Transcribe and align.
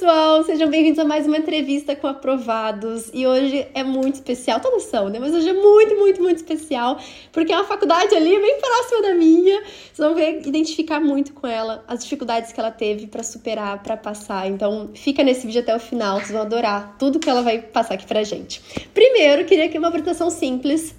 pessoal! 0.00 0.42
Sejam 0.44 0.70
bem-vindos 0.70 0.98
a 0.98 1.04
mais 1.04 1.26
uma 1.26 1.36
entrevista 1.36 1.94
com 1.94 2.06
aprovados. 2.06 3.10
E 3.12 3.26
hoje 3.26 3.66
é 3.74 3.84
muito 3.84 4.14
especial, 4.14 4.58
todos 4.58 4.84
são, 4.84 5.10
né? 5.10 5.18
Mas 5.18 5.34
hoje 5.34 5.50
é 5.50 5.52
muito, 5.52 5.94
muito, 5.94 6.22
muito 6.22 6.38
especial, 6.38 6.98
porque 7.30 7.52
é 7.52 7.56
uma 7.56 7.66
faculdade 7.66 8.14
ali 8.14 8.30
bem 8.40 8.58
próxima 8.58 9.02
da 9.02 9.12
minha. 9.12 9.60
Vocês 9.60 9.98
vão 9.98 10.14
ver, 10.14 10.40
identificar 10.46 11.00
muito 11.00 11.34
com 11.34 11.46
ela, 11.46 11.84
as 11.86 12.02
dificuldades 12.02 12.50
que 12.50 12.58
ela 12.58 12.70
teve 12.70 13.08
para 13.08 13.22
superar, 13.22 13.82
para 13.82 13.94
passar. 13.94 14.48
Então, 14.48 14.88
fica 14.94 15.22
nesse 15.22 15.46
vídeo 15.46 15.60
até 15.60 15.76
o 15.76 15.78
final, 15.78 16.16
vocês 16.16 16.30
vão 16.30 16.40
adorar 16.40 16.96
tudo 16.98 17.18
que 17.18 17.28
ela 17.28 17.42
vai 17.42 17.60
passar 17.60 17.92
aqui 17.92 18.06
pra 18.06 18.22
gente. 18.22 18.62
Primeiro, 18.94 19.44
queria 19.44 19.68
que 19.68 19.76
uma 19.76 19.88
apresentação 19.88 20.30
simples. 20.30 20.94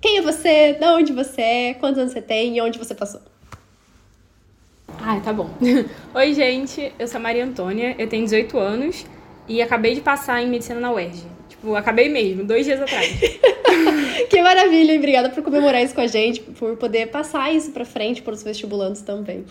Quem 0.00 0.18
é 0.18 0.22
você? 0.22 0.72
De 0.72 0.86
onde 0.86 1.12
você 1.12 1.40
é? 1.40 1.74
Quantos 1.74 2.00
anos 2.00 2.12
você 2.12 2.20
tem? 2.20 2.56
E 2.56 2.60
onde 2.60 2.80
você 2.80 2.96
passou? 2.96 3.20
Ai, 5.02 5.20
tá 5.20 5.32
bom. 5.32 5.48
Oi, 6.14 6.34
gente. 6.34 6.92
Eu 6.98 7.08
sou 7.08 7.18
a 7.18 7.22
Maria 7.22 7.44
Antônia, 7.44 7.94
eu 7.98 8.06
tenho 8.06 8.24
18 8.24 8.58
anos 8.58 9.06
e 9.48 9.62
acabei 9.62 9.94
de 9.94 10.00
passar 10.00 10.42
em 10.42 10.48
medicina 10.48 10.78
na 10.78 10.92
UERJ. 10.92 11.24
Tipo, 11.48 11.74
acabei 11.74 12.08
mesmo, 12.08 12.44
dois 12.44 12.66
dias 12.66 12.80
atrás. 12.80 13.08
que 14.28 14.42
maravilha, 14.42 14.96
obrigada 14.96 15.30
por 15.30 15.42
comemorar 15.42 15.82
isso 15.82 15.94
com 15.94 16.02
a 16.02 16.06
gente, 16.06 16.40
por 16.40 16.76
poder 16.76 17.08
passar 17.08 17.52
isso 17.52 17.70
pra 17.70 17.84
frente 17.84 18.20
para 18.20 18.34
os 18.34 18.42
vestibulantes 18.42 19.00
também. 19.02 19.44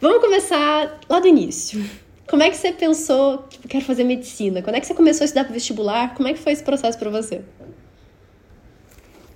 Vamos 0.00 0.20
começar 0.20 0.98
lá 1.08 1.20
do 1.20 1.28
início. 1.28 1.84
Como 2.26 2.42
é 2.42 2.48
que 2.50 2.56
você 2.56 2.72
pensou, 2.72 3.44
tipo, 3.48 3.68
quero 3.68 3.84
fazer 3.84 4.04
medicina? 4.04 4.62
Quando 4.62 4.76
é 4.76 4.80
que 4.80 4.86
você 4.86 4.94
começou 4.94 5.24
a 5.24 5.26
estudar 5.26 5.44
pro 5.44 5.52
vestibular? 5.52 6.14
Como 6.14 6.26
é 6.26 6.32
que 6.32 6.38
foi 6.38 6.52
esse 6.52 6.64
processo 6.64 6.98
para 6.98 7.10
você? 7.10 7.42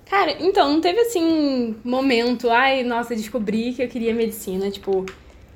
Cara, 0.09 0.35
então, 0.39 0.73
não 0.73 0.81
teve 0.81 0.99
assim 1.01 1.75
momento, 1.83 2.49
ai, 2.49 2.83
nossa, 2.83 3.15
descobri 3.15 3.73
que 3.73 3.83
eu 3.83 3.87
queria 3.87 4.11
medicina, 4.11 4.71
tipo, 4.71 5.05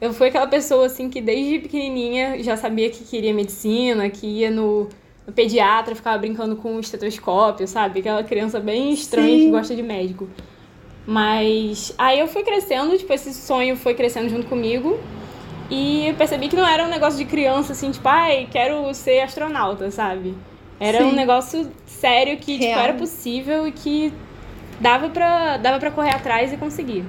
eu 0.03 0.13
fui 0.13 0.27
aquela 0.27 0.47
pessoa, 0.47 0.87
assim, 0.87 1.09
que 1.09 1.21
desde 1.21 1.59
pequenininha 1.59 2.43
já 2.43 2.57
sabia 2.57 2.89
que 2.89 3.05
queria 3.05 3.33
medicina, 3.33 4.09
que 4.09 4.27
ia 4.27 4.51
no, 4.51 4.89
no 5.25 5.31
pediatra, 5.31 5.95
ficava 5.95 6.17
brincando 6.17 6.57
com 6.57 6.75
o 6.75 6.79
estetoscópio, 6.81 7.65
sabe? 7.65 8.01
Aquela 8.01 8.21
criança 8.21 8.59
bem 8.59 8.91
estranha 8.91 9.37
Sim. 9.37 9.45
que 9.45 9.49
gosta 9.49 9.73
de 9.73 9.81
médico. 9.81 10.27
Mas 11.07 11.95
aí 11.97 12.19
eu 12.19 12.27
fui 12.27 12.43
crescendo, 12.43 12.97
tipo, 12.97 13.13
esse 13.13 13.33
sonho 13.33 13.77
foi 13.77 13.93
crescendo 13.93 14.27
junto 14.27 14.45
comigo. 14.47 14.99
E 15.71 16.09
eu 16.09 16.15
percebi 16.15 16.49
que 16.49 16.55
não 16.57 16.67
era 16.67 16.83
um 16.83 16.89
negócio 16.89 17.17
de 17.17 17.23
criança, 17.23 17.71
assim, 17.71 17.89
tipo, 17.89 18.05
ai, 18.09 18.49
quero 18.51 18.93
ser 18.93 19.21
astronauta, 19.21 19.89
sabe? 19.89 20.35
Era 20.81 20.97
Sim. 20.97 21.05
um 21.05 21.11
negócio 21.13 21.71
sério 21.85 22.35
que, 22.35 22.59
tipo, 22.59 22.77
era 22.77 22.93
possível 22.93 23.65
e 23.65 23.71
que 23.71 24.11
dava 24.81 25.07
pra, 25.07 25.55
dava 25.55 25.79
pra 25.79 25.91
correr 25.91 26.13
atrás 26.13 26.51
e 26.51 26.57
conseguir. 26.57 27.05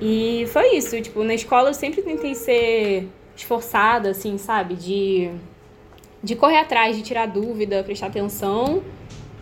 E 0.00 0.46
foi 0.52 0.76
isso, 0.76 1.00
tipo, 1.00 1.24
na 1.24 1.34
escola 1.34 1.70
eu 1.70 1.74
sempre 1.74 2.02
tentei 2.02 2.34
ser 2.34 3.08
esforçada, 3.36 4.10
assim, 4.10 4.38
sabe? 4.38 4.74
De, 4.74 5.30
de 6.22 6.36
correr 6.36 6.58
atrás, 6.58 6.96
de 6.96 7.02
tirar 7.02 7.26
dúvida, 7.26 7.82
prestar 7.82 8.06
atenção. 8.06 8.82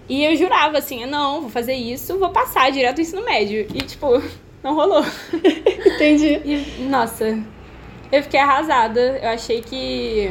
E 0.08 0.24
eu 0.24 0.36
jurava, 0.36 0.78
assim, 0.78 1.04
não, 1.06 1.42
vou 1.42 1.50
fazer 1.50 1.74
isso, 1.74 2.18
vou 2.18 2.30
passar 2.30 2.70
direto 2.70 2.96
do 2.96 3.00
ensino 3.02 3.24
médio. 3.24 3.66
E, 3.74 3.78
tipo, 3.82 4.06
não 4.62 4.74
rolou. 4.74 5.04
Entendi. 5.84 6.40
E, 6.44 6.82
nossa, 6.82 7.38
eu 8.10 8.22
fiquei 8.22 8.40
arrasada. 8.40 9.18
Eu 9.22 9.28
achei 9.30 9.60
que. 9.60 10.30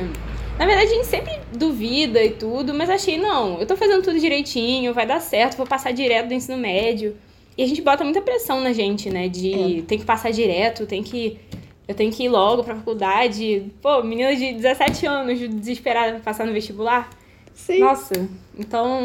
Na 0.58 0.66
verdade, 0.66 0.92
a 0.92 0.96
gente 0.96 1.08
sempre 1.08 1.34
duvida 1.54 2.24
e 2.24 2.32
tudo, 2.32 2.74
mas 2.74 2.90
achei, 2.90 3.18
não, 3.18 3.60
eu 3.60 3.68
tô 3.68 3.76
fazendo 3.76 4.02
tudo 4.02 4.18
direitinho, 4.18 4.94
vai 4.94 5.06
dar 5.06 5.20
certo, 5.20 5.58
vou 5.58 5.68
passar 5.68 5.92
direto 5.92 6.30
do 6.30 6.34
ensino 6.34 6.58
médio. 6.58 7.18
E 7.58 7.64
a 7.64 7.68
gente 7.68 7.82
bota 7.82 8.04
muita 8.04 8.22
pressão 8.22 8.60
na 8.62 8.74
gente, 8.74 9.10
né? 9.10 9.28
De 9.28 9.80
é. 9.80 9.82
tem 9.84 9.98
que 9.98 10.06
passar 10.06 10.32
direto, 10.32 10.86
tem 10.86 11.02
que. 11.02 11.40
Eu 11.88 11.94
tenho 11.94 12.12
que 12.12 12.24
ir 12.24 12.30
logo 12.30 12.64
pra 12.64 12.76
faculdade. 12.76 13.72
Pô, 13.82 14.02
menina 14.02 14.36
de 14.36 14.54
17 14.54 15.06
anos, 15.06 15.40
desesperada 15.40 16.14
pra 16.14 16.22
passar 16.22 16.46
no 16.46 16.54
vestibular. 16.54 17.10
Sim. 17.54 17.80
Nossa, 17.80 18.28
então. 18.58 19.00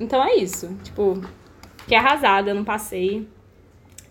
Então 0.00 0.22
é 0.22 0.36
isso. 0.36 0.76
Tipo, 0.82 1.22
fiquei 1.78 1.96
arrasada, 1.96 2.52
não 2.52 2.64
passei. 2.64 3.26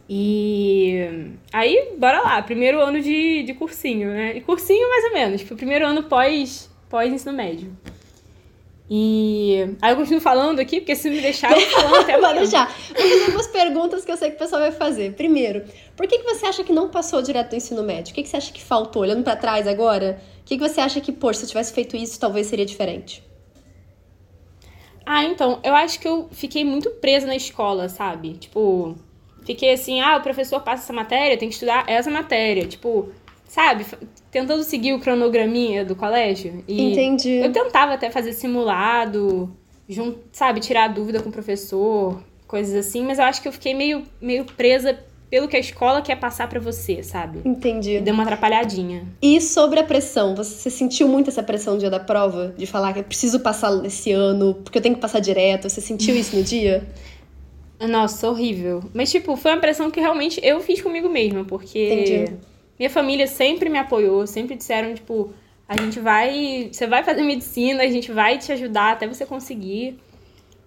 E 0.07 1.31
aí, 1.51 1.94
bora 1.97 2.22
lá, 2.22 2.41
primeiro 2.41 2.79
ano 2.79 3.01
de, 3.01 3.44
de 3.44 3.53
cursinho, 3.53 4.09
né? 4.09 4.38
E 4.38 4.41
cursinho 4.41 4.88
mais 4.88 5.03
ou 5.06 5.13
menos, 5.13 5.41
tipo, 5.41 5.56
primeiro 5.56 5.85
ano 5.85 6.03
pós, 6.03 6.69
pós 6.90 7.12
ensino 7.12 7.34
médio. 7.34 7.75
E 8.88 9.75
aí 9.81 9.91
eu 9.91 9.96
continuo 9.96 10.22
falando 10.22 10.59
aqui, 10.59 10.79
porque 10.79 10.96
se 10.96 11.09
me 11.09 11.19
deixar, 11.19 11.51
eu 11.51 11.62
falando 11.72 12.01
até 12.01 12.19
Vou 12.19 12.34
deixar. 12.34 12.68
Vou 12.68 13.01
fazer 13.01 13.23
algumas 13.23 13.47
perguntas 13.47 14.06
que 14.06 14.12
eu 14.12 14.18
sei 14.18 14.29
que 14.29 14.35
o 14.35 14.40
pessoal 14.40 14.62
vai 14.62 14.72
fazer. 14.72 15.13
Primeiro, 15.13 15.66
por 15.96 16.07
que, 16.07 16.19
que 16.19 16.23
você 16.23 16.46
acha 16.46 16.63
que 16.63 16.72
não 16.72 16.90
passou 16.90 17.22
direto 17.22 17.50
do 17.50 17.56
ensino 17.56 17.81
médio? 17.81 18.12
O 18.12 18.16
que, 18.16 18.22
que 18.22 18.29
você 18.29 18.38
acha 18.38 18.53
que 18.53 18.62
faltou? 18.62 19.01
Olhando 19.01 19.24
para 19.24 19.35
trás 19.35 19.68
agora, 19.68 20.22
o 20.41 20.44
que, 20.45 20.57
que 20.57 20.62
você 20.62 20.79
acha 20.81 21.01
que, 21.01 21.12
poxa, 21.12 21.40
se 21.40 21.45
eu 21.45 21.50
tivesse 21.50 21.74
feito 21.74 21.97
isso, 21.97 22.19
talvez 22.19 22.45
seria 22.45 22.66
diferente? 22.66 23.24
Ah, 25.03 25.24
então, 25.24 25.59
eu 25.63 25.75
acho 25.75 26.00
que 26.00 26.07
eu 26.07 26.29
fiquei 26.31 26.63
muito 26.63 26.90
presa 26.91 27.25
na 27.25 27.35
escola, 27.35 27.90
sabe? 27.90 28.34
Tipo, 28.34 28.95
fiquei 29.44 29.72
assim, 29.74 30.01
ah, 30.01 30.18
o 30.18 30.22
professor 30.22 30.62
passa 30.62 30.84
essa 30.84 30.94
matéria, 30.94 31.38
tem 31.38 31.47
que 31.47 31.56
estudar 31.56 31.85
essa 31.88 32.12
matéria. 32.12 32.68
Tipo, 32.68 33.09
sabe? 33.47 33.85
Tentando 34.31 34.63
seguir 34.63 34.94
o 34.94 35.00
cronograminha 35.00 35.85
do 35.85 35.95
colégio. 35.95 36.63
E 36.67 36.91
Entendi. 36.91 37.35
Eu 37.35 37.51
tentava 37.51 37.94
até 37.94 38.09
fazer 38.09 38.33
simulado, 38.33 39.56
junto, 39.88 40.19
sabe, 40.31 40.59
tirar 40.59 40.89
dúvida 40.89 41.22
com 41.22 41.29
o 41.29 41.31
professor, 41.31 42.22
coisas 42.47 42.75
assim, 42.85 43.03
mas 43.03 43.19
eu 43.19 43.25
acho 43.25 43.41
que 43.41 43.47
eu 43.47 43.53
fiquei 43.53 43.73
meio, 43.73 44.03
meio 44.22 44.45
presa 44.45 45.00
pelo 45.29 45.47
que 45.47 45.56
a 45.56 45.59
escola 45.59 46.01
quer 46.01 46.17
passar 46.17 46.47
para 46.47 46.59
você, 46.59 47.01
sabe? 47.01 47.41
Entendi. 47.44 47.97
E 47.97 48.01
deu 48.01 48.13
uma 48.13 48.23
atrapalhadinha. 48.23 49.07
E 49.22 49.41
sobre 49.41 49.79
a 49.79 49.83
pressão, 49.83 50.35
você 50.35 50.69
sentiu 50.69 51.07
muito 51.07 51.29
essa 51.29 51.41
pressão 51.41 51.73
no 51.73 51.79
dia 51.79 51.89
da 51.89 52.00
prova? 52.00 52.53
De 52.57 52.66
falar 52.66 52.94
que 52.94 53.00
eu 53.00 53.03
preciso 53.03 53.39
passar 53.39 53.83
esse 53.85 54.12
ano, 54.12 54.53
porque 54.63 54.77
eu 54.77 54.81
tenho 54.81 54.95
que 54.95 55.01
passar 55.01 55.19
direto? 55.19 55.67
Você 55.67 55.81
sentiu 55.81 56.16
isso 56.16 56.35
no 56.35 56.44
dia? 56.44 56.88
Nossa, 57.89 58.29
horrível. 58.29 58.83
Mas, 58.94 59.12
tipo, 59.12 59.35
foi 59.35 59.51
uma 59.51 59.59
pressão 59.59 59.91
que 59.91 60.00
realmente 60.00 60.39
eu 60.41 60.62
fiz 60.62 60.81
comigo 60.81 61.09
mesma, 61.09 61.44
porque. 61.44 61.91
Entendi 61.91 62.55
minha 62.78 62.90
família 62.90 63.28
sempre 63.28 63.69
me 63.69 63.78
apoiou, 63.78 64.28
sempre 64.28 64.56
disseram, 64.56 64.94
tipo, 64.94 65.34
a 65.68 65.81
gente 65.81 66.00
vai. 66.00 66.69
Você 66.72 66.86
vai 66.86 67.03
fazer 67.03 67.22
medicina, 67.22 67.84
a 67.84 67.88
gente 67.88 68.12
vai 68.12 68.38
te 68.38 68.52
ajudar 68.52 68.94
até 68.94 69.08
você 69.08 69.25
conseguir. 69.25 69.97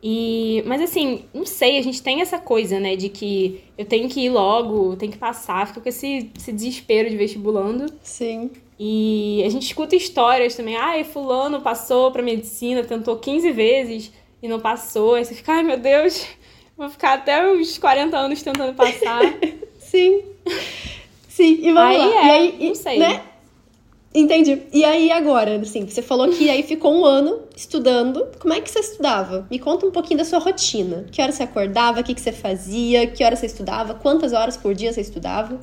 E, 0.03 0.63
mas 0.65 0.81
assim, 0.81 1.25
não 1.35 1.45
sei, 1.45 1.77
a 1.77 1.83
gente 1.83 2.01
tem 2.03 2.21
essa 2.21 2.39
coisa, 2.39 2.79
né, 2.79 2.95
de 2.95 3.09
que 3.09 3.61
eu 3.77 3.85
tenho 3.85 4.09
que 4.09 4.21
ir 4.21 4.31
logo, 4.31 4.95
tenho 4.95 5.11
que 5.11 5.19
passar, 5.19 5.67
fica 5.67 5.81
com 5.81 5.89
esse, 5.89 6.31
esse 6.37 6.53
desespero 6.53 7.11
de 7.11 7.17
vestibulando. 7.17 7.93
Sim. 8.03 8.51
E 8.79 9.43
a 9.45 9.51
gente 9.51 9.65
escuta 9.65 9.97
histórias 9.97 10.55
também, 10.55 10.77
ai, 10.77 11.03
fulano 11.03 11.61
passou 11.61 12.13
pra 12.13 12.23
medicina, 12.23 12.85
tentou 12.85 13.17
15 13.17 13.51
vezes 13.51 14.13
e 14.41 14.47
não 14.47 14.61
passou. 14.61 15.15
Aí 15.15 15.25
você 15.25 15.35
fica, 15.35 15.53
ai 15.53 15.65
meu 15.65 15.77
Deus, 15.77 16.25
vou 16.79 16.89
ficar 16.89 17.15
até 17.15 17.45
uns 17.51 17.77
40 17.77 18.17
anos 18.17 18.41
tentando 18.41 18.75
passar. 18.75 19.21
Sim. 19.81 20.23
Sim, 21.39 21.57
e 21.63 21.73
vamos 21.73 21.79
aí 21.79 21.99
lá. 21.99 22.05
É, 22.05 22.27
e 22.27 22.31
aí, 22.31 22.69
não 22.69 22.75
sei. 22.75 22.99
Né? 22.99 23.21
Entendi. 24.13 24.61
E 24.73 24.85
aí 24.85 25.13
agora, 25.13 25.55
assim, 25.61 25.87
você 25.87 26.03
falou 26.03 26.29
que 26.31 26.51
aí 26.51 26.65
ficou 26.65 26.93
um 26.93 27.05
ano 27.05 27.43
estudando. 27.55 28.27
Como 28.41 28.53
é 28.53 28.61
que 28.61 28.69
você 28.69 28.81
estudava? 28.81 29.47
Me 29.49 29.57
conta 29.61 29.87
um 29.87 29.93
pouquinho 29.93 30.19
da 30.19 30.25
sua 30.25 30.41
rotina. 30.41 31.07
Que 31.13 31.23
hora 31.23 31.31
você 31.31 31.45
acordava? 31.45 32.01
O 32.01 32.03
que, 32.03 32.13
que 32.13 32.21
você 32.21 32.33
fazia? 32.33 33.07
Que 33.07 33.23
hora 33.23 33.37
você 33.37 33.47
estudava? 33.47 33.95
Quantas 33.95 34.33
horas 34.33 34.57
por 34.57 34.75
dia 34.75 34.93
você 34.93 35.01
estudava? 35.01 35.61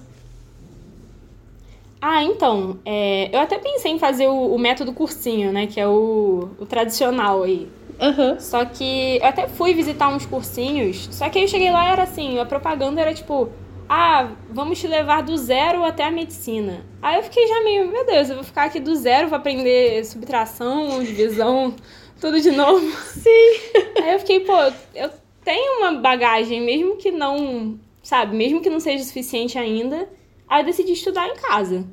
Ah, 2.00 2.24
então, 2.24 2.80
é, 2.86 3.30
eu 3.36 3.40
até 3.42 3.58
pensei 3.58 3.92
em 3.92 4.00
fazer 4.00 4.28
o, 4.28 4.56
o, 4.56 4.58
método 4.58 4.94
cursinho, 4.94 5.52
né? 5.52 5.68
Que 5.68 5.82
é 5.82 5.88
o, 5.88 6.52
o 6.58 6.66
tradicional 6.66 7.44
aí. 7.44 7.68
Uhum. 8.00 8.40
Só 8.40 8.64
que 8.64 9.18
eu 9.18 9.26
até 9.26 9.50
fui 9.50 9.74
visitar 9.74 10.08
uns 10.08 10.26
cursinhos, 10.26 11.10
só 11.12 11.30
que 11.30 11.38
aí 11.38 11.44
eu 11.44 11.48
cheguei 11.50 11.72
lá 11.72 11.90
e 11.90 11.92
era 11.92 12.04
assim, 12.04 12.40
a 12.40 12.46
propaganda 12.46 13.02
era 13.02 13.14
tipo, 13.14 13.50
ah, 13.88 14.32
vamos 14.50 14.80
te 14.80 14.88
levar 14.88 15.22
do 15.22 15.38
zero 15.38 15.84
até 15.84 16.04
a 16.04 16.12
medicina. 16.12 16.86
Aí 17.02 17.18
eu 17.18 17.24
fiquei 17.24 17.48
já 17.48 17.64
meio, 17.64 17.88
meu 17.92 18.06
Deus, 18.06 18.30
eu 18.30 18.36
vou 18.36 18.44
ficar 18.44 18.64
aqui 18.64 18.80
do 18.80 18.96
zero, 18.96 19.28
vou 19.28 19.38
aprender 19.38 20.04
subtração, 20.06 21.04
divisão, 21.04 21.76
tudo 22.20 22.40
de 22.42 22.52
novo. 22.52 22.86
Sim. 23.14 23.60
Aí 24.02 24.14
eu 24.14 24.20
fiquei, 24.20 24.40
pô, 24.40 24.54
eu 24.96 25.10
tenho 25.44 25.80
uma 25.80 25.94
bagagem, 25.94 26.62
mesmo 26.62 26.98
que 26.98 27.12
não, 27.12 27.80
sabe, 28.02 28.36
mesmo 28.36 28.62
que 28.62 28.70
não 28.70 28.80
seja 28.80 29.04
suficiente 29.04 29.58
ainda. 29.58 30.10
Aí 30.48 30.62
eu 30.62 30.66
decidi 30.66 30.94
estudar 30.94 31.28
em 31.28 31.36
casa. 31.36 31.86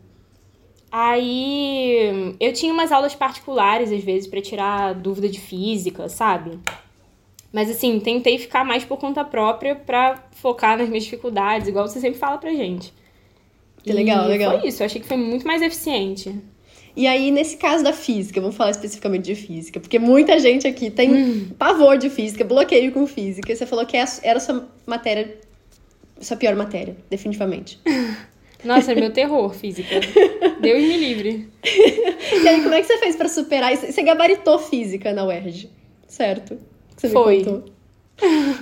Aí 0.90 2.36
eu 2.38 2.52
tinha 2.52 2.72
umas 2.72 2.92
aulas 2.92 3.14
particulares, 3.14 3.90
às 3.90 4.04
vezes, 4.04 4.28
para 4.28 4.42
tirar 4.42 4.94
dúvida 4.94 5.28
de 5.28 5.40
física, 5.40 6.08
sabe? 6.08 6.58
Mas 7.52 7.70
assim, 7.70 8.00
tentei 8.00 8.38
ficar 8.38 8.64
mais 8.64 8.84
por 8.84 8.96
conta 8.96 9.24
própria 9.24 9.74
para 9.74 10.22
focar 10.32 10.78
nas 10.78 10.88
minhas 10.88 11.04
dificuldades, 11.04 11.68
igual 11.68 11.86
você 11.86 12.00
sempre 12.00 12.18
fala 12.18 12.38
pra 12.38 12.50
gente. 12.52 12.92
Que 13.82 13.92
legal, 13.92 14.24
e 14.26 14.28
legal. 14.28 14.58
Foi 14.58 14.68
isso, 14.68 14.82
eu 14.82 14.86
achei 14.86 15.00
que 15.00 15.06
foi 15.06 15.16
muito 15.16 15.46
mais 15.46 15.60
eficiente. 15.60 16.34
E 16.94 17.06
aí, 17.06 17.30
nesse 17.30 17.56
caso 17.56 17.82
da 17.82 17.92
física, 17.92 18.40
vamos 18.40 18.56
falar 18.56 18.70
especificamente 18.70 19.24
de 19.24 19.34
física, 19.34 19.80
porque 19.80 19.98
muita 19.98 20.38
gente 20.38 20.66
aqui 20.66 20.90
tem 20.90 21.12
hum. 21.12 21.48
pavor 21.58 21.96
de 21.98 22.08
física, 22.08 22.44
bloqueio 22.44 22.92
com 22.92 23.06
física. 23.06 23.54
Você 23.54 23.66
falou 23.66 23.84
que 23.84 23.96
era 23.96 24.36
a 24.36 24.40
sua 24.40 24.68
matéria, 24.86 25.38
sua 26.20 26.36
pior 26.36 26.54
matéria, 26.54 26.96
definitivamente. 27.10 27.80
Nossa, 28.64 28.92
é 28.92 28.94
meu 28.94 29.12
terror, 29.12 29.52
física. 29.52 29.96
Deus 30.60 30.82
me 30.82 30.96
livre. 30.96 31.48
e 31.64 32.48
aí, 32.48 32.62
como 32.62 32.74
é 32.74 32.80
que 32.80 32.86
você 32.86 32.98
fez 32.98 33.16
pra 33.16 33.28
superar 33.28 33.72
isso? 33.72 33.90
Você 33.90 34.02
gabaritou 34.02 34.58
física 34.58 35.12
na 35.12 35.24
UERJ, 35.24 35.68
certo? 36.06 36.58
Você 37.02 37.08
Foi. 37.08 37.44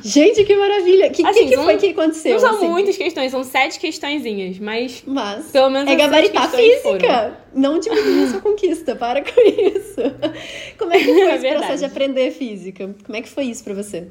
Gente, 0.03 0.45
que 0.45 0.57
maravilha! 0.57 1.09
O 1.09 1.11
que, 1.11 1.27
assim, 1.27 1.41
que, 1.41 1.49
que 1.51 1.57
foi 1.57 1.77
que 1.77 1.89
aconteceu? 1.91 2.33
Não 2.33 2.39
são 2.39 2.57
assim? 2.57 2.69
muitas 2.71 2.97
questões, 2.97 3.31
são 3.31 3.45
sete 3.45 3.79
questõezinhas, 3.79 4.59
mas. 4.59 5.03
Mas. 5.07 5.51
Pelo 5.51 5.69
menos 5.69 5.91
é 5.91 5.95
gabaritar 5.95 6.51
física! 6.51 6.83
Foram. 6.83 7.37
Não 7.55 7.79
diminuir 7.79 8.29
sua 8.29 8.41
conquista, 8.41 8.97
para 8.97 9.23
com 9.23 9.41
isso. 9.43 10.01
Como 10.79 10.95
é 10.95 10.99
que 10.99 11.05
foi 11.13 11.21
é 11.21 11.35
esse 11.37 11.49
processo 11.51 11.79
de 11.81 11.85
aprender 11.85 12.31
física? 12.31 12.95
Como 13.05 13.15
é 13.15 13.21
que 13.21 13.29
foi 13.29 13.45
isso 13.45 13.63
pra 13.63 13.75
você? 13.75 14.09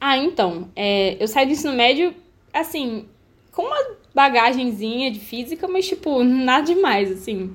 Ah, 0.00 0.18
então. 0.18 0.68
É, 0.74 1.16
eu 1.20 1.28
saí 1.28 1.46
do 1.46 1.52
ensino 1.52 1.74
médio, 1.74 2.12
assim, 2.52 3.06
com 3.52 3.62
uma 3.62 3.96
bagagenzinha 4.12 5.12
de 5.12 5.20
física, 5.20 5.68
mas, 5.68 5.86
tipo, 5.86 6.24
nada 6.24 6.64
demais, 6.64 7.12
assim. 7.12 7.54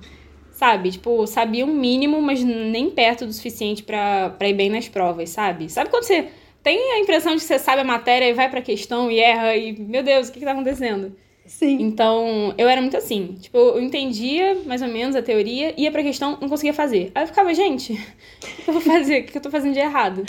Sabe? 0.57 0.89
Tipo, 0.89 1.27
sabia 1.27 1.63
um 1.63 1.71
mínimo, 1.71 2.19
mas 2.19 2.44
nem 2.44 2.89
perto 2.89 3.27
do 3.27 3.31
suficiente 3.31 3.83
para 3.83 4.36
ir 4.42 4.54
bem 4.56 4.71
nas 4.71 4.89
provas, 4.89 5.30
sabe? 5.30 5.69
Sabe 5.69 5.92
quando 5.92 6.06
você 6.06 6.30
tem 6.63 6.94
a 6.94 7.00
impressão 7.00 7.36
de 7.36 7.42
que 7.42 7.48
você 7.48 7.59
sabe 7.59 7.81
a 7.81 7.83
matéria 7.83 8.27
e 8.27 8.33
vai 8.33 8.50
pra 8.50 8.59
questão 8.59 9.12
e 9.12 9.19
erra 9.19 9.56
e, 9.56 9.80
meu 9.80 10.01
Deus, 10.01 10.30
o 10.30 10.31
que, 10.31 10.39
que 10.39 10.45
tá 10.45 10.54
acontecendo? 10.54 11.15
Sim. 11.45 11.77
Então, 11.80 12.56
eu 12.57 12.68
era 12.68 12.81
muito 12.81 12.98
assim. 12.98 13.38
Tipo, 13.39 13.56
eu 13.56 13.80
entendia 13.80 14.56
mais 14.65 14.81
ou 14.81 14.88
menos 14.88 15.15
a 15.15 15.21
teoria, 15.21 15.75
ia 15.80 15.92
pra 15.92 16.01
questão, 16.01 16.39
não 16.42 16.50
conseguia 16.50 16.74
fazer. 16.74 17.12
Aí 17.13 17.21
eu 17.21 17.27
ficava, 17.27 17.53
gente, 17.53 17.94
o 17.94 18.63
que 18.63 18.68
eu 18.68 18.74
vou 18.74 18.81
fazer? 18.81 19.21
O 19.21 19.24
que 19.25 19.38
eu 19.38 19.42
tô 19.42 19.51
fazendo 19.51 19.74
de 19.74 19.80
errado? 19.80 20.25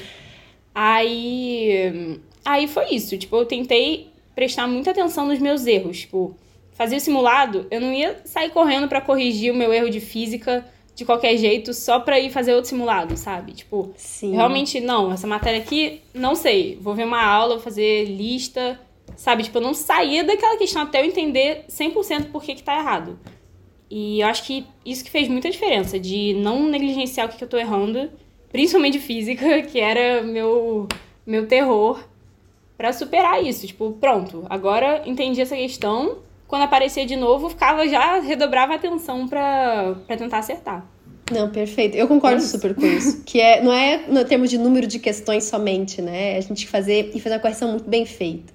Aí. 0.75 2.21
Aí 2.45 2.69
foi 2.69 2.95
isso. 2.95 3.17
Tipo, 3.17 3.35
eu 3.37 3.47
tentei 3.47 4.11
prestar 4.35 4.67
muita 4.67 4.91
atenção 4.91 5.27
nos 5.27 5.39
meus 5.39 5.67
erros. 5.67 6.01
Tipo, 6.01 6.37
fazia 6.79 6.97
o 6.97 7.01
simulado, 7.01 7.67
eu 7.73 7.81
não 7.81 7.93
ia 7.93 8.21
sair 8.25 8.51
correndo 8.51 8.89
para 8.89 9.01
corrigir 9.01 9.53
o 9.53 9.57
meu 9.57 9.73
erro 9.73 9.91
de 9.91 9.99
física 9.99 10.65
de 10.95 11.05
qualquer 11.05 11.37
jeito 11.37 11.75
só 11.75 11.99
pra 11.99 12.19
ir 12.19 12.31
fazer 12.31 12.55
outro 12.55 12.71
simulado, 12.71 13.17
sabe? 13.17 13.53
Tipo, 13.53 13.93
Sim. 13.97 14.33
realmente, 14.33 14.81
não, 14.81 15.13
essa 15.13 15.27
matéria 15.27 15.61
aqui, 15.61 16.01
não 16.15 16.35
sei. 16.37 16.79
Vou 16.81 16.95
ver 16.95 17.05
uma 17.05 17.23
aula, 17.23 17.55
vou 17.55 17.63
fazer 17.63 18.05
lista, 18.05 18.81
sabe? 19.17 19.43
Tipo, 19.43 19.59
eu 19.59 19.63
não 19.63 19.75
saía 19.75 20.23
daquela 20.23 20.57
questão 20.57 20.83
até 20.83 21.01
eu 21.01 21.05
entender 21.05 21.65
100% 21.69 22.31
por 22.31 22.43
que 22.43 22.55
que 22.55 22.63
tá 22.63 22.79
errado. 22.79 23.19
E 23.91 24.21
eu 24.21 24.27
acho 24.29 24.45
que 24.45 24.65
isso 24.85 25.05
que 25.05 25.11
fez 25.11 25.29
muita 25.29 25.51
diferença, 25.51 25.99
de 25.99 26.35
não 26.35 26.69
negligenciar 26.69 27.27
o 27.27 27.31
que, 27.31 27.39
que 27.39 27.45
eu 27.45 27.49
tô 27.49 27.57
errando, 27.57 28.11
principalmente 28.53 28.99
física, 28.99 29.63
que 29.67 29.81
era 29.81 30.23
meu, 30.23 30.87
meu 31.27 31.47
terror, 31.47 32.05
para 32.77 32.93
superar 32.93 33.45
isso. 33.45 33.67
Tipo, 33.67 33.93
pronto, 34.01 34.47
agora 34.49 35.03
entendi 35.07 35.41
essa 35.41 35.57
questão, 35.57 36.19
quando 36.49 36.63
aparecia 36.63 37.05
de 37.05 37.15
novo, 37.15 37.51
ficava 37.51 37.87
já, 37.87 38.19
redobrava 38.19 38.73
a 38.73 38.77
atenção 38.77 39.29
para 39.29 39.95
tentar 40.09 40.39
acertar. 40.39 40.85
Não, 41.31 41.51
perfeito. 41.51 41.95
Eu 41.95 42.09
concordo 42.09 42.39
é 42.39 42.41
super 42.41 42.75
com 42.75 42.87
isso. 42.87 43.23
Que 43.23 43.39
é, 43.39 43.63
não 43.63 43.71
é 43.71 44.05
no 44.09 44.25
termos 44.25 44.49
de 44.49 44.57
número 44.57 44.87
de 44.87 44.99
questões 44.99 45.45
somente, 45.45 46.01
né? 46.01 46.39
A 46.39 46.41
gente 46.41 46.67
fazer 46.67 47.11
e 47.15 47.21
fazer 47.21 47.35
a 47.35 47.39
correção 47.39 47.71
muito 47.71 47.89
bem 47.89 48.07
feita. 48.07 48.51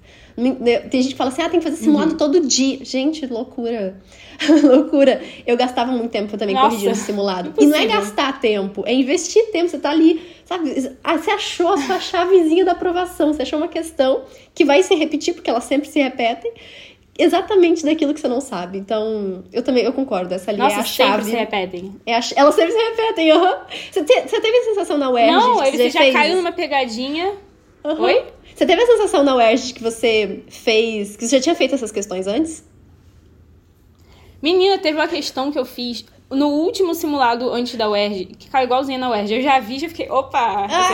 Tem 0.90 1.00
gente 1.00 1.12
que 1.12 1.16
fala 1.16 1.30
assim, 1.30 1.42
ah, 1.42 1.48
tem 1.48 1.60
que 1.60 1.64
fazer 1.64 1.76
simulado 1.76 2.12
uhum. 2.12 2.16
todo 2.16 2.40
dia. 2.40 2.84
Gente, 2.84 3.24
loucura. 3.26 4.00
loucura. 4.64 5.22
Eu 5.46 5.56
gastava 5.56 5.92
muito 5.92 6.10
tempo 6.10 6.36
também 6.36 6.56
Nossa, 6.56 6.70
corrigindo 6.70 6.96
simulado. 6.96 7.50
Impossível. 7.50 7.76
E 7.76 7.78
não 7.78 7.84
é 7.84 7.96
gastar 7.96 8.40
tempo, 8.40 8.82
é 8.84 8.92
investir 8.92 9.52
tempo. 9.52 9.68
Você 9.68 9.78
tá 9.78 9.90
ali, 9.90 10.20
sabe? 10.44 10.90
Ah, 11.04 11.16
você 11.16 11.30
achou 11.30 11.72
a 11.72 11.78
sua 11.78 12.00
chavezinha 12.02 12.64
da 12.64 12.72
aprovação. 12.72 13.32
Você 13.32 13.42
achou 13.42 13.60
uma 13.60 13.68
questão 13.68 14.24
que 14.52 14.64
vai 14.64 14.82
se 14.82 14.96
repetir, 14.96 15.34
porque 15.34 15.48
elas 15.48 15.62
sempre 15.62 15.88
se 15.88 16.00
repetem 16.00 16.52
exatamente 17.18 17.84
daquilo 17.84 18.12
que 18.12 18.20
você 18.20 18.28
não 18.28 18.40
sabe. 18.40 18.78
Então, 18.78 19.44
eu 19.52 19.62
também 19.62 19.84
eu 19.84 19.92
concordo. 19.92 20.34
Essa 20.34 20.50
ali 20.50 20.58
Nossa, 20.58 20.76
é 20.76 20.80
a 20.80 20.84
chave. 20.84 21.10
sempre 21.10 21.24
se 21.30 21.36
repetem. 21.36 22.00
É 22.06 22.16
a, 22.16 22.20
elas 22.36 22.54
sempre 22.54 22.72
se 22.72 22.78
repetem, 22.78 23.30
aham. 23.30 23.52
Uhum. 23.52 23.58
Você, 23.90 24.04
te, 24.04 24.22
você 24.22 24.40
teve 24.40 24.56
a 24.56 24.64
sensação 24.64 24.98
na 24.98 25.10
UERJ 25.10 25.32
Não, 25.32 25.62
que 25.62 25.76
você 25.76 25.90
já, 25.90 26.04
já 26.04 26.12
caiu 26.12 26.36
numa 26.36 26.52
pegadinha. 26.52 27.34
Uhum. 27.84 28.02
Oi? 28.02 28.24
Você 28.54 28.66
teve 28.66 28.82
a 28.82 28.86
sensação 28.86 29.22
na 29.22 29.36
UERJ 29.36 29.74
que 29.74 29.82
você 29.82 30.42
fez... 30.48 31.16
Que 31.16 31.26
você 31.26 31.36
já 31.36 31.42
tinha 31.42 31.54
feito 31.54 31.74
essas 31.74 31.90
questões 31.90 32.26
antes? 32.26 32.64
Menina, 34.40 34.78
teve 34.78 34.98
uma 34.98 35.08
questão 35.08 35.50
que 35.50 35.58
eu 35.58 35.64
fiz 35.64 36.04
no 36.34 36.48
último 36.48 36.94
simulado 36.94 37.50
antes 37.50 37.74
da 37.76 37.88
UERJ, 37.88 38.26
que 38.38 38.48
caiu 38.48 38.64
igualzinho 38.64 38.98
na 38.98 39.10
UERJ. 39.10 39.36
Eu 39.36 39.42
já 39.42 39.58
vi, 39.60 39.78
já 39.78 39.88
fiquei, 39.88 40.10
opa, 40.10 40.66
ah. 40.70 40.88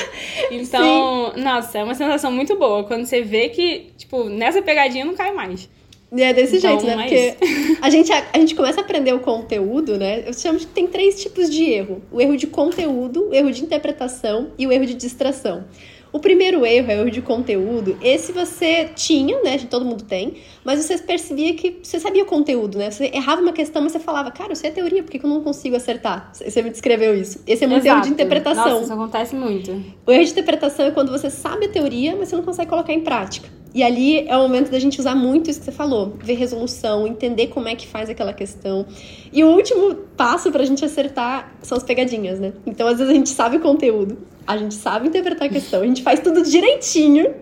Então, 0.50 1.32
Sim. 1.34 1.40
nossa, 1.42 1.78
é 1.78 1.84
uma 1.84 1.94
sensação 1.94 2.30
muito 2.30 2.56
boa. 2.56 2.84
Quando 2.84 3.06
você 3.06 3.22
vê 3.22 3.48
que, 3.48 3.90
tipo, 3.96 4.24
nessa 4.24 4.62
pegadinha 4.62 5.04
não 5.04 5.14
cai 5.14 5.32
mais. 5.32 5.68
É 6.14 6.34
desse 6.34 6.58
então, 6.58 6.78
jeito, 6.78 6.84
né? 6.84 6.92
É 6.92 7.32
Porque 7.32 7.78
a 7.80 7.88
gente, 7.88 8.12
a, 8.12 8.26
a, 8.34 8.38
gente 8.38 8.54
começa 8.54 8.80
a 8.80 8.84
aprender 8.84 9.14
o 9.14 9.20
conteúdo, 9.20 9.96
né? 9.96 10.24
Eu 10.26 10.34
chamo 10.34 10.58
que 10.58 10.66
tem 10.66 10.86
três 10.86 11.20
tipos 11.22 11.48
de 11.48 11.64
erro: 11.64 12.02
o 12.12 12.20
erro 12.20 12.36
de 12.36 12.46
conteúdo, 12.46 13.30
o 13.30 13.34
erro 13.34 13.50
de 13.50 13.62
interpretação 13.62 14.52
e 14.58 14.66
o 14.66 14.72
erro 14.72 14.84
de 14.84 14.94
distração. 14.94 15.64
O 16.12 16.18
primeiro 16.18 16.66
erro 16.66 16.90
é 16.90 16.96
o 16.96 17.00
erro 17.00 17.10
de 17.10 17.22
conteúdo. 17.22 17.96
Esse 18.02 18.32
você 18.32 18.90
tinha, 18.94 19.40
né? 19.42 19.58
Todo 19.70 19.84
mundo 19.84 20.04
tem, 20.04 20.34
mas 20.62 20.84
você 20.84 20.98
percebia 20.98 21.54
que 21.54 21.80
você 21.82 21.98
sabia 21.98 22.22
o 22.22 22.26
conteúdo, 22.26 22.76
né? 22.76 22.90
Você 22.90 23.10
errava 23.14 23.40
uma 23.40 23.52
questão, 23.52 23.80
mas 23.80 23.92
você 23.92 23.98
falava, 23.98 24.30
cara, 24.30 24.52
eu 24.52 24.56
sei 24.56 24.70
a 24.70 24.72
teoria, 24.72 25.02
por 25.02 25.10
que 25.10 25.24
eu 25.24 25.30
não 25.30 25.42
consigo 25.42 25.74
acertar? 25.74 26.30
Você 26.34 26.60
me 26.60 26.70
descreveu 26.70 27.16
isso. 27.16 27.40
Esse 27.46 27.64
é 27.64 27.66
muito 27.66 27.84
Exato. 27.84 27.96
erro 27.96 28.06
de 28.06 28.12
interpretação. 28.12 28.64
Nossa, 28.64 28.82
isso 28.84 28.92
acontece 28.92 29.34
muito. 29.34 29.82
O 30.06 30.12
erro 30.12 30.24
de 30.24 30.30
interpretação 30.30 30.86
é 30.86 30.90
quando 30.90 31.10
você 31.10 31.30
sabe 31.30 31.66
a 31.66 31.68
teoria, 31.68 32.14
mas 32.14 32.28
você 32.28 32.36
não 32.36 32.42
consegue 32.42 32.68
colocar 32.68 32.92
em 32.92 33.00
prática. 33.00 33.48
E 33.74 33.82
ali 33.82 34.28
é 34.28 34.36
o 34.36 34.42
momento 34.42 34.70
da 34.70 34.78
gente 34.78 35.00
usar 35.00 35.14
muito 35.14 35.48
isso 35.48 35.60
que 35.60 35.64
você 35.64 35.72
falou, 35.72 36.14
ver 36.22 36.34
resolução, 36.34 37.06
entender 37.06 37.46
como 37.46 37.68
é 37.68 37.74
que 37.74 37.86
faz 37.86 38.10
aquela 38.10 38.34
questão. 38.34 38.84
E 39.32 39.42
o 39.42 39.48
último 39.48 39.94
passo 40.14 40.52
pra 40.52 40.64
gente 40.64 40.84
acertar 40.84 41.54
são 41.62 41.78
as 41.78 41.82
pegadinhas, 41.82 42.38
né? 42.38 42.52
Então, 42.66 42.86
às 42.86 42.98
vezes 42.98 43.10
a 43.10 43.14
gente 43.14 43.30
sabe 43.30 43.56
o 43.56 43.60
conteúdo, 43.60 44.18
a 44.46 44.56
gente 44.56 44.74
sabe 44.74 45.08
interpretar 45.08 45.48
a 45.48 45.50
questão, 45.50 45.82
a 45.82 45.86
gente 45.86 46.02
faz 46.02 46.20
tudo 46.20 46.42
direitinho, 46.42 47.34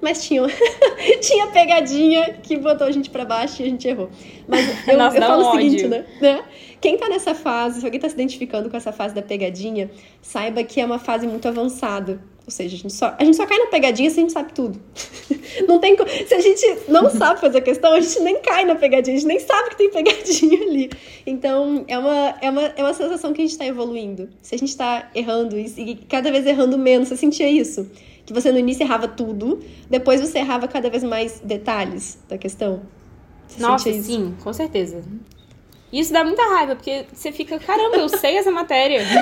mas 0.00 0.24
tinha, 0.24 0.42
tinha 1.20 1.46
pegadinha 1.48 2.34
que 2.42 2.56
botou 2.56 2.86
a 2.86 2.90
gente 2.90 3.10
para 3.10 3.24
baixo 3.24 3.62
e 3.62 3.64
a 3.64 3.68
gente 3.68 3.88
errou. 3.88 4.10
Mas 4.46 4.66
eu, 4.86 4.98
Nossa, 4.98 5.16
eu 5.16 5.22
falo 5.22 5.48
o 5.48 5.52
seguinte, 5.52 5.86
né? 5.86 6.04
né? 6.20 6.44
Quem 6.80 6.98
tá 6.98 7.08
nessa 7.08 7.34
fase, 7.34 7.80
se 7.80 7.86
alguém 7.86 7.98
tá 7.98 8.08
se 8.08 8.14
identificando 8.14 8.68
com 8.68 8.76
essa 8.76 8.92
fase 8.92 9.14
da 9.14 9.22
pegadinha, 9.22 9.90
saiba 10.20 10.62
que 10.62 10.80
é 10.80 10.84
uma 10.84 10.98
fase 10.98 11.26
muito 11.26 11.48
avançada. 11.48 12.20
Ou 12.46 12.50
seja, 12.50 12.76
a 12.76 12.78
gente 12.78 12.92
só, 12.92 13.14
a 13.18 13.24
gente 13.24 13.36
só 13.36 13.46
cai 13.46 13.58
na 13.58 13.66
pegadinha 13.66 14.10
se 14.10 14.18
a 14.18 14.20
gente 14.20 14.32
sabe 14.32 14.52
tudo. 14.52 14.78
não 15.66 15.78
tem, 15.78 15.96
se 16.26 16.34
a 16.34 16.40
gente 16.40 16.78
não 16.88 17.08
sabe 17.08 17.40
fazer 17.40 17.58
a 17.58 17.60
questão, 17.62 17.94
a 17.94 18.00
gente 18.00 18.20
nem 18.20 18.38
cai 18.40 18.66
na 18.66 18.74
pegadinha, 18.74 19.16
a 19.16 19.18
gente 19.18 19.28
nem 19.28 19.40
sabe 19.40 19.70
que 19.70 19.76
tem 19.76 19.90
pegadinha 19.90 20.62
ali. 20.62 20.90
Então, 21.26 21.84
é 21.88 21.98
uma, 21.98 22.34
é 22.42 22.50
uma, 22.50 22.62
é 22.62 22.82
uma 22.82 22.92
sensação 22.92 23.32
que 23.32 23.40
a 23.40 23.44
gente 23.44 23.52
está 23.52 23.64
evoluindo. 23.64 24.28
Se 24.42 24.54
a 24.54 24.58
gente 24.58 24.68
está 24.68 25.10
errando 25.14 25.58
e, 25.58 25.72
e 25.78 25.96
cada 25.96 26.30
vez 26.30 26.44
errando 26.44 26.76
menos, 26.76 27.08
você 27.08 27.16
sentia 27.16 27.48
isso? 27.48 27.90
Que 28.26 28.32
você 28.34 28.52
no 28.52 28.58
início 28.58 28.82
errava 28.82 29.08
tudo, 29.08 29.60
depois 29.88 30.20
você 30.20 30.38
errava 30.38 30.68
cada 30.68 30.90
vez 30.90 31.02
mais 31.02 31.40
detalhes 31.40 32.18
da 32.28 32.36
questão? 32.36 32.82
Você 33.48 33.62
Nossa, 33.62 33.90
sim, 33.90 34.34
com 34.42 34.52
certeza. 34.52 35.02
Isso 35.94 36.12
dá 36.12 36.24
muita 36.24 36.42
raiva, 36.42 36.74
porque 36.74 37.04
você 37.12 37.30
fica, 37.30 37.56
caramba, 37.60 37.98
eu 37.98 38.08
sei 38.08 38.36
essa 38.36 38.50
matéria. 38.50 39.00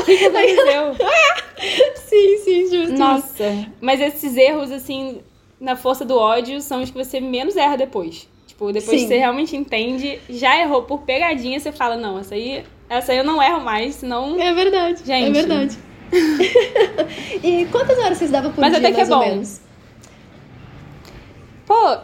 O 0.00 0.04
que, 0.04 0.16
que 0.16 0.24
aconteceu? 0.24 0.96
sim, 1.94 2.38
sim, 2.38 2.68
justo. 2.68 2.98
Nossa, 2.98 3.68
mas 3.80 4.00
esses 4.00 4.36
erros, 4.36 4.72
assim, 4.72 5.20
na 5.60 5.76
força 5.76 6.04
do 6.04 6.16
ódio, 6.16 6.60
são 6.60 6.82
os 6.82 6.90
que 6.90 6.96
você 6.96 7.20
menos 7.20 7.54
erra 7.54 7.76
depois. 7.76 8.26
Tipo, 8.46 8.72
depois 8.72 8.98
sim. 8.98 9.06
que 9.06 9.08
você 9.08 9.18
realmente 9.18 9.54
entende, 9.54 10.18
já 10.28 10.58
errou 10.58 10.82
por 10.82 11.02
pegadinha, 11.02 11.60
você 11.60 11.70
fala, 11.70 11.96
não, 11.96 12.18
essa 12.18 12.34
aí, 12.34 12.64
essa 12.88 13.12
aí 13.12 13.18
eu 13.18 13.24
não 13.24 13.40
erro 13.40 13.60
mais, 13.60 13.96
senão. 13.96 14.40
É 14.40 14.52
verdade. 14.52 15.04
Gente. 15.04 15.28
É 15.28 15.30
verdade. 15.30 15.78
e 17.44 17.66
quantas 17.66 17.98
horas 17.98 18.18
vocês 18.18 18.32
davam 18.32 18.50
por 18.50 18.60
mas 18.60 18.72
dia, 18.72 18.80
até 18.80 18.92
que 18.92 19.00
é 19.00 19.06
bom. 19.06 19.20
menos? 19.20 19.60
Pô, 21.66 21.98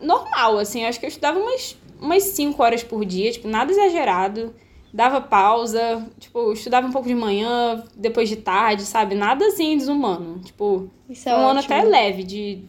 normal, 0.00 0.58
assim, 0.58 0.84
acho 0.84 1.00
que 1.00 1.06
eu 1.06 1.08
estudava 1.08 1.38
umas 1.38 1.76
umas 2.00 2.22
5 2.24 2.62
horas 2.62 2.82
por 2.82 3.04
dia, 3.04 3.30
tipo, 3.32 3.48
nada 3.48 3.70
exagerado. 3.70 4.54
Dava 4.92 5.20
pausa, 5.20 6.04
tipo, 6.18 6.52
estudava 6.52 6.86
um 6.86 6.90
pouco 6.90 7.06
de 7.06 7.14
manhã, 7.14 7.84
depois 7.96 8.28
de 8.28 8.36
tarde, 8.36 8.82
sabe? 8.82 9.14
Nada 9.14 9.46
assim 9.46 9.76
desumano. 9.78 10.40
Tipo, 10.40 10.90
Isso 11.08 11.28
é 11.28 11.32
um 11.32 11.36
ótimo. 11.36 11.50
ano 11.50 11.60
até 11.60 11.82
leve 11.82 12.24
de. 12.24 12.64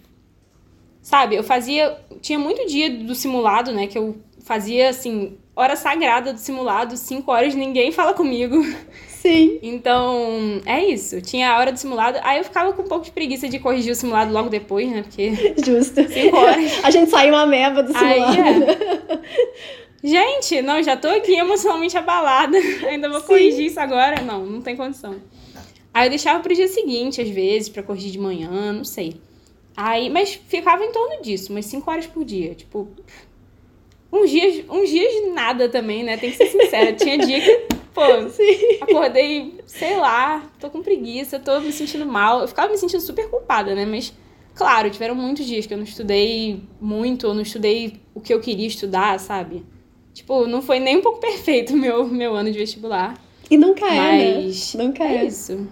Sabe, 1.02 1.36
eu 1.36 1.44
fazia. 1.44 1.98
Tinha 2.22 2.38
muito 2.38 2.68
dia 2.68 2.92
do 2.92 3.16
simulado, 3.16 3.72
né? 3.72 3.88
Que 3.88 3.98
eu 3.98 4.18
fazia 4.44 4.90
assim, 4.90 5.38
hora 5.56 5.76
sagrada 5.76 6.32
do 6.32 6.40
simulado, 6.40 6.96
5 6.96 7.32
horas, 7.32 7.56
ninguém 7.56 7.92
fala 7.92 8.14
comigo. 8.14 8.56
Sim. 9.22 9.60
Então, 9.62 10.62
é 10.66 10.84
isso. 10.84 11.22
Tinha 11.22 11.52
a 11.52 11.60
hora 11.60 11.72
do 11.72 11.78
simulado. 11.78 12.18
Aí 12.24 12.40
eu 12.40 12.44
ficava 12.44 12.74
com 12.74 12.82
um 12.82 12.88
pouco 12.88 13.06
de 13.06 13.12
preguiça 13.12 13.48
de 13.48 13.60
corrigir 13.60 13.92
o 13.92 13.96
simulado 13.96 14.34
logo 14.34 14.50
depois, 14.50 14.90
né? 14.90 15.04
Porque. 15.04 15.32
Justo. 15.64 16.08
Cinco 16.12 16.38
horas. 16.38 16.72
A 16.84 16.90
gente 16.90 17.12
saiu 17.12 17.36
uma 17.36 17.46
meba 17.46 17.84
do 17.84 17.94
simulado. 17.94 18.42
Aí, 18.42 18.54
é. 19.14 19.20
Gente, 20.04 20.64
não, 20.64 20.82
já 20.82 20.98
tô 20.98 21.08
aqui 21.08 21.36
emocionalmente 21.36 21.96
abalada. 21.96 22.58
Ainda 22.90 23.10
vou 23.10 23.22
Sim. 23.22 23.28
corrigir 23.28 23.68
isso 23.68 23.80
agora? 23.80 24.22
Não, 24.22 24.44
não 24.44 24.60
tem 24.60 24.76
condição. 24.76 25.16
Aí 25.94 26.08
eu 26.08 26.10
deixava 26.10 26.40
pro 26.40 26.56
dia 26.56 26.68
seguinte, 26.68 27.22
às 27.22 27.30
vezes, 27.30 27.70
para 27.70 27.84
corrigir 27.84 28.10
de 28.10 28.18
manhã, 28.18 28.74
não 28.74 28.84
sei. 28.84 29.22
Aí, 29.78 30.10
mas 30.10 30.34
ficava 30.34 30.84
em 30.84 30.92
torno 30.92 31.22
disso, 31.22 31.52
umas 31.52 31.66
5 31.66 31.92
horas 31.92 32.08
por 32.08 32.26
dia. 32.26 32.56
Tipo, 32.56 32.88
uns 34.12 34.32
dias, 34.32 34.66
uns 34.68 34.90
dias 34.90 35.32
nada 35.32 35.70
também, 35.70 36.04
né? 36.04 36.18
Tem 36.18 36.32
que 36.32 36.38
ser 36.38 36.48
sincera. 36.48 36.94
Tinha 36.94 37.20
dia 37.20 37.40
que, 37.40 37.68
pô, 37.94 38.02
Sim. 38.30 38.78
acordei, 38.82 39.60
sei 39.66 39.98
lá, 39.98 40.44
tô 40.60 40.70
com 40.70 40.82
preguiça, 40.82 41.40
tô 41.40 41.60
me 41.60 41.72
sentindo 41.72 42.06
mal. 42.06 42.42
Eu 42.42 42.48
ficava 42.48 42.72
me 42.72 42.78
sentindo 42.78 43.02
super 43.02 43.30
culpada, 43.30 43.74
né? 43.76 43.86
Mas, 43.86 44.14
claro, 44.56 44.90
tiveram 44.90 45.16
muitos 45.16 45.46
dias 45.46 45.66
que 45.66 45.74
eu 45.74 45.78
não 45.78 45.84
estudei 45.84 46.62
muito, 46.80 47.28
ou 47.28 47.34
não 47.34 47.42
estudei 47.42 48.00
o 48.14 48.22
que 48.22 48.34
eu 48.34 48.40
queria 48.40 48.68
estudar, 48.68 49.20
sabe? 49.20 49.66
Tipo, 50.14 50.46
não 50.46 50.62
foi 50.62 50.80
nem 50.80 50.98
um 50.98 51.02
pouco 51.02 51.20
perfeito 51.20 51.74
o 51.74 51.78
meu, 51.78 52.06
meu 52.08 52.36
ano 52.36 52.52
de 52.52 52.58
vestibular. 52.58 53.14
E 53.50 53.58
nunca 53.58 53.86
é, 53.86 53.98
mas 53.98 54.74
né? 54.76 54.84
Nunca 54.84 55.04
é. 55.04 55.18
É 55.18 55.26
isso. 55.26 55.68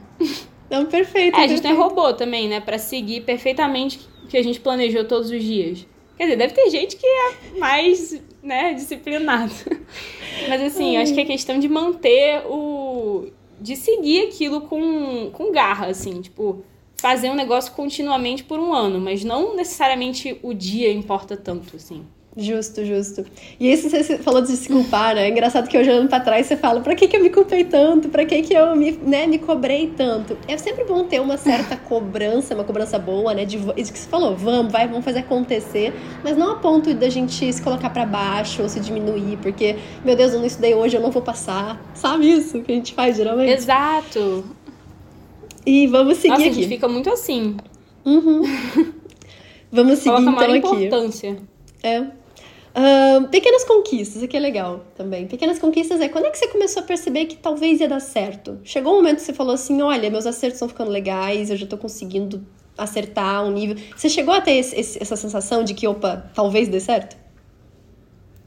Não, 0.70 0.86
perfeito. 0.86 1.36
É, 1.36 1.38
a 1.38 1.40
perfeito. 1.42 1.50
gente 1.50 1.62
tem 1.62 1.74
robô 1.74 2.14
também, 2.14 2.48
né? 2.48 2.60
Pra 2.60 2.78
seguir 2.78 3.22
perfeitamente 3.22 4.00
o 4.24 4.28
que 4.28 4.38
a 4.38 4.44
gente 4.44 4.60
planejou 4.60 5.04
todos 5.06 5.30
os 5.32 5.44
dias. 5.44 5.86
Quer 6.18 6.24
dizer, 6.26 6.36
deve 6.36 6.54
ter 6.54 6.70
gente 6.70 6.98
que 6.98 7.06
é 7.08 7.58
mais, 7.58 8.22
né, 8.50 8.74
disciplinado. 8.74 9.54
Mas 10.50 10.62
assim, 10.62 10.98
acho 10.98 11.14
que 11.14 11.22
é 11.22 11.26
questão 11.26 11.60
de 11.60 11.70
manter 11.70 12.42
o. 12.48 13.28
de 13.62 13.76
seguir 13.76 14.28
aquilo 14.28 14.62
com, 14.62 15.30
com 15.32 15.52
garra, 15.52 15.86
assim, 15.86 16.20
tipo, 16.22 16.66
fazer 16.98 17.30
um 17.30 17.36
negócio 17.36 17.72
continuamente 17.74 18.44
por 18.44 18.60
um 18.60 18.74
ano, 18.74 19.00
mas 19.00 19.24
não 19.24 19.56
necessariamente 19.56 20.38
o 20.42 20.54
dia 20.54 20.92
importa 20.92 21.38
tanto, 21.38 21.76
assim. 21.76 22.06
Justo, 22.38 22.86
justo. 22.86 23.26
E 23.60 23.72
isso 23.72 23.90
você 23.90 24.18
falou 24.20 24.42
de 24.42 24.56
se 24.56 24.70
culpar, 24.70 25.16
né? 25.16 25.26
É 25.26 25.30
engraçado 25.30 25.68
que 25.68 25.78
hoje 25.78 25.90
olhando 25.90 26.08
pra 26.08 26.20
trás 26.20 26.46
você 26.46 26.56
fala, 26.56 26.80
pra 26.80 26.96
que, 26.96 27.08
que 27.08 27.18
eu 27.18 27.22
me 27.24 27.30
culpei 27.30 27.64
tanto? 27.64 28.08
Pra 28.08 28.24
que, 28.24 28.42
que 28.44 28.54
eu 28.54 28.76
me, 28.76 28.92
né, 28.92 29.26
me 29.26 29.40
cobrei 29.40 29.88
tanto? 29.88 30.38
É 30.48 30.56
sempre 30.58 30.86
bom 30.86 31.04
ter 31.04 31.20
uma 31.20 31.38
certa 31.38 31.76
cobrança, 31.90 32.54
uma 32.54 32.64
cobrança 32.64 33.00
boa, 33.00 33.34
né? 33.34 33.46
De 33.46 33.58
isso 33.76 33.92
que 33.92 34.00
você 34.00 34.08
falou, 34.08 34.36
vamos, 34.36 34.72
vai, 34.72 34.88
vamos 34.88 35.04
fazer 35.04 35.20
acontecer, 35.20 35.94
mas 36.24 36.38
não 36.38 36.52
a 36.52 36.56
ponto 36.56 36.94
da 36.94 37.10
gente 37.10 37.52
se 37.52 37.62
colocar 37.62 37.90
para 37.90 38.06
baixo 38.06 38.62
ou 38.62 38.70
se 38.70 38.80
diminuir, 38.80 39.38
porque, 39.42 39.76
meu 40.06 40.16
Deus, 40.16 40.32
eu 40.34 40.40
não 40.40 40.46
estudei 40.46 40.76
hoje, 40.76 40.96
eu 40.96 41.02
não 41.02 41.12
vou 41.12 41.22
passar. 41.24 41.82
Sabe 41.96 42.32
isso 42.32 42.62
que 42.62 42.72
a 42.72 42.76
gente 42.76 42.94
faz 42.94 43.18
geralmente? 43.18 43.52
Exato. 43.52 44.46
E 45.66 45.88
vamos 45.88 46.18
seguir 46.18 46.30
Nossa, 46.30 46.42
aqui. 46.44 46.50
a 46.52 46.54
gente 46.54 46.68
fica 46.68 46.88
muito 46.88 47.10
assim. 47.10 47.58
Uhum. 48.06 48.44
vamos 49.72 50.00
seguir 50.00 50.16
Coloca 50.16 50.22
então 50.22 50.34
maior 50.34 50.56
aqui. 50.56 50.86
importância. 50.86 51.38
É. 51.84 52.19
Pequenas 53.32 53.64
conquistas, 53.64 54.24
aqui 54.24 54.38
é 54.38 54.40
legal 54.40 54.86
também. 54.96 55.28
Pequenas 55.28 55.60
conquistas 55.60 56.00
é 56.02 56.10
quando 56.10 56.26
é 56.26 56.30
que 56.30 56.38
você 56.38 56.48
começou 56.48 56.82
a 56.82 56.86
perceber 56.86 57.26
que 57.26 57.36
talvez 57.36 57.80
ia 57.80 57.88
dar 57.88 58.00
certo? 58.00 58.60
Chegou 58.64 58.94
um 58.94 58.98
momento 58.98 59.18
que 59.18 59.24
você 59.24 59.34
falou 59.34 59.54
assim: 59.54 59.82
olha, 59.82 60.10
meus 60.10 60.26
acertos 60.26 60.56
estão 60.56 60.70
ficando 60.70 60.92
legais, 60.92 61.50
eu 61.50 61.58
já 61.58 61.66
tô 61.66 61.78
conseguindo 61.78 62.46
acertar 62.78 63.44
um 63.44 63.52
nível. 63.52 63.76
Você 63.96 64.10
chegou 64.10 64.34
a 64.34 64.42
ter 64.42 64.54
esse, 64.54 64.76
esse, 64.80 65.02
essa 65.02 65.16
sensação 65.16 65.64
de 65.64 65.74
que, 65.74 65.88
opa, 65.88 66.32
talvez 66.34 66.68
dê 66.68 66.80
certo? 66.80 67.18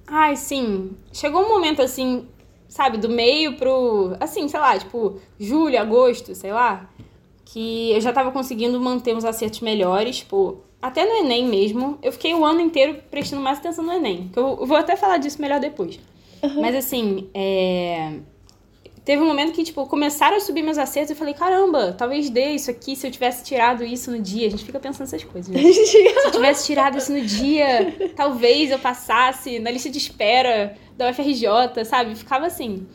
Ai, 0.07 0.37
sim. 0.37 0.93
Chegou 1.12 1.43
um 1.43 1.49
momento 1.49 1.83
assim, 1.83 2.26
sabe, 2.69 2.99
do 2.99 3.09
meio 3.09 3.57
pro. 3.57 4.17
Assim, 4.21 4.49
sei 4.49 4.61
lá, 4.61 4.79
tipo, 4.79 5.21
julho, 5.38 5.79
agosto, 5.79 6.35
sei 6.35 6.52
lá. 6.52 6.88
Que 7.45 7.93
eu 7.93 8.00
já 8.00 8.12
tava 8.12 8.31
conseguindo 8.31 8.81
manter 8.81 9.14
uns 9.14 9.25
acertos 9.25 9.61
melhores, 9.61 10.19
tipo, 10.19 10.62
até 10.83 11.07
no 11.07 11.25
Enem 11.25 11.47
mesmo. 11.47 11.97
Eu 12.03 12.11
fiquei 12.11 12.35
o 12.35 12.45
ano 12.45 12.61
inteiro 12.61 12.99
prestando 13.09 13.41
mais 13.41 13.59
atenção 13.59 13.85
no 13.85 13.93
Enem. 13.93 14.29
Que 14.33 14.39
eu 14.39 14.67
vou 14.67 14.77
até 14.77 14.97
falar 14.97 15.19
disso 15.19 15.41
melhor 15.41 15.61
depois. 15.61 16.01
Uhum. 16.43 16.61
Mas 16.61 16.75
assim, 16.75 17.31
é... 17.33 18.15
teve 19.05 19.23
um 19.23 19.27
momento 19.27 19.53
que, 19.53 19.62
tipo, 19.62 19.87
começaram 19.87 20.37
a 20.37 20.41
subir 20.41 20.61
meus 20.62 20.77
acertos 20.77 21.11
e 21.11 21.12
eu 21.12 21.17
falei, 21.17 21.35
caramba, 21.35 21.93
talvez 21.93 22.29
dê 22.29 22.51
isso 22.51 22.69
aqui 22.69 22.97
se 22.97 23.07
eu 23.07 23.12
tivesse 23.12 23.45
tirado 23.45 23.85
isso 23.85 24.11
no 24.11 24.19
dia. 24.19 24.49
A 24.49 24.51
gente 24.51 24.65
fica 24.65 24.81
pensando 24.81 25.07
essas 25.07 25.23
coisas. 25.23 25.55
Né? 25.55 25.62
se 25.73 25.97
eu 26.27 26.33
tivesse 26.33 26.67
tirado 26.67 26.99
isso 26.99 27.12
no 27.12 27.21
dia, 27.21 28.12
talvez 28.17 28.73
eu 28.73 28.79
passasse 28.81 29.61
na 29.61 29.71
lista 29.71 29.89
de 29.89 29.99
espera 29.99 30.77
da 30.97 31.11
UFRJ, 31.11 31.85
sabe? 31.85 32.17
Ficava 32.17 32.47
assim. 32.47 32.87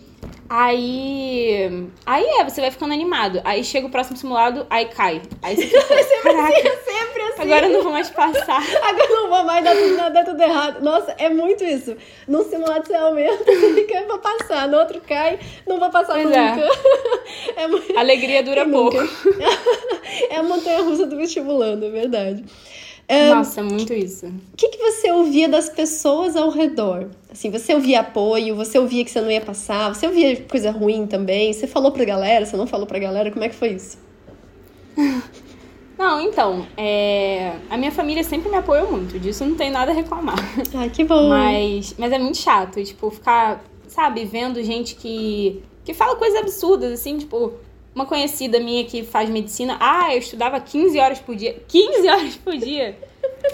Aí. 0.50 1.90
Aí 2.06 2.26
é, 2.40 2.44
você 2.44 2.62
vai 2.62 2.72
ficando 2.72 2.94
animado. 2.94 3.42
Aí 3.44 3.64
chega 3.64 3.88
o 3.88 3.90
próximo 3.90 4.18
simulado, 4.18 4.66
aí 4.70 4.86
cai. 4.86 5.22
Aí 5.42 5.56
você 5.56 5.68
fica. 5.68 5.82
sempre 6.04 6.32
assim, 6.32 6.62
sempre 6.86 7.22
assim. 7.24 7.42
Agora 7.42 7.68
eu 7.68 7.74
não 7.74 7.84
vou 7.84 7.92
mais 7.92 8.10
passar. 8.10 8.62
Agora 8.82 9.10
eu 9.10 9.16
não 9.16 9.30
vou 9.30 9.44
mais 9.44 9.64
dar 9.64 9.76
tudo, 9.76 10.14
dar 10.14 10.26
tudo 10.26 10.42
errado. 10.42 10.82
Nossa, 10.82 11.16
é 11.18 11.30
muito 11.30 11.64
isso. 11.64 11.96
Num 12.28 12.44
simulado 12.44 12.88
você 12.88 12.96
aumenta, 12.96 13.44
você 13.44 13.74
fica 13.76 14.02
pra 14.04 14.18
passar. 14.18 14.68
No 14.68 14.78
outro 14.78 15.02
cai, 15.02 15.40
não 15.68 15.80
vou 15.80 15.90
passar 15.90 16.14
Pois 16.14 16.26
nunca. 16.26 16.38
É. 16.38 17.64
É 17.64 17.68
muito... 17.68 17.98
Alegria 17.98 18.44
dura 18.44 18.66
pouco. 18.68 18.98
é 20.30 20.38
a 20.38 20.44
montanha 20.44 20.82
russa 20.82 21.06
do 21.06 21.18
vestibulando, 21.18 21.86
é 21.86 21.90
verdade. 21.90 22.44
Um, 23.10 23.36
Nossa, 23.36 23.64
muito 23.64 23.94
isso. 23.94 24.26
O 24.26 24.58
que, 24.58 24.68
que 24.68 24.78
você 24.78 25.10
ouvia 25.12 25.48
das 25.48 25.70
pessoas 25.70 26.36
ao 26.36 26.50
redor? 26.50 27.10
Assim, 27.32 27.50
você 27.50 27.74
ouvia 27.74 28.02
apoio, 28.02 28.54
você 28.56 28.78
ouvia 28.78 29.06
que 29.06 29.10
você 29.10 29.22
não 29.22 29.32
ia 29.32 29.40
passar, 29.40 29.94
você 29.94 30.06
ouvia 30.06 30.44
coisa 30.44 30.72
ruim 30.72 31.08
também, 31.08 31.54
você 31.54 31.68
falou 31.68 31.92
pra 31.92 32.04
galera, 32.04 32.46
você 32.46 32.58
não 32.58 32.68
falou 32.68 32.86
pra 32.86 33.00
galera, 33.00 33.32
como 33.32 33.46
é 33.46 33.50
que 33.50 33.56
foi 33.56 33.70
isso? 33.70 33.98
Não, 35.98 36.22
então, 36.22 36.68
é... 36.78 37.54
a 37.72 37.76
minha 37.76 37.92
família 37.92 38.24
sempre 38.24 38.52
me 38.52 38.56
apoiou 38.56 38.92
muito, 38.92 39.18
disso 39.18 39.44
não 39.44 39.56
tem 39.56 39.72
nada 39.72 39.92
a 39.92 39.96
reclamar. 39.96 40.38
Ai, 40.76 40.92
que 40.92 41.04
bom. 41.04 41.28
Mas, 41.28 41.96
mas 41.98 42.12
é 42.12 42.20
muito 42.20 42.38
chato, 42.38 42.84
tipo, 42.84 43.10
ficar, 43.10 43.64
sabe, 43.88 44.24
vendo 44.24 44.64
gente 44.64 44.94
que, 44.94 45.64
que 45.84 45.96
fala 45.96 46.16
coisas 46.16 46.40
absurdas, 46.40 46.92
assim, 46.92 47.18
tipo, 47.18 47.54
uma 47.98 48.06
conhecida 48.06 48.60
minha 48.60 48.86
que 48.86 49.04
faz 49.04 49.28
medicina, 49.28 49.76
ah, 49.80 50.14
eu 50.14 50.20
estudava 50.20 50.60
15 50.60 51.00
horas 51.00 51.18
por 51.18 51.36
dia. 51.36 51.60
15 51.68 52.08
horas 52.08 52.36
por 52.36 52.56
dia? 52.56 52.96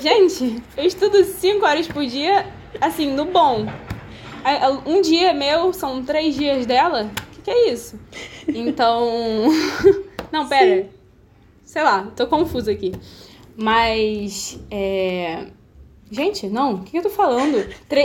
Gente, 0.01 0.62
eu 0.75 0.83
estudo 0.83 1.23
5 1.23 1.65
horas 1.65 1.88
por 1.88 2.05
dia, 2.05 2.45
assim, 2.81 3.13
no 3.13 3.23
bom. 3.23 3.65
Um 4.85 5.00
dia 5.00 5.33
meu 5.33 5.71
são 5.71 6.03
três 6.03 6.35
dias 6.35 6.65
dela? 6.65 7.09
O 7.09 7.35
que, 7.35 7.41
que 7.43 7.51
é 7.51 7.71
isso? 7.71 7.97
Então. 8.45 9.47
Não, 10.29 10.45
pera. 10.50 10.83
Sim. 10.83 10.89
Sei 11.63 11.81
lá, 11.81 12.12
tô 12.13 12.27
confusa 12.27 12.69
aqui. 12.69 12.91
Mas. 13.55 14.59
É... 14.69 15.47
Gente, 16.13 16.48
não, 16.48 16.75
o 16.75 16.84
que 16.84 16.96
eu 16.96 17.01
tô 17.01 17.10
falando? 17.10 17.58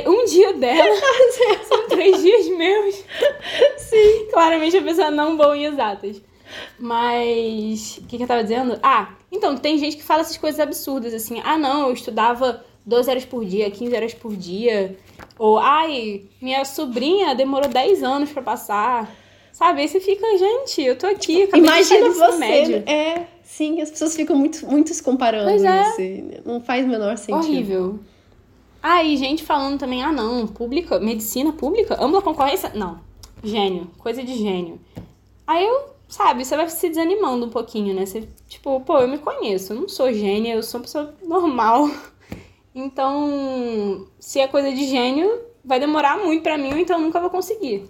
Um 0.06 0.24
dia 0.24 0.54
dela 0.54 0.96
são 1.68 1.86
três 1.88 2.22
dias 2.22 2.48
meus. 2.48 3.04
Sim. 3.76 4.28
Claramente 4.32 4.78
a 4.78 4.82
pessoa 4.82 5.10
não 5.10 5.36
boa 5.36 5.54
em 5.54 5.66
exatas. 5.66 6.22
Mas. 6.78 7.98
O 7.98 8.06
que, 8.06 8.16
que 8.16 8.22
eu 8.22 8.26
tava 8.26 8.42
dizendo? 8.42 8.78
Ah, 8.82 9.10
então, 9.30 9.56
tem 9.58 9.76
gente 9.76 9.98
que 9.98 10.02
fala 10.02 10.22
essas 10.22 10.38
coisas 10.38 10.58
absurdas, 10.58 11.12
assim. 11.12 11.42
Ah, 11.44 11.58
não, 11.58 11.88
eu 11.88 11.92
estudava 11.92 12.64
12 12.86 13.10
horas 13.10 13.24
por 13.26 13.44
dia, 13.44 13.70
15 13.70 13.94
horas 13.94 14.14
por 14.14 14.34
dia. 14.34 14.96
Ou, 15.38 15.58
ai, 15.58 16.22
minha 16.40 16.64
sobrinha 16.64 17.34
demorou 17.34 17.68
10 17.68 18.02
anos 18.02 18.32
para 18.32 18.42
passar. 18.42 19.14
Sabe? 19.52 19.82
Aí 19.82 19.88
você 19.88 20.00
fica, 20.00 20.24
gente, 20.38 20.80
eu 20.82 20.96
tô 20.96 21.06
aqui, 21.06 21.48
Imagina 21.52 22.10
você. 22.10 22.38
Médio. 22.38 22.82
É, 22.86 23.26
sim, 23.48 23.80
as 23.80 23.90
pessoas 23.90 24.14
ficam 24.14 24.36
muito, 24.36 24.66
muito 24.66 24.92
se 24.92 25.02
comparando. 25.02 25.48
Pois 25.48 25.64
é. 25.64 25.80
Assim, 25.80 26.30
não 26.44 26.60
faz 26.60 26.84
o 26.84 26.88
menor 26.88 27.16
sentido. 27.16 27.50
Horrível. 27.50 27.98
Ah, 28.82 29.02
e 29.02 29.16
gente 29.16 29.42
falando 29.42 29.78
também, 29.78 30.02
ah, 30.02 30.12
não, 30.12 30.46
pública, 30.46 31.00
medicina 31.00 31.52
pública, 31.52 31.96
ampla 31.98 32.20
concorrência. 32.22 32.70
Não. 32.74 33.00
Gênio, 33.42 33.90
coisa 33.98 34.22
de 34.22 34.36
gênio. 34.36 34.78
Aí 35.46 35.66
eu, 35.66 35.90
sabe, 36.08 36.44
você 36.44 36.54
vai 36.54 36.68
se 36.68 36.88
desanimando 36.88 37.46
um 37.46 37.50
pouquinho, 37.50 37.94
né? 37.94 38.04
Você, 38.04 38.28
tipo, 38.46 38.80
pô, 38.80 38.98
eu 38.98 39.08
me 39.08 39.18
conheço, 39.18 39.72
eu 39.72 39.80
não 39.80 39.88
sou 39.88 40.12
gênia, 40.12 40.54
eu 40.54 40.62
sou 40.62 40.78
uma 40.78 40.84
pessoa 40.84 41.14
normal. 41.24 41.90
Então, 42.74 44.06
se 44.20 44.38
é 44.38 44.46
coisa 44.46 44.70
de 44.70 44.86
gênio, 44.86 45.40
vai 45.64 45.80
demorar 45.80 46.16
muito 46.16 46.44
pra 46.44 46.56
mim, 46.56 46.70
ou 46.70 46.78
então 46.78 46.96
eu 46.96 47.02
nunca 47.02 47.18
vou 47.18 47.28
conseguir. 47.28 47.88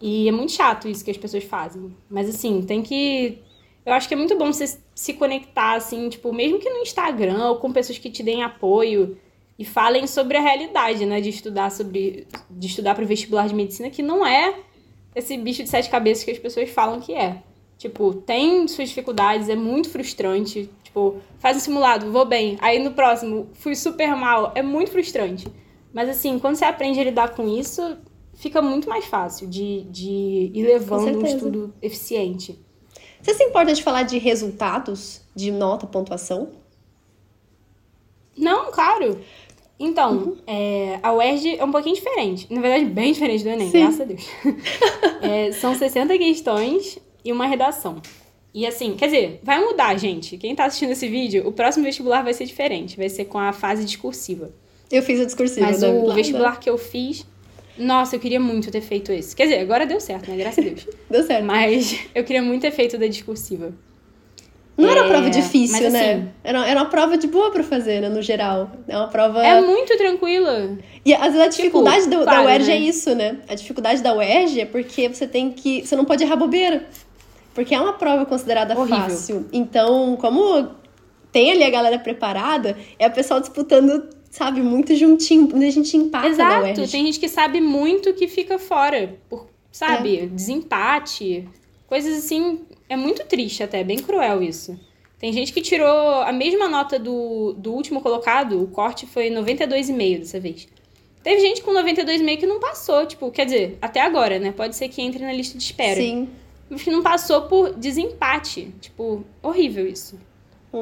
E 0.00 0.28
é 0.28 0.32
muito 0.32 0.50
chato 0.50 0.88
isso 0.88 1.04
que 1.04 1.12
as 1.12 1.16
pessoas 1.16 1.44
fazem. 1.44 1.94
Mas 2.10 2.28
assim, 2.28 2.62
tem 2.62 2.82
que. 2.82 3.38
Eu 3.86 3.92
acho 3.92 4.08
que 4.08 4.14
é 4.14 4.16
muito 4.16 4.36
bom 4.36 4.52
você 4.52 4.78
se 4.96 5.12
conectar, 5.12 5.76
assim, 5.76 6.08
tipo, 6.08 6.32
mesmo 6.32 6.58
que 6.58 6.68
no 6.68 6.78
Instagram 6.78 7.50
ou 7.50 7.56
com 7.56 7.72
pessoas 7.72 7.96
que 7.98 8.10
te 8.10 8.20
deem 8.20 8.42
apoio 8.42 9.16
e 9.56 9.64
falem 9.64 10.08
sobre 10.08 10.36
a 10.36 10.40
realidade, 10.40 11.06
né? 11.06 11.20
De 11.20 11.28
estudar 11.28 11.70
sobre. 11.70 12.26
De 12.50 12.66
estudar 12.66 12.96
para 12.96 13.04
o 13.04 13.06
vestibular 13.06 13.46
de 13.46 13.54
medicina, 13.54 13.88
que 13.88 14.02
não 14.02 14.26
é 14.26 14.58
esse 15.14 15.36
bicho 15.38 15.62
de 15.62 15.68
sete 15.68 15.88
cabeças 15.88 16.24
que 16.24 16.32
as 16.32 16.38
pessoas 16.38 16.68
falam 16.68 17.00
que 17.00 17.14
é. 17.14 17.40
Tipo, 17.78 18.12
tem 18.12 18.66
suas 18.66 18.88
dificuldades, 18.88 19.48
é 19.48 19.54
muito 19.54 19.88
frustrante. 19.88 20.68
Tipo, 20.82 21.18
faz 21.38 21.56
um 21.56 21.60
simulado, 21.60 22.10
vou 22.10 22.24
bem. 22.24 22.58
Aí 22.60 22.82
no 22.82 22.90
próximo, 22.90 23.48
fui 23.54 23.76
super 23.76 24.16
mal. 24.16 24.50
É 24.56 24.62
muito 24.62 24.90
frustrante. 24.90 25.46
Mas 25.92 26.08
assim, 26.08 26.40
quando 26.40 26.56
você 26.56 26.64
aprende 26.64 26.98
a 26.98 27.04
lidar 27.04 27.36
com 27.36 27.48
isso, 27.48 27.96
fica 28.34 28.60
muito 28.60 28.88
mais 28.88 29.04
fácil 29.04 29.46
de, 29.46 29.82
de 29.82 30.50
ir 30.52 30.64
levando 30.64 31.20
um 31.20 31.24
estudo 31.24 31.74
eficiente. 31.80 32.65
Você 33.26 33.34
se 33.34 33.42
importa 33.42 33.72
de 33.72 33.82
falar 33.82 34.04
de 34.04 34.18
resultados, 34.18 35.20
de 35.34 35.50
nota, 35.50 35.84
pontuação? 35.84 36.50
Não, 38.38 38.70
claro. 38.70 39.18
Então, 39.80 40.12
uhum. 40.12 40.36
é, 40.46 41.00
a 41.02 41.12
UERJ 41.12 41.56
é 41.58 41.64
um 41.64 41.72
pouquinho 41.72 41.96
diferente. 41.96 42.46
Na 42.48 42.60
verdade, 42.60 42.84
bem 42.84 43.12
diferente 43.12 43.42
do 43.42 43.50
Enem, 43.50 43.68
Sim. 43.68 43.80
graças 43.80 44.00
a 44.00 44.04
Deus. 44.04 44.24
é, 45.22 45.50
são 45.50 45.74
60 45.74 46.16
questões 46.16 47.00
e 47.24 47.32
uma 47.32 47.46
redação. 47.46 48.00
E 48.54 48.64
assim, 48.64 48.94
quer 48.94 49.06
dizer, 49.06 49.40
vai 49.42 49.58
mudar, 49.58 49.96
gente. 49.96 50.38
Quem 50.38 50.54
tá 50.54 50.66
assistindo 50.66 50.92
esse 50.92 51.08
vídeo, 51.08 51.48
o 51.48 51.52
próximo 51.52 51.84
vestibular 51.84 52.22
vai 52.22 52.32
ser 52.32 52.44
diferente. 52.44 52.96
Vai 52.96 53.08
ser 53.08 53.24
com 53.24 53.40
a 53.40 53.52
fase 53.52 53.84
discursiva. 53.84 54.52
Eu 54.88 55.02
fiz 55.02 55.20
a 55.20 55.24
discursiva. 55.24 55.66
Mas 55.66 55.82
o 55.82 56.14
vestibular 56.14 56.60
que 56.60 56.70
eu 56.70 56.78
fiz. 56.78 57.26
Nossa, 57.78 58.16
eu 58.16 58.20
queria 58.20 58.40
muito 58.40 58.70
ter 58.70 58.80
feito 58.80 59.12
esse. 59.12 59.34
Quer 59.36 59.44
dizer, 59.44 59.58
agora 59.60 59.84
deu 59.86 60.00
certo, 60.00 60.30
né? 60.30 60.36
Graças 60.36 60.58
a 60.58 60.68
Deus. 60.68 60.86
Deu 61.10 61.22
certo. 61.24 61.44
Mas 61.44 61.98
eu 62.14 62.24
queria 62.24 62.42
muito 62.42 62.62
ter 62.62 62.70
feito 62.70 62.96
da 62.98 63.06
discursiva. 63.06 63.72
Não 64.78 64.90
era 64.90 65.00
É, 65.00 65.02
uma 65.04 65.08
prova 65.08 65.30
difícil, 65.30 65.80
mas 65.82 65.92
né? 65.92 66.12
assim- 66.14 66.28
Era, 66.44 66.66
era 66.68 66.80
uma 66.80 66.90
prova 66.90 67.16
de 67.16 67.26
boa 67.26 67.50
pra 67.50 67.62
fazer, 67.62 68.02
né? 68.02 68.08
No 68.10 68.20
geral. 68.20 68.70
É 68.86 68.96
uma 68.96 69.08
prova. 69.08 69.42
É 69.44 69.58
muito 69.60 69.96
tranquila. 69.96 70.76
E 71.04 71.14
às 71.14 71.32
vezes 71.32 71.40
a 71.40 71.48
dificuldade 71.48 72.04
do- 72.08 72.18
da 72.18 72.24
claro, 72.24 72.44
UERJ 72.46 72.70
é 72.70 72.74
né? 72.74 72.80
isso, 72.80 73.14
né? 73.14 73.38
A 73.48 73.54
dificuldade 73.54 74.02
da 74.02 74.14
UERJ 74.14 74.60
é 74.60 74.66
porque 74.66 75.08
você 75.08 75.26
tem 75.26 75.50
que. 75.50 75.86
Você 75.86 75.96
não 75.96 76.04
pode 76.04 76.22
errar 76.22 76.36
bobeira. 76.36 76.86
Porque 77.54 77.74
é 77.74 77.80
uma 77.80 77.94
prova 77.94 78.26
considerada 78.26 78.78
Horrível. 78.78 78.98
fácil. 78.98 79.46
Então, 79.50 80.14
como 80.20 80.68
tem 81.32 81.52
ali 81.52 81.64
a 81.64 81.70
galera 81.70 81.98
preparada, 81.98 82.76
é 82.98 83.06
o 83.06 83.10
pessoal 83.10 83.40
disputando, 83.40 84.06
sabe, 84.36 84.62
muito 84.62 84.94
juntinho. 84.94 85.48
A 85.54 85.70
gente 85.70 85.96
empata 85.96 86.26
na 86.28 86.32
Exato. 86.32 86.62
UERJ. 86.80 86.92
Tem 86.92 87.06
gente 87.06 87.18
que 87.20 87.28
sabe 87.28 87.60
muito 87.60 88.12
que 88.14 88.28
fica 88.28 88.58
fora. 88.58 89.16
Por, 89.28 89.46
sabe, 89.72 90.18
É. 90.20 90.26
desempate. 90.26 91.48
Coisas 91.86 92.18
assim. 92.24 92.60
É 92.88 92.96
muito 92.96 93.24
triste 93.26 93.62
até, 93.62 93.82
bem 93.82 93.98
cruel 93.98 94.42
isso. 94.42 94.78
Tem 95.18 95.32
gente 95.32 95.52
que 95.52 95.60
tirou 95.62 96.20
a 96.22 96.32
mesma 96.32 96.68
nota 96.68 96.98
do, 96.98 97.54
do 97.54 97.72
último 97.72 98.00
colocado, 98.02 98.62
o 98.62 98.66
corte 98.68 99.06
foi 99.06 99.30
92,5 99.30 100.18
dessa 100.18 100.38
vez. 100.38 100.68
Teve 101.22 101.40
gente 101.40 101.62
com 101.62 101.72
92,5 101.72 102.36
que 102.38 102.46
não 102.46 102.60
passou, 102.60 103.06
tipo, 103.06 103.30
quer 103.30 103.46
dizer, 103.46 103.78
até 103.80 104.00
agora, 104.00 104.38
né? 104.38 104.52
Pode 104.52 104.76
ser 104.76 104.88
que 104.88 105.00
entre 105.02 105.24
na 105.24 105.32
lista 105.32 105.56
de 105.58 105.64
espera. 105.64 105.96
Sim, 106.00 106.28
Mas 106.68 106.82
que 106.82 106.90
não 106.90 107.02
passou 107.02 107.42
por 107.42 107.74
desempate. 107.74 108.72
Tipo, 108.80 109.24
horrível 109.42 109.88
isso. 109.88 110.18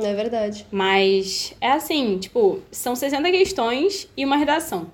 É 0.03 0.15
verdade. 0.15 0.67
Mas 0.71 1.55
é 1.61 1.71
assim, 1.71 2.19
tipo, 2.19 2.61
são 2.71 2.95
60 2.97 3.31
questões 3.31 4.09
e 4.17 4.25
uma 4.25 4.37
redação. 4.37 4.91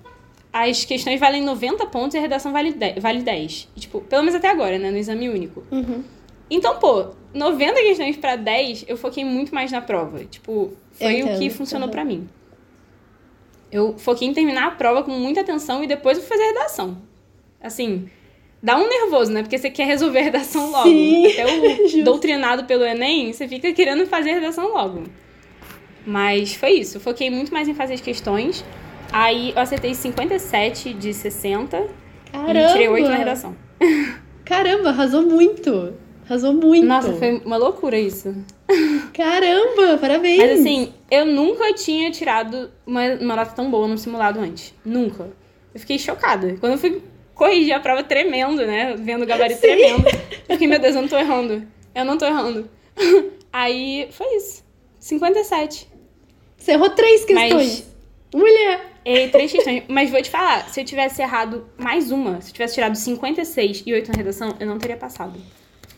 As 0.51 0.83
questões 0.83 1.19
valem 1.19 1.43
90 1.43 1.85
pontos 1.87 2.15
e 2.15 2.17
a 2.17 2.21
redação 2.21 2.51
vale 2.51 2.73
10. 2.73 3.01
Vale 3.01 3.21
10. 3.21 3.69
E, 3.75 3.79
tipo, 3.79 4.01
pelo 4.01 4.23
menos 4.23 4.35
até 4.35 4.49
agora, 4.49 4.77
né? 4.77 4.91
No 4.91 4.97
exame 4.97 5.29
único. 5.29 5.63
Uhum. 5.71 6.03
Então, 6.49 6.77
pô, 6.77 7.11
90 7.33 7.75
questões 7.75 8.17
pra 8.17 8.35
10, 8.35 8.85
eu 8.87 8.97
foquei 8.97 9.23
muito 9.23 9.55
mais 9.55 9.71
na 9.71 9.79
prova. 9.79 10.25
Tipo, 10.25 10.73
foi 10.91 11.23
o 11.23 11.39
que 11.39 11.49
funcionou 11.49 11.87
uhum. 11.87 11.91
pra 11.91 12.03
mim. 12.03 12.27
Eu 13.71 13.97
foquei 13.97 14.27
em 14.27 14.33
terminar 14.33 14.67
a 14.67 14.71
prova 14.71 15.01
com 15.03 15.11
muita 15.11 15.39
atenção 15.39 15.81
e 15.81 15.87
depois 15.87 16.17
eu 16.17 16.23
fui 16.23 16.37
fazer 16.37 16.49
a 16.49 16.53
redação. 16.53 17.01
Assim, 17.61 18.09
dá 18.61 18.77
um 18.77 18.87
nervoso, 18.87 19.31
né? 19.31 19.41
Porque 19.41 19.57
você 19.57 19.69
quer 19.69 19.85
resolver 19.85 20.19
a 20.19 20.23
redação 20.23 20.71
logo. 20.71 20.89
Sim, 20.89 21.27
Até 21.27 21.45
o 21.45 21.75
justo. 21.87 22.03
doutrinado 22.03 22.65
pelo 22.65 22.83
Enem, 22.83 23.33
você 23.33 23.47
fica 23.47 23.71
querendo 23.73 24.05
fazer 24.05 24.31
a 24.31 24.33
redação 24.35 24.73
logo. 24.73 25.03
Mas 26.05 26.53
foi 26.53 26.71
isso. 26.71 26.97
Eu 26.97 27.01
foquei 27.01 27.29
muito 27.29 27.53
mais 27.53 27.67
em 27.67 27.73
fazer 27.73 27.93
as 27.95 28.01
questões. 28.01 28.63
Aí 29.11 29.51
eu 29.55 29.61
acertei 29.61 29.93
57 29.93 30.93
de 30.93 31.13
60 31.13 31.87
Caramba! 32.31 32.59
e 32.59 32.71
tirei 32.71 32.87
8 32.87 33.09
na 33.09 33.15
redação. 33.15 33.55
Caramba, 34.45 34.89
arrasou 34.89 35.21
muito. 35.23 35.93
Arrasou 36.25 36.53
muito. 36.53 36.85
Nossa, 36.85 37.13
foi 37.13 37.41
uma 37.45 37.57
loucura 37.57 37.99
isso. 37.99 38.33
Caramba, 39.13 39.97
parabéns. 39.99 40.37
Mas 40.37 40.59
assim, 40.59 40.93
eu 41.09 41.25
nunca 41.25 41.73
tinha 41.73 42.09
tirado 42.09 42.71
uma, 42.85 43.01
uma 43.15 43.35
nota 43.35 43.51
tão 43.51 43.69
boa 43.69 43.87
no 43.87 43.97
simulado 43.97 44.39
antes. 44.39 44.73
Nunca. 44.83 45.29
Eu 45.73 45.79
fiquei 45.79 45.99
chocada. 45.99 46.55
Quando 46.59 46.73
eu 46.73 46.77
fui 46.77 47.01
corrigir 47.41 47.73
a 47.73 47.79
prova 47.79 48.03
tremendo, 48.03 48.67
né? 48.67 48.93
Vendo 48.99 49.23
o 49.23 49.25
gabarito 49.25 49.59
Sim. 49.59 49.67
tremendo. 49.67 50.03
Fiquei, 50.45 50.67
meu 50.67 50.77
Deus, 50.77 50.95
eu 50.95 51.01
não 51.01 51.09
tô 51.09 51.17
errando. 51.17 51.67
Eu 51.95 52.05
não 52.05 52.15
tô 52.15 52.25
errando. 52.25 52.69
Aí 53.51 54.07
foi 54.11 54.27
isso. 54.37 54.63
57. 54.99 55.87
Você 56.55 56.73
errou 56.73 56.91
três 56.91 57.25
questões. 57.25 57.51
Mas- 57.51 57.91
Mulher. 58.33 58.91
E 59.03 59.27
três 59.29 59.51
questões. 59.51 59.83
Mas 59.87 60.11
vou 60.11 60.21
te 60.21 60.29
falar, 60.29 60.69
se 60.69 60.79
eu 60.81 60.85
tivesse 60.85 61.19
errado 61.19 61.67
mais 61.79 62.11
uma, 62.11 62.39
se 62.41 62.49
eu 62.49 62.53
tivesse 62.53 62.75
tirado 62.75 62.95
56 62.95 63.83
e 63.87 63.93
8 63.93 64.11
na 64.11 64.17
redação, 64.17 64.55
eu 64.59 64.67
não 64.67 64.77
teria 64.77 64.95
passado. 64.95 65.39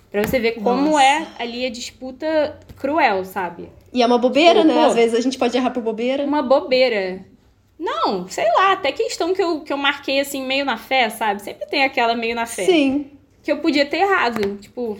Pra 0.09 0.23
você 0.23 0.39
ver 0.39 0.53
como 0.53 0.91
Nossa. 0.91 1.03
é 1.03 1.27
ali 1.39 1.65
a 1.65 1.69
disputa 1.69 2.57
cruel, 2.77 3.25
sabe? 3.25 3.69
E 3.91 4.01
é 4.01 4.05
uma 4.05 4.17
bobeira, 4.17 4.63
né? 4.63 4.73
pô. 4.73 4.79
Às 4.79 4.95
vezes 4.95 5.15
a 5.17 5.19
gente 5.21 5.37
pode 5.37 5.57
errar 5.57 5.71
por 5.71 5.83
bobeira. 5.83 6.23
Uma 6.23 6.41
bobeira. 6.41 7.25
Não, 7.79 8.27
sei 8.27 8.45
lá, 8.55 8.73
até 8.73 8.91
questão 8.91 9.33
que 9.33 9.41
eu, 9.41 9.61
que 9.61 9.73
eu 9.73 9.77
marquei 9.77 10.19
assim, 10.19 10.45
meio 10.45 10.65
na 10.65 10.77
fé, 10.77 11.09
sabe? 11.09 11.41
Sempre 11.41 11.65
tem 11.67 11.83
aquela 11.83 12.15
meio 12.15 12.35
na 12.35 12.45
fé. 12.45 12.65
Sim. 12.65 13.11
Que 13.41 13.51
eu 13.51 13.57
podia 13.57 13.85
ter 13.85 13.97
errado. 13.97 14.57
Tipo, 14.57 14.97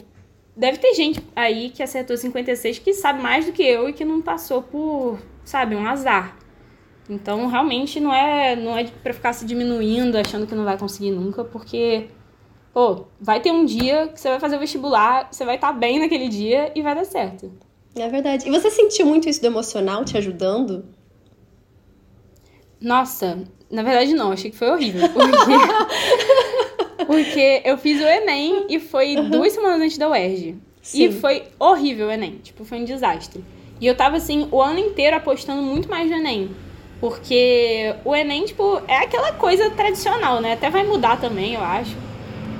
deve 0.56 0.78
ter 0.78 0.94
gente 0.94 1.22
aí 1.34 1.70
que 1.70 1.82
acertou 1.82 2.16
56 2.16 2.78
que 2.78 2.92
sabe 2.92 3.22
mais 3.22 3.46
do 3.46 3.52
que 3.52 3.62
eu 3.62 3.88
e 3.88 3.92
que 3.92 4.04
não 4.04 4.20
passou 4.20 4.62
por, 4.62 5.18
sabe, 5.44 5.74
um 5.74 5.86
azar. 5.86 6.36
Então, 7.08 7.46
realmente, 7.46 8.00
não 8.00 8.12
é, 8.12 8.56
não 8.56 8.76
é 8.76 8.84
pra 9.02 9.12
ficar 9.12 9.32
se 9.32 9.44
diminuindo, 9.44 10.16
achando 10.16 10.46
que 10.46 10.54
não 10.54 10.64
vai 10.64 10.78
conseguir 10.78 11.10
nunca, 11.10 11.44
porque, 11.44 12.08
pô, 12.72 13.04
vai 13.20 13.40
ter 13.40 13.50
um 13.50 13.64
dia 13.64 14.08
que 14.08 14.20
você 14.20 14.30
vai 14.30 14.40
fazer 14.40 14.56
o 14.56 14.60
vestibular, 14.60 15.28
você 15.30 15.44
vai 15.44 15.56
estar 15.56 15.72
bem 15.72 15.98
naquele 15.98 16.28
dia 16.28 16.72
e 16.74 16.80
vai 16.80 16.94
dar 16.94 17.04
certo. 17.04 17.52
É 17.94 18.08
verdade. 18.08 18.48
E 18.48 18.50
você 18.50 18.70
sentiu 18.70 19.06
muito 19.06 19.28
isso 19.28 19.40
do 19.40 19.46
emocional 19.46 20.04
te 20.04 20.16
ajudando? 20.16 20.84
Nossa, 22.84 23.38
na 23.70 23.82
verdade 23.82 24.12
não, 24.12 24.30
achei 24.30 24.50
que 24.50 24.56
foi 24.56 24.70
horrível. 24.70 25.08
Porque, 25.08 27.04
porque 27.06 27.62
eu 27.64 27.78
fiz 27.78 28.00
o 28.00 28.04
Enem 28.04 28.66
e 28.68 28.78
foi 28.78 29.16
duas 29.16 29.52
semanas 29.54 29.80
antes 29.80 29.98
da 29.98 30.10
UERJ. 30.10 30.56
Sim. 30.82 31.04
E 31.04 31.12
foi 31.12 31.44
horrível 31.58 32.08
o 32.08 32.10
Enem, 32.10 32.40
tipo, 32.42 32.62
foi 32.64 32.78
um 32.78 32.84
desastre. 32.84 33.42
E 33.80 33.86
eu 33.86 33.96
tava 33.96 34.18
assim, 34.18 34.48
o 34.52 34.60
ano 34.60 34.78
inteiro 34.78 35.16
apostando 35.16 35.62
muito 35.62 35.88
mais 35.88 36.10
no 36.10 36.16
Enem. 36.16 36.50
Porque 37.00 37.94
o 38.04 38.14
Enem, 38.14 38.44
tipo, 38.44 38.80
é 38.86 38.98
aquela 38.98 39.32
coisa 39.32 39.70
tradicional, 39.70 40.40
né? 40.40 40.52
Até 40.52 40.68
vai 40.68 40.84
mudar 40.84 41.18
também, 41.18 41.54
eu 41.54 41.62
acho. 41.62 41.96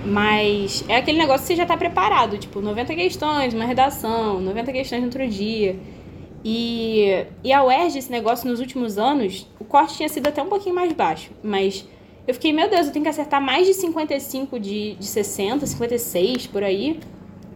Mas 0.04 0.84
é 0.88 0.96
aquele 0.96 1.18
negócio 1.18 1.42
que 1.42 1.48
você 1.48 1.56
já 1.56 1.64
tá 1.66 1.76
preparado, 1.76 2.36
tipo, 2.38 2.60
90 2.60 2.94
questões, 2.94 3.54
uma 3.54 3.64
redação, 3.64 4.40
90 4.40 4.72
questões 4.72 5.00
no 5.00 5.06
outro 5.06 5.26
dia. 5.28 5.76
E, 6.44 7.24
e 7.42 7.52
a 7.52 7.64
UERJ, 7.64 7.98
esse 7.98 8.10
negócio 8.12 8.48
nos 8.48 8.60
últimos 8.60 8.98
anos, 8.98 9.46
o 9.58 9.64
corte 9.64 9.96
tinha 9.96 10.08
sido 10.08 10.26
até 10.26 10.42
um 10.42 10.48
pouquinho 10.48 10.74
mais 10.74 10.92
baixo. 10.92 11.30
Mas 11.42 11.86
eu 12.28 12.34
fiquei, 12.34 12.52
meu 12.52 12.68
Deus, 12.68 12.86
eu 12.86 12.92
tenho 12.92 13.02
que 13.02 13.08
acertar 13.08 13.40
mais 13.40 13.66
de 13.66 13.72
55 13.74 14.58
de, 14.60 14.94
de 14.94 15.06
60, 15.06 15.66
56 15.66 16.46
por 16.48 16.62
aí. 16.62 17.00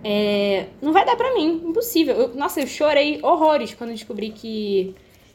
É, 0.02 0.66
não 0.80 0.92
vai 0.92 1.04
dar 1.04 1.16
pra 1.16 1.34
mim, 1.34 1.60
impossível. 1.66 2.14
Eu- 2.14 2.34
nossa, 2.34 2.60
eu 2.60 2.66
chorei 2.66 3.18
horrores 3.22 3.74
quando 3.74 3.90
descobri 3.90 4.30
que, 4.30 4.94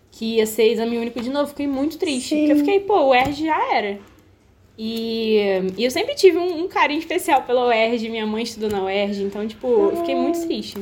que 0.10 0.38
ia 0.38 0.46
ser 0.48 0.72
exame 0.72 0.98
único 0.98 1.20
de 1.22 1.30
novo. 1.30 1.50
Fiquei 1.50 1.68
muito 1.68 1.98
triste. 2.00 2.30
Sim. 2.30 2.38
Porque 2.40 2.52
eu 2.54 2.58
fiquei, 2.58 2.80
pô, 2.80 2.98
o 3.02 3.10
UERJ 3.10 3.46
já 3.46 3.76
era. 3.76 4.00
E, 4.76 5.38
e 5.78 5.84
eu 5.84 5.92
sempre 5.92 6.16
tive 6.16 6.38
um, 6.40 6.64
um 6.64 6.68
carinho 6.68 7.00
especial 7.00 7.44
pela 7.44 7.68
UERJ, 7.68 8.10
minha 8.10 8.26
mãe 8.26 8.42
estudou 8.42 8.70
na 8.72 8.84
UERJ, 8.84 9.22
então, 9.24 9.48
tipo, 9.48 9.68
eu 9.68 9.98
fiquei 9.98 10.16
muito 10.16 10.42
triste. 10.48 10.78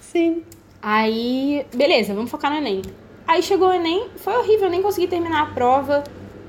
Sim. 0.00 0.42
Aí, 0.82 1.66
beleza, 1.74 2.14
vamos 2.14 2.30
focar 2.30 2.50
no 2.50 2.58
Enem. 2.58 2.82
Aí 3.26 3.42
chegou 3.42 3.68
o 3.68 3.72
Enem, 3.72 4.08
foi 4.16 4.34
horrível, 4.34 4.64
eu 4.64 4.70
nem 4.70 4.82
consegui 4.82 5.06
terminar 5.06 5.42
a 5.42 5.46
prova, 5.46 6.02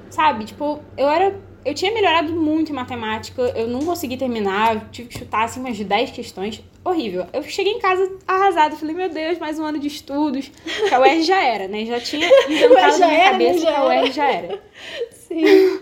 sabe? 0.10 0.46
Tipo, 0.46 0.80
eu 0.98 1.10
era. 1.10 1.40
Eu 1.64 1.76
tinha 1.76 1.94
melhorado 1.94 2.34
muito 2.34 2.72
em 2.72 2.76
matemática, 2.76 3.42
eu 3.56 3.68
não 3.68 3.82
consegui 3.82 4.18
terminar, 4.18 4.74
eu 4.74 4.82
tive 4.92 5.10
que 5.10 5.20
chutar 5.20 5.44
assim 5.44 5.60
umas 5.60 5.78
10 5.78 6.10
questões. 6.10 6.64
Horrível. 6.84 7.28
Eu 7.32 7.44
cheguei 7.44 7.74
em 7.74 7.80
casa 7.80 8.12
arrasada, 8.28 8.76
falei, 8.76 8.96
meu 8.96 9.10
Deus, 9.10 9.38
mais 9.38 9.60
um 9.60 9.64
ano 9.64 9.78
de 9.78 9.86
estudos. 9.86 10.52
Que 10.90 10.96
a 10.96 11.00
UERJ 11.00 11.24
já 11.24 11.44
era, 11.44 11.68
né? 11.68 11.86
Já 11.86 12.00
tinha 12.00 12.28
inventado 12.50 12.98
na 12.98 13.08
minha 13.08 13.20
era, 13.20 13.38
né? 13.38 13.46
cabeça 13.46 13.68
que 13.68 13.74
a. 13.74 13.86
UERJ 13.86 14.12
já 14.12 14.32
era. 14.32 14.64
Sim. 15.12 15.82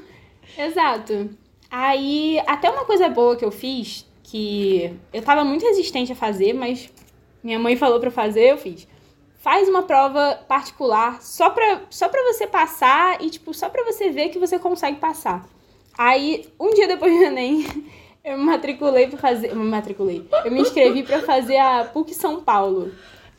Exato. 0.57 1.29
Aí, 1.71 2.41
até 2.45 2.69
uma 2.69 2.83
coisa 2.83 3.07
boa 3.07 3.37
que 3.37 3.45
eu 3.45 3.51
fiz, 3.51 4.05
que 4.23 4.93
eu 5.13 5.21
tava 5.21 5.45
muito 5.45 5.65
resistente 5.65 6.11
a 6.11 6.15
fazer, 6.15 6.51
mas 6.51 6.91
minha 7.43 7.59
mãe 7.59 7.75
falou 7.75 7.99
pra 7.99 8.09
eu 8.09 8.13
fazer, 8.13 8.51
eu 8.51 8.57
fiz. 8.57 8.87
Faz 9.39 9.69
uma 9.69 9.83
prova 9.83 10.39
particular 10.47 11.21
só 11.21 11.49
pra, 11.49 11.81
só 11.89 12.09
pra 12.09 12.21
você 12.23 12.45
passar 12.45 13.21
e, 13.23 13.29
tipo, 13.29 13.53
só 13.53 13.69
pra 13.69 13.83
você 13.83 14.09
ver 14.09 14.29
que 14.29 14.39
você 14.39 14.59
consegue 14.59 14.97
passar. 14.97 15.47
Aí, 15.97 16.47
um 16.59 16.73
dia 16.73 16.87
depois 16.87 17.11
do 17.11 17.23
Enem, 17.23 17.65
eu 18.23 18.37
me 18.37 18.43
matriculei 18.43 19.07
pra 19.07 19.17
fazer. 19.17 19.51
Eu 19.51 19.55
me 19.55 19.69
matriculei. 19.69 20.27
Eu 20.43 20.51
me 20.51 20.61
inscrevi 20.61 21.03
pra 21.03 21.21
fazer 21.21 21.57
a 21.57 21.85
PUC 21.85 22.13
São 22.13 22.41
Paulo. 22.41 22.91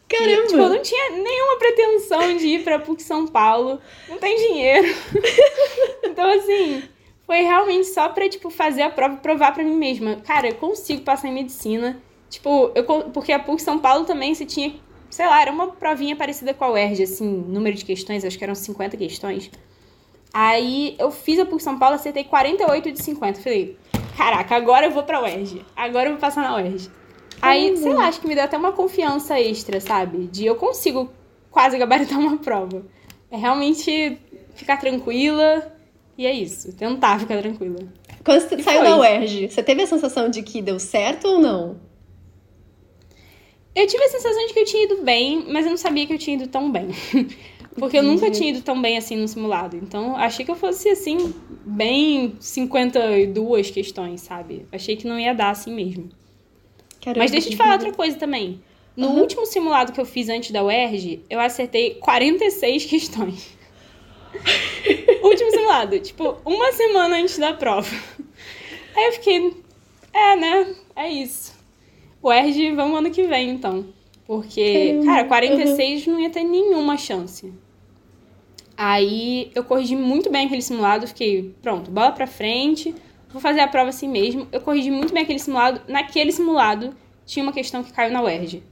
E, 0.08 0.16
Caramba. 0.16 0.46
tipo, 0.46 0.58
eu 0.58 0.68
não 0.70 0.82
tinha 0.82 1.10
nenhuma 1.10 1.58
pretensão 1.58 2.36
de 2.36 2.46
ir 2.46 2.64
pra 2.64 2.78
PUC 2.78 3.02
São 3.02 3.26
Paulo. 3.26 3.80
Não 4.08 4.18
tem 4.18 4.36
dinheiro. 4.36 4.88
então, 6.02 6.28
assim, 6.32 6.82
foi 7.26 7.42
realmente 7.42 7.86
só 7.88 8.08
pra, 8.08 8.28
tipo, 8.28 8.50
fazer 8.50 8.82
a 8.82 8.90
prova 8.90 9.14
e 9.14 9.18
provar 9.18 9.54
pra 9.54 9.62
mim 9.62 9.76
mesma. 9.76 10.16
Cara, 10.16 10.48
eu 10.48 10.54
consigo 10.56 11.02
passar 11.02 11.28
em 11.28 11.34
medicina. 11.34 12.02
Tipo, 12.30 12.70
eu, 12.76 12.84
porque 12.84 13.32
a 13.32 13.40
PUC 13.40 13.60
São 13.60 13.80
Paulo 13.80 14.04
também 14.04 14.34
você 14.34 14.46
tinha, 14.46 14.72
sei 15.10 15.26
lá, 15.26 15.42
era 15.42 15.50
uma 15.50 15.66
provinha 15.66 16.14
parecida 16.14 16.54
com 16.54 16.64
a 16.64 16.70
UERJ, 16.70 17.02
assim, 17.02 17.26
número 17.26 17.76
de 17.76 17.84
questões, 17.84 18.24
acho 18.24 18.38
que 18.38 18.44
eram 18.44 18.54
50 18.54 18.96
questões. 18.96 19.50
Aí 20.32 20.94
eu 20.96 21.10
fiz 21.10 21.40
a 21.40 21.44
PUC 21.44 21.60
São 21.60 21.76
Paulo, 21.76 21.96
acertei 21.96 22.22
48 22.22 22.92
de 22.92 23.02
50. 23.02 23.40
Falei, 23.40 23.76
caraca, 24.16 24.54
agora 24.54 24.86
eu 24.86 24.92
vou 24.92 25.02
pra 25.02 25.20
UERJ. 25.20 25.66
Agora 25.74 26.06
eu 26.06 26.12
vou 26.12 26.20
passar 26.20 26.42
na 26.42 26.54
UERJ. 26.54 26.88
Aí, 27.42 27.76
sei 27.76 27.94
lá, 27.94 28.06
acho 28.06 28.20
que 28.20 28.28
me 28.28 28.34
deu 28.34 28.44
até 28.44 28.56
uma 28.56 28.72
confiança 28.72 29.40
extra, 29.40 29.80
sabe? 29.80 30.26
De 30.26 30.44
eu 30.44 30.54
consigo 30.54 31.10
quase 31.50 31.76
gabaritar 31.78 32.18
uma 32.18 32.36
prova. 32.38 32.84
É 33.30 33.36
realmente 33.36 34.18
ficar 34.54 34.76
tranquila 34.76 35.72
e 36.16 36.26
é 36.26 36.32
isso. 36.32 36.72
Tentar 36.76 37.18
ficar 37.18 37.38
tranquila. 37.38 37.78
Quando 38.22 38.40
você 38.40 38.54
e 38.56 38.62
saiu 38.62 38.80
foi. 38.80 38.88
da 38.88 38.98
UERJ, 38.98 39.48
você 39.48 39.62
teve 39.62 39.82
a 39.82 39.86
sensação 39.86 40.28
de 40.28 40.42
que 40.42 40.60
deu 40.60 40.78
certo 40.78 41.26
ou 41.26 41.40
não? 41.40 41.89
Eu 43.74 43.86
tive 43.86 44.02
a 44.02 44.08
sensação 44.08 44.46
de 44.46 44.52
que 44.52 44.60
eu 44.60 44.64
tinha 44.64 44.84
ido 44.84 45.02
bem, 45.02 45.44
mas 45.48 45.64
eu 45.64 45.70
não 45.70 45.78
sabia 45.78 46.06
que 46.06 46.12
eu 46.12 46.18
tinha 46.18 46.36
ido 46.36 46.48
tão 46.48 46.70
bem. 46.70 46.88
Porque 47.76 47.96
eu 47.96 48.02
nunca 48.02 48.30
tinha 48.30 48.50
ido 48.50 48.62
tão 48.62 48.80
bem 48.80 48.98
assim 48.98 49.16
no 49.16 49.28
simulado. 49.28 49.76
Então, 49.76 50.16
achei 50.16 50.44
que 50.44 50.50
eu 50.50 50.56
fosse, 50.56 50.88
assim, 50.88 51.32
bem 51.64 52.34
52 52.40 53.70
questões, 53.70 54.20
sabe? 54.22 54.66
Achei 54.72 54.96
que 54.96 55.06
não 55.06 55.18
ia 55.18 55.32
dar 55.32 55.50
assim 55.50 55.72
mesmo. 55.72 56.10
Caramba, 57.00 57.20
Mas 57.20 57.30
deixa 57.30 57.46
eu 57.46 57.52
te 57.52 57.56
falar 57.56 57.74
outra 57.74 57.92
coisa 57.92 58.16
também. 58.16 58.60
No 58.96 59.08
uhum. 59.08 59.20
último 59.20 59.46
simulado 59.46 59.92
que 59.92 60.00
eu 60.00 60.04
fiz 60.04 60.28
antes 60.28 60.50
da 60.50 60.64
UERJ, 60.64 61.24
eu 61.30 61.38
acertei 61.38 61.94
46 61.94 62.84
questões. 62.86 63.56
último 65.22 65.50
simulado, 65.50 65.98
tipo, 66.00 66.36
uma 66.44 66.72
semana 66.72 67.16
antes 67.16 67.38
da 67.38 67.54
prova. 67.54 67.88
Aí 68.96 69.06
eu 69.06 69.12
fiquei, 69.12 69.54
é, 70.12 70.36
né? 70.36 70.76
É 70.96 71.08
isso. 71.08 71.59
O 72.22 72.28
UERJ, 72.28 72.74
vamos 72.74 72.98
ano 72.98 73.10
que 73.10 73.22
vem, 73.24 73.50
então. 73.50 73.86
Porque, 74.26 75.00
cara, 75.04 75.24
46 75.24 76.06
uhum. 76.06 76.12
não 76.12 76.20
ia 76.20 76.30
ter 76.30 76.44
nenhuma 76.44 76.96
chance. 76.96 77.52
Aí 78.76 79.50
eu 79.54 79.64
corrigi 79.64 79.96
muito 79.96 80.30
bem 80.30 80.46
aquele 80.46 80.62
simulado, 80.62 81.06
fiquei, 81.06 81.54
pronto, 81.60 81.90
bola 81.90 82.12
pra 82.12 82.26
frente, 82.26 82.94
vou 83.30 83.40
fazer 83.40 83.60
a 83.60 83.68
prova 83.68 83.90
assim 83.90 84.08
mesmo. 84.08 84.46
Eu 84.52 84.60
corrigi 84.60 84.90
muito 84.90 85.12
bem 85.12 85.22
aquele 85.22 85.38
simulado. 85.38 85.82
Naquele 85.88 86.32
simulado 86.32 86.94
tinha 87.26 87.42
uma 87.42 87.52
questão 87.52 87.82
que 87.82 87.92
caiu 87.92 88.12
na 88.12 88.22
UERJ. 88.22 88.62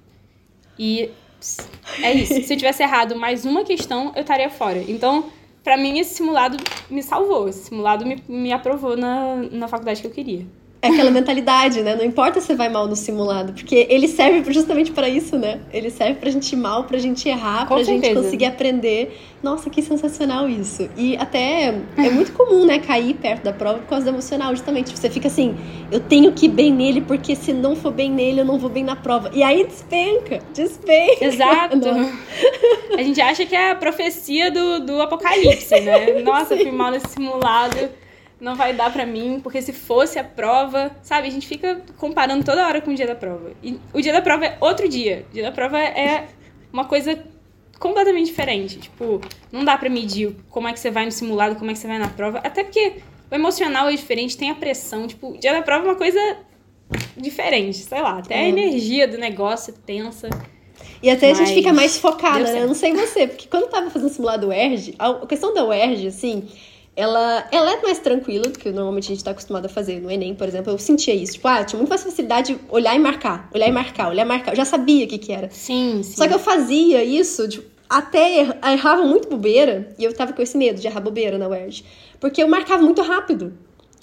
E 0.79 1.11
é 2.03 2.13
isso. 2.15 2.43
Se 2.43 2.55
eu 2.55 2.57
tivesse 2.57 2.83
errado 2.83 3.17
mais 3.17 3.45
uma 3.45 3.65
questão, 3.65 4.13
eu 4.15 4.23
estaria 4.23 4.49
fora. 4.49 4.83
Então, 4.89 5.27
para 5.63 5.77
mim, 5.77 5.99
esse 5.99 6.15
simulado 6.15 6.57
me 6.89 7.03
salvou. 7.03 7.49
Esse 7.49 7.65
simulado 7.65 8.07
me, 8.07 8.23
me 8.29 8.53
aprovou 8.53 8.97
na, 8.97 9.37
na 9.37 9.69
faculdade 9.69 10.01
que 10.01 10.07
eu 10.07 10.13
queria. 10.13 10.47
É 10.81 10.89
aquela 10.89 11.11
mentalidade, 11.11 11.83
né? 11.83 11.97
Não 11.97 12.05
importa 12.05 12.41
se 12.41 12.55
vai 12.55 12.69
mal 12.69 12.87
no 12.87 12.95
simulado, 12.95 13.53
porque 13.53 13.87
ele 13.91 14.07
serve 14.07 14.53
justamente 14.53 14.93
para 14.93 15.09
isso, 15.09 15.37
né? 15.37 15.59
Ele 15.73 15.91
serve 15.91 16.15
pra 16.21 16.31
gente 16.31 16.53
ir 16.53 16.57
mal, 16.57 16.85
pra 16.85 16.99
gente 16.99 17.29
errar, 17.29 17.67
Com 17.67 17.75
pra 17.75 17.85
certeza. 17.85 18.07
gente 18.15 18.15
conseguir 18.15 18.45
aprender. 18.45 19.19
Nossa, 19.43 19.69
que 19.69 19.83
sensacional 19.83 20.49
isso. 20.49 20.89
E 20.97 21.17
até 21.17 21.75
é 21.97 22.11
muito 22.11 22.33
comum, 22.33 22.65
né, 22.65 22.79
cair 22.79 23.15
perto 23.15 23.43
da 23.43 23.53
prova 23.53 23.81
por 23.81 23.89
causa 23.89 24.05
do 24.05 24.11
emocional, 24.11 24.55
justamente. 24.55 24.97
Você 24.97 25.11
fica 25.11 25.27
assim, 25.27 25.57
eu 25.91 25.99
tenho 25.99 26.33
que 26.33 26.47
ir 26.47 26.51
bem 26.51 26.73
nele, 26.73 27.01
porque 27.01 27.35
se 27.35 27.53
não 27.53 27.75
for 27.75 27.93
bem 27.93 28.11
nele, 28.13 28.41
eu 28.41 28.45
não 28.45 28.57
vou 28.57 28.71
bem 28.71 28.85
na 28.85 28.95
prova. 28.95 29.33
E 29.35 29.43
aí 29.43 29.65
despenca, 29.65 30.39
despenca. 30.55 31.25
Exato. 31.25 31.77
a 32.97 33.03
gente 33.03 33.21
acha 33.21 33.45
que 33.45 33.55
é 33.57 33.73
a 33.73 33.75
profecia 33.75 34.49
do, 34.49 34.79
do 34.87 35.03
apocalipse, 35.03 35.81
né? 35.81 36.21
Nossa, 36.23 36.57
Sim. 36.57 36.63
fui 36.63 36.73
mal 36.73 36.93
nesse 36.93 37.09
simulado 37.09 37.77
não 38.41 38.55
vai 38.55 38.73
dar 38.73 38.93
para 38.93 39.05
mim, 39.05 39.41
porque 39.43 39.61
se 39.61 39.73
fosse 39.73 40.19
a 40.19 40.25
prova, 40.25 40.91
sabe? 41.03 41.29
A 41.29 41.31
gente 41.31 41.47
fica 41.47 41.83
comparando 41.97 42.45
toda 42.45 42.67
hora 42.67 42.81
com 42.81 42.93
o 42.93 42.95
dia 42.95 43.07
da 43.07 43.15
prova. 43.15 43.53
E 43.63 43.79
o 43.93 44.01
dia 44.01 44.13
da 44.13 44.23
prova 44.23 44.47
é 44.47 44.57
outro 44.61 44.89
dia. 44.89 45.27
O 45.31 45.35
dia 45.35 45.43
da 45.43 45.53
prova 45.53 45.79
é 45.79 46.29
uma 46.73 46.85
coisa 46.85 47.19
completamente 47.79 48.27
diferente. 48.27 48.79
Tipo, 48.79 49.21
não 49.51 49.65
dá 49.65 49.77
para 49.77 49.89
medir 49.89 50.37
como 50.51 50.69
é 50.69 50.73
que 50.73 50.81
você 50.81 50.91
vai 50.91 51.05
no 51.05 51.13
simulado, 51.13 51.57
como 51.57 51.71
é 51.71 51.75
que 51.75 51.81
você 51.81 51.89
vai 51.89 51.99
na 51.99 52.09
prova, 52.09 52.39
até 52.39 52.63
porque 52.63 52.97
o 53.31 53.35
emocional 53.35 53.89
é 53.89 53.93
diferente, 53.93 54.37
tem 54.37 54.51
a 54.51 54.55
pressão, 54.55 55.07
tipo, 55.07 55.33
o 55.33 55.39
dia 55.39 55.53
da 55.53 55.63
prova 55.63 55.87
é 55.87 55.89
uma 55.91 55.97
coisa 55.97 56.21
diferente, 57.17 57.79
sei 57.79 58.01
lá, 58.01 58.19
até 58.19 58.37
a 58.37 58.43
é. 58.43 58.49
energia 58.49 59.07
do 59.07 59.19
negócio 59.19 59.75
é 59.75 59.87
tensa. 59.87 60.31
E 61.03 61.11
até 61.11 61.29
Mas... 61.29 61.41
a 61.41 61.45
gente 61.45 61.55
fica 61.55 61.73
mais 61.73 61.99
focada, 61.99 62.53
né? 62.53 62.63
Eu 62.63 62.67
não 62.67 62.75
sei 62.75 62.93
você, 62.95 63.27
porque 63.27 63.47
quando 63.49 63.65
eu 63.65 63.69
tava 63.69 63.91
fazendo 63.91 64.11
simulado 64.11 64.49
UERJ, 64.49 64.95
a 64.99 65.27
questão 65.27 65.53
da 65.53 65.65
UERJ, 65.65 66.09
assim, 66.09 66.49
ela, 66.99 67.47
ela 67.53 67.75
é 67.75 67.81
mais 67.81 68.01
tranquila 68.01 68.49
do 68.49 68.59
que 68.59 68.73
normalmente 68.73 69.05
a 69.05 69.09
gente 69.11 69.19
está 69.19 69.31
acostumado 69.31 69.67
a 69.67 69.69
fazer 69.69 70.01
no 70.01 70.11
Enem, 70.11 70.35
por 70.35 70.49
exemplo. 70.49 70.73
Eu 70.73 70.79
sentia 70.79 71.15
isso. 71.15 71.35
Tipo, 71.35 71.47
ah, 71.47 71.63
tinha 71.63 71.79
muito 71.79 71.89
mais 71.89 72.03
facilidade 72.03 72.55
de 72.55 72.61
olhar 72.69 72.93
e 72.97 72.99
marcar. 72.99 73.49
Olhar 73.55 73.69
e 73.69 73.71
marcar, 73.71 74.09
olhar 74.09 74.25
e 74.25 74.29
marcar. 74.29 74.51
Eu 74.51 74.57
já 74.57 74.65
sabia 74.65 75.05
o 75.05 75.09
que, 75.09 75.17
que 75.17 75.33
era. 75.33 75.49
Sim, 75.49 76.03
sim. 76.03 76.17
Só 76.17 76.27
que 76.27 76.35
eu 76.35 76.41
fazia 76.41 77.05
isso, 77.05 77.49
tipo, 77.49 77.65
até 77.89 78.41
er 78.41 78.59
errava 78.73 79.05
muito 79.05 79.29
bobeira. 79.29 79.95
E 79.97 80.03
eu 80.03 80.13
tava 80.13 80.33
com 80.33 80.43
esse 80.43 80.59
medo 80.59 80.81
de 80.81 80.89
errar 80.89 81.01
bobeira 81.01 81.39
na 81.39 81.47
UERJ. 81.47 81.85
Porque 82.19 82.43
eu 82.43 82.49
marcava 82.49 82.83
muito 82.83 83.01
rápido. 83.01 83.57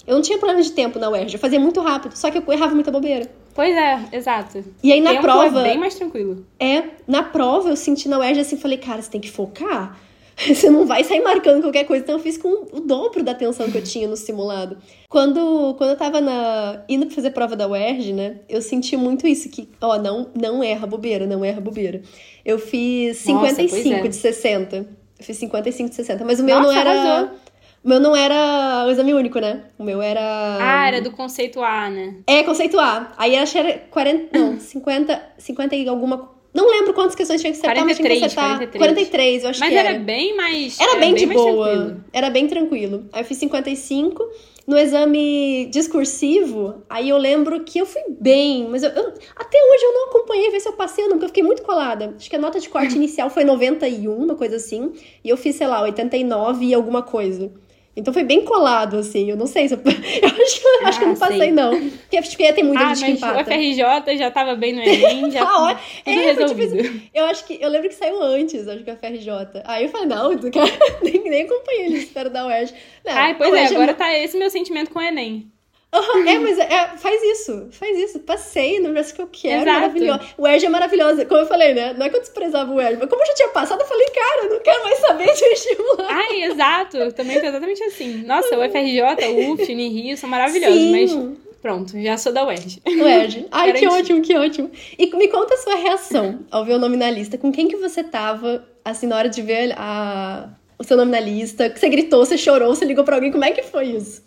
Eu 0.06 0.14
não 0.14 0.22
tinha 0.22 0.38
problema 0.38 0.62
de 0.62 0.72
tempo 0.72 0.98
na 0.98 1.10
UERJ. 1.10 1.34
Eu 1.34 1.40
fazia 1.40 1.60
muito 1.60 1.82
rápido. 1.82 2.16
Só 2.16 2.30
que 2.30 2.38
eu 2.38 2.44
errava 2.50 2.74
muita 2.74 2.90
bobeira. 2.90 3.30
Pois 3.54 3.76
é, 3.76 4.04
exato. 4.10 4.64
E 4.82 4.90
aí 4.90 5.02
na 5.02 5.10
tempo 5.10 5.20
é 5.20 5.22
prova. 5.22 5.60
É 5.60 5.62
bem 5.64 5.78
mais 5.78 5.96
tranquilo. 5.96 6.46
É, 6.58 6.82
na 7.06 7.22
prova 7.22 7.68
eu 7.68 7.76
senti 7.76 8.08
na 8.08 8.18
UERJ 8.20 8.40
assim, 8.40 8.56
falei, 8.56 8.78
cara, 8.78 9.02
você 9.02 9.10
tem 9.10 9.20
que 9.20 9.30
focar 9.30 9.98
Você 10.46 10.68
não 10.68 10.86
vai 10.86 11.02
sair 11.02 11.22
marcando 11.22 11.62
qualquer 11.62 11.84
coisa. 11.84 12.02
Então 12.02 12.16
eu 12.16 12.22
fiz 12.22 12.36
com 12.36 12.66
o 12.72 12.80
dobro 12.80 13.22
da 13.22 13.32
atenção 13.32 13.70
que 13.70 13.78
eu 13.78 13.82
tinha 13.82 14.06
no 14.06 14.16
simulado. 14.16 14.76
Quando, 15.08 15.74
quando 15.78 15.90
eu 15.90 15.96
tava 15.96 16.20
na, 16.20 16.84
indo 16.88 17.06
pra 17.06 17.14
fazer 17.14 17.30
prova 17.30 17.56
da 17.56 17.66
UERJ, 17.66 18.12
né? 18.12 18.40
Eu 18.48 18.60
senti 18.60 18.96
muito 18.96 19.26
isso, 19.26 19.48
que, 19.48 19.68
ó, 19.80 19.98
não, 19.98 20.28
não 20.34 20.62
erra 20.62 20.86
bobeira, 20.86 21.26
não 21.26 21.44
erra 21.44 21.60
bobeira. 21.60 22.02
Eu 22.44 22.58
fiz 22.58 23.18
55 23.18 23.90
Nossa, 23.90 24.06
é. 24.06 24.08
de 24.08 24.16
60. 24.16 24.76
Eu 24.76 25.24
fiz 25.24 25.36
55 25.38 25.88
de 25.88 25.94
60. 25.96 26.24
Mas 26.24 26.38
o 26.38 26.44
meu 26.44 26.56
Nossa, 26.56 26.72
não 26.72 26.78
era. 26.78 26.90
Arrasou. 26.90 27.36
O 27.82 27.88
meu 27.88 28.00
não 28.00 28.16
era 28.16 28.84
o 28.84 28.90
exame 28.90 29.14
único, 29.14 29.38
né? 29.38 29.62
O 29.78 29.84
meu 29.84 30.02
era. 30.02 30.20
Ah, 30.60 30.88
era 30.88 31.00
do 31.00 31.12
conceito 31.12 31.62
A, 31.62 31.88
né? 31.88 32.16
É, 32.26 32.42
conceito 32.42 32.78
A. 32.80 33.12
Aí 33.16 33.36
acho 33.36 33.52
que 33.52 33.58
era 33.58 33.78
40. 33.90 34.38
Não, 34.38 34.58
50, 34.58 35.22
50 35.38 35.76
e 35.76 35.88
alguma 35.88 36.35
não 36.56 36.70
lembro 36.70 36.94
quantas 36.94 37.14
questões 37.14 37.40
tinha 37.42 37.52
que 37.52 37.58
acertar, 37.58 37.84
43, 37.84 37.86
mas 37.86 37.96
tinha 37.96 38.18
que 38.18 38.24
acertar 38.24 38.56
43, 38.56 38.78
43 38.78 39.44
eu 39.44 39.50
acho 39.50 39.60
mas 39.60 39.68
que 39.68 39.74
era. 39.76 39.88
Mas 39.90 39.94
era 39.94 40.04
bem 40.04 40.36
mais. 40.36 40.80
Era, 40.80 40.90
era 40.90 41.00
bem, 41.00 41.14
bem 41.14 41.28
de 41.28 41.34
boa. 41.34 41.96
Era 42.12 42.30
bem 42.30 42.48
tranquilo. 42.48 43.04
Aí 43.12 43.20
eu 43.20 43.26
fiz 43.26 43.36
55. 43.36 44.26
No 44.66 44.76
exame 44.76 45.66
discursivo, 45.66 46.82
aí 46.90 47.10
eu 47.10 47.18
lembro 47.18 47.62
que 47.62 47.78
eu 47.78 47.86
fui 47.86 48.02
bem, 48.18 48.66
mas 48.68 48.82
eu, 48.82 48.90
eu, 48.90 49.14
até 49.36 49.58
hoje 49.58 49.84
eu 49.84 49.92
não 49.92 50.08
acompanhei 50.08 50.50
ver 50.50 50.58
se 50.58 50.68
eu 50.68 50.72
passei 50.72 51.04
ou 51.04 51.10
não, 51.10 51.18
porque 51.18 51.26
eu 51.26 51.28
fiquei 51.28 51.42
muito 51.44 51.62
colada. 51.62 52.14
Acho 52.16 52.28
que 52.28 52.34
a 52.34 52.38
nota 52.38 52.58
de 52.58 52.68
corte 52.68 52.96
inicial 52.96 53.30
foi 53.30 53.44
91, 53.44 54.12
uma 54.12 54.34
coisa 54.34 54.56
assim, 54.56 54.92
e 55.22 55.28
eu 55.28 55.36
fiz, 55.36 55.54
sei 55.54 55.68
lá, 55.68 55.82
89 55.82 56.64
e 56.64 56.74
alguma 56.74 57.02
coisa. 57.02 57.52
Então 57.96 58.12
foi 58.12 58.24
bem 58.24 58.44
colado, 58.44 58.98
assim. 58.98 59.30
Eu 59.30 59.36
não 59.36 59.46
sei 59.46 59.66
se 59.66 59.74
eu. 59.74 59.80
eu 59.82 60.28
acho, 60.44 60.60
que, 60.60 60.66
ah, 60.66 60.88
acho 60.88 60.98
que 60.98 61.04
eu 61.04 61.08
não 61.08 61.14
ah, 61.14 61.18
passei, 61.18 61.50
não. 61.50 61.90
Porque 61.90 62.18
acho 62.18 62.36
que 62.36 62.42
ia 62.42 62.52
ter 62.52 62.62
muita 62.62 62.88
ah, 62.88 62.94
gente 62.94 63.06
que 63.06 63.24
empata. 63.24 63.40
O 63.40 63.44
FRJ 63.44 64.18
já 64.18 64.30
tava 64.30 64.54
bem 64.54 64.74
no 64.74 64.82
Enem, 64.82 65.30
já. 65.32 65.42
ah, 65.42 65.80
tudo 66.04 66.20
é, 66.20 66.32
resolvido. 66.32 66.76
Tipo, 66.76 67.02
eu 67.14 67.24
acho 67.24 67.46
que. 67.46 67.58
Eu 67.60 67.70
lembro 67.70 67.88
que 67.88 67.94
saiu 67.94 68.20
antes, 68.20 68.68
acho 68.68 68.84
que 68.84 68.90
o 68.90 68.96
FRJ. 68.96 69.62
Aí 69.64 69.84
eu 69.84 69.88
falei, 69.88 70.08
não, 70.08 70.30
nem, 71.02 71.22
nem 71.24 71.42
acompanhei 71.44 71.86
ele, 71.86 71.98
espero 71.98 72.28
da 72.28 72.46
UERJ. 72.46 72.74
Não, 73.02 73.12
Ai, 73.12 73.34
pois 73.34 73.54
é, 73.54 73.66
agora 73.66 73.92
é... 73.92 73.94
tá 73.94 74.12
esse 74.18 74.36
meu 74.36 74.50
sentimento 74.50 74.90
com 74.90 74.98
o 74.98 75.02
Enem. 75.02 75.50
Uhum, 75.94 76.28
é, 76.28 76.38
mas 76.38 76.58
é, 76.58 76.88
faz 76.98 77.22
isso, 77.22 77.68
faz 77.70 77.98
isso. 77.98 78.20
Passei 78.20 78.78
no 78.78 78.86
universo 78.86 79.14
que 79.14 79.22
eu 79.22 79.28
quero, 79.28 79.62
Exato. 79.62 79.80
maravilhoso. 79.80 80.20
O 80.36 80.46
Erge 80.46 80.66
é 80.66 80.68
maravilhoso. 80.68 81.26
Como 81.26 81.40
eu 81.40 81.46
falei, 81.46 81.74
né? 81.74 81.94
Não 81.94 82.04
é 82.04 82.10
que 82.10 82.16
eu 82.16 82.20
desprezava 82.20 82.72
o 82.72 82.80
Erge, 82.80 82.98
mas 83.00 83.08
como 83.08 83.22
eu 83.22 83.26
já 83.26 83.34
tinha 83.34 83.48
passado, 83.48 83.80
eu 83.80 83.86
falei, 83.86 84.06
cara, 84.08 84.48
não 84.48 84.60
quero 84.60 84.84
mais 84.84 84.98
saber 84.98 85.32
de 85.32 85.48
vestibular. 85.48 86.08
Ai, 86.10 86.42
exato. 86.42 87.12
Também 87.12 87.40
tô 87.40 87.46
exatamente 87.46 87.82
assim. 87.84 88.24
Nossa, 88.24 88.58
o 88.58 88.70
FRJ, 88.70 89.00
o 89.00 89.52
UF, 89.52 89.62
o 89.62 89.72
Unirio 89.72 90.16
são 90.16 90.28
maravilhosos, 90.28 90.78
Sim. 90.78 90.92
mas 90.92 91.36
Pronto, 91.66 92.00
já 92.00 92.16
sou 92.16 92.32
da 92.32 92.46
UERJ. 92.46 92.80
UERJ. 92.86 93.46
Ai, 93.50 93.72
que 93.72 93.88
ótimo, 93.88 94.22
que 94.22 94.36
ótimo. 94.36 94.70
E 94.96 95.16
me 95.16 95.26
conta 95.26 95.54
a 95.54 95.56
sua 95.56 95.74
reação 95.74 96.46
ao 96.48 96.64
ver 96.64 96.74
o 96.74 96.78
nome 96.78 96.96
na 96.96 97.10
lista. 97.10 97.36
Com 97.36 97.50
quem 97.50 97.66
que 97.66 97.74
você 97.74 98.04
tava, 98.04 98.64
assim, 98.84 99.08
na 99.08 99.16
hora 99.16 99.28
de 99.28 99.42
ver 99.42 99.74
a... 99.76 100.48
o 100.78 100.84
seu 100.84 100.96
nome 100.96 101.10
na 101.10 101.18
lista? 101.18 101.72
Você 101.74 101.88
gritou, 101.88 102.24
você 102.24 102.38
chorou, 102.38 102.72
você 102.72 102.84
ligou 102.84 103.02
pra 103.02 103.16
alguém? 103.16 103.32
Como 103.32 103.44
é 103.44 103.50
que 103.50 103.64
foi 103.64 103.86
isso? 103.86 104.22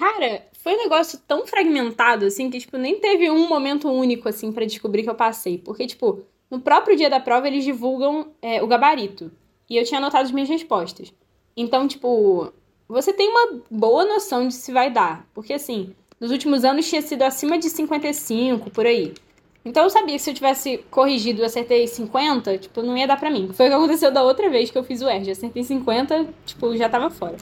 Cara, 0.00 0.46
foi 0.62 0.76
um 0.76 0.78
negócio 0.78 1.20
tão 1.28 1.46
fragmentado, 1.46 2.24
assim, 2.24 2.48
que, 2.48 2.58
tipo, 2.58 2.78
nem 2.78 2.98
teve 2.98 3.30
um 3.30 3.46
momento 3.46 3.86
único, 3.86 4.30
assim, 4.30 4.50
para 4.50 4.64
descobrir 4.64 5.02
que 5.02 5.10
eu 5.10 5.14
passei. 5.14 5.58
Porque, 5.58 5.86
tipo, 5.86 6.22
no 6.50 6.58
próprio 6.58 6.96
dia 6.96 7.10
da 7.10 7.20
prova, 7.20 7.46
eles 7.46 7.64
divulgam 7.64 8.28
é, 8.40 8.62
o 8.62 8.66
gabarito. 8.66 9.30
E 9.68 9.76
eu 9.76 9.84
tinha 9.84 9.98
anotado 9.98 10.24
as 10.24 10.32
minhas 10.32 10.48
respostas. 10.48 11.12
Então, 11.54 11.86
tipo, 11.86 12.50
você 12.88 13.12
tem 13.12 13.28
uma 13.28 13.60
boa 13.70 14.06
noção 14.06 14.48
de 14.48 14.54
se 14.54 14.72
vai 14.72 14.90
dar. 14.90 15.28
Porque, 15.34 15.52
assim, 15.52 15.94
nos 16.18 16.30
últimos 16.30 16.64
anos 16.64 16.88
tinha 16.88 17.02
sido 17.02 17.20
acima 17.20 17.58
de 17.58 17.68
55, 17.68 18.70
por 18.70 18.86
aí. 18.86 19.12
Então 19.62 19.84
eu 19.84 19.90
sabia 19.90 20.16
que 20.16 20.22
se 20.22 20.30
eu 20.30 20.34
tivesse 20.34 20.78
corrigido 20.90 21.42
e 21.42 21.44
acertei 21.44 21.86
50, 21.86 22.56
tipo, 22.56 22.80
não 22.80 22.96
ia 22.96 23.06
dar 23.06 23.20
pra 23.20 23.30
mim. 23.30 23.50
Foi 23.52 23.66
o 23.66 23.68
que 23.68 23.74
aconteceu 23.74 24.10
da 24.10 24.22
outra 24.22 24.48
vez 24.48 24.70
que 24.70 24.78
eu 24.78 24.82
fiz 24.82 25.02
o 25.02 25.10
ERG. 25.10 25.32
Acertei 25.32 25.62
50, 25.62 26.26
tipo, 26.46 26.74
já 26.74 26.88
tava 26.88 27.10
fora. 27.10 27.36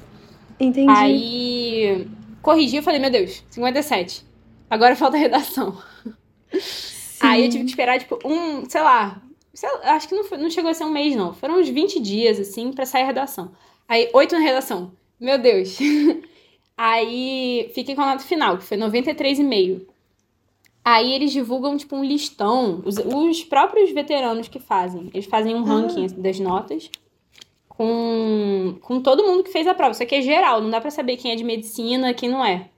Entendi. 0.58 0.90
Aí 0.90 2.08
corrigi, 2.48 2.76
eu 2.76 2.82
falei, 2.82 2.98
meu 2.98 3.10
Deus, 3.10 3.44
57. 3.50 4.24
Agora 4.70 4.96
falta 4.96 5.18
redação. 5.18 5.76
Sim. 6.58 7.18
Aí 7.20 7.44
eu 7.44 7.50
tive 7.50 7.64
que 7.64 7.70
esperar, 7.70 7.98
tipo, 7.98 8.18
um, 8.24 8.66
sei 8.66 8.80
lá, 8.80 9.20
sei 9.52 9.68
lá 9.70 9.92
acho 9.94 10.08
que 10.08 10.14
não, 10.14 10.24
foi, 10.24 10.38
não 10.38 10.48
chegou 10.48 10.70
a 10.70 10.74
ser 10.74 10.84
um 10.84 10.90
mês, 10.90 11.14
não. 11.14 11.34
Foram 11.34 11.60
uns 11.60 11.68
20 11.68 12.00
dias, 12.00 12.40
assim, 12.40 12.72
para 12.72 12.86
sair 12.86 13.02
a 13.02 13.06
redação. 13.06 13.52
Aí, 13.86 14.08
oito 14.14 14.34
na 14.34 14.40
redação. 14.40 14.92
Meu 15.20 15.36
Deus. 15.36 15.76
Aí, 16.74 17.70
fiquei 17.74 17.94
com 17.94 18.00
a 18.00 18.06
nota 18.12 18.24
final, 18.24 18.56
que 18.56 18.64
foi 18.64 18.78
93,5. 18.78 19.82
Aí 20.82 21.12
eles 21.12 21.32
divulgam, 21.32 21.76
tipo, 21.76 21.96
um 21.96 22.04
listão. 22.04 22.82
Os, 22.82 22.96
os 22.96 23.44
próprios 23.44 23.90
veteranos 23.90 24.48
que 24.48 24.58
fazem. 24.58 25.10
Eles 25.12 25.26
fazem 25.26 25.54
um 25.54 25.64
ranking 25.64 26.06
Ah. 26.06 26.14
das 26.16 26.40
notas 26.40 26.90
com, 27.78 28.76
com 28.82 29.00
todo 29.00 29.22
mundo 29.22 29.44
que 29.44 29.52
fez 29.52 29.64
a 29.68 29.72
prova. 29.72 29.92
Isso 29.92 30.02
aqui 30.02 30.16
é 30.16 30.20
geral, 30.20 30.60
não 30.60 30.68
dá 30.68 30.80
pra 30.80 30.90
saber 30.90 31.16
quem 31.16 31.30
é 31.30 31.36
de 31.36 31.44
medicina, 31.44 32.12
quem 32.12 32.28
não 32.28 32.44
é. 32.44 32.68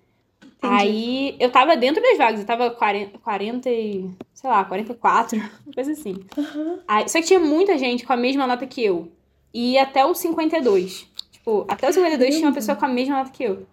Aí 0.60 1.34
eu 1.40 1.50
tava 1.50 1.74
dentro 1.74 2.02
das 2.02 2.18
vagas, 2.18 2.40
eu 2.40 2.46
tava 2.46 2.70
40, 2.70 3.18
40 3.18 3.70
e, 3.70 4.10
sei 4.34 4.50
lá, 4.50 4.62
44, 4.62 5.38
uma 5.38 5.50
coisa 5.74 5.92
assim. 5.92 6.22
Aham. 6.36 6.80
Aí, 6.86 7.08
só 7.08 7.18
que 7.18 7.26
tinha 7.28 7.40
muita 7.40 7.78
gente 7.78 8.04
com 8.04 8.12
a 8.12 8.16
mesma 8.16 8.46
nota 8.46 8.66
que 8.66 8.84
eu. 8.84 9.10
E 9.54 9.78
até 9.78 10.04
o 10.04 10.14
52. 10.14 11.08
Tipo, 11.32 11.64
até 11.66 11.88
o 11.88 11.92
52 11.94 12.34
tinha 12.34 12.48
uma 12.48 12.54
pessoa 12.54 12.76
com 12.76 12.84
a 12.84 12.88
mesma 12.88 13.16
nota 13.16 13.30
que 13.30 13.42
eu. 13.42 13.66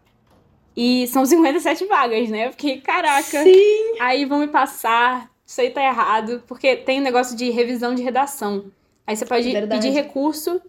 E 0.78 1.08
são 1.08 1.26
57 1.26 1.86
vagas, 1.88 2.30
né? 2.30 2.48
Eu 2.48 2.52
fiquei, 2.52 2.80
caraca. 2.80 3.44
Sim. 3.44 4.00
Aí 4.00 4.24
vão 4.24 4.40
me 4.40 4.48
passar, 4.48 5.30
isso 5.46 5.60
aí 5.60 5.72
tá 5.72 5.84
errado, 5.84 6.42
porque 6.48 6.78
tem 6.78 7.02
um 7.02 7.04
negócio 7.04 7.36
de 7.36 7.50
revisão 7.50 7.94
de 7.94 8.02
redação. 8.02 8.72
Aí 9.06 9.18
você 9.18 9.26
pode 9.26 9.52
Verdade. 9.52 9.82
pedir 9.82 9.94
recurso 9.94 10.62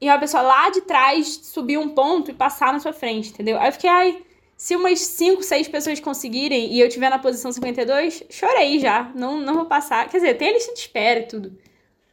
e 0.00 0.08
uma 0.08 0.18
pessoa 0.18 0.42
lá 0.42 0.70
de 0.70 0.82
trás 0.82 1.40
subir 1.42 1.78
um 1.78 1.88
ponto 1.88 2.30
e 2.30 2.34
passar 2.34 2.72
na 2.72 2.80
sua 2.80 2.92
frente, 2.92 3.30
entendeu? 3.30 3.58
Aí 3.58 3.68
eu 3.68 3.72
fiquei, 3.72 3.88
ai, 3.88 4.22
se 4.56 4.74
umas 4.74 5.00
5, 5.00 5.42
6 5.42 5.68
pessoas 5.68 6.00
conseguirem 6.00 6.72
e 6.72 6.80
eu 6.80 6.88
tiver 6.88 7.10
na 7.10 7.18
posição 7.18 7.52
52, 7.52 8.24
chorei 8.30 8.78
já, 8.78 9.10
não, 9.14 9.38
não 9.38 9.54
vou 9.54 9.66
passar. 9.66 10.08
Quer 10.08 10.18
dizer, 10.18 10.34
tem 10.34 10.48
a 10.48 10.52
lista 10.52 10.72
de 10.72 10.80
espera 10.80 11.20
e 11.20 11.26
tudo. 11.26 11.58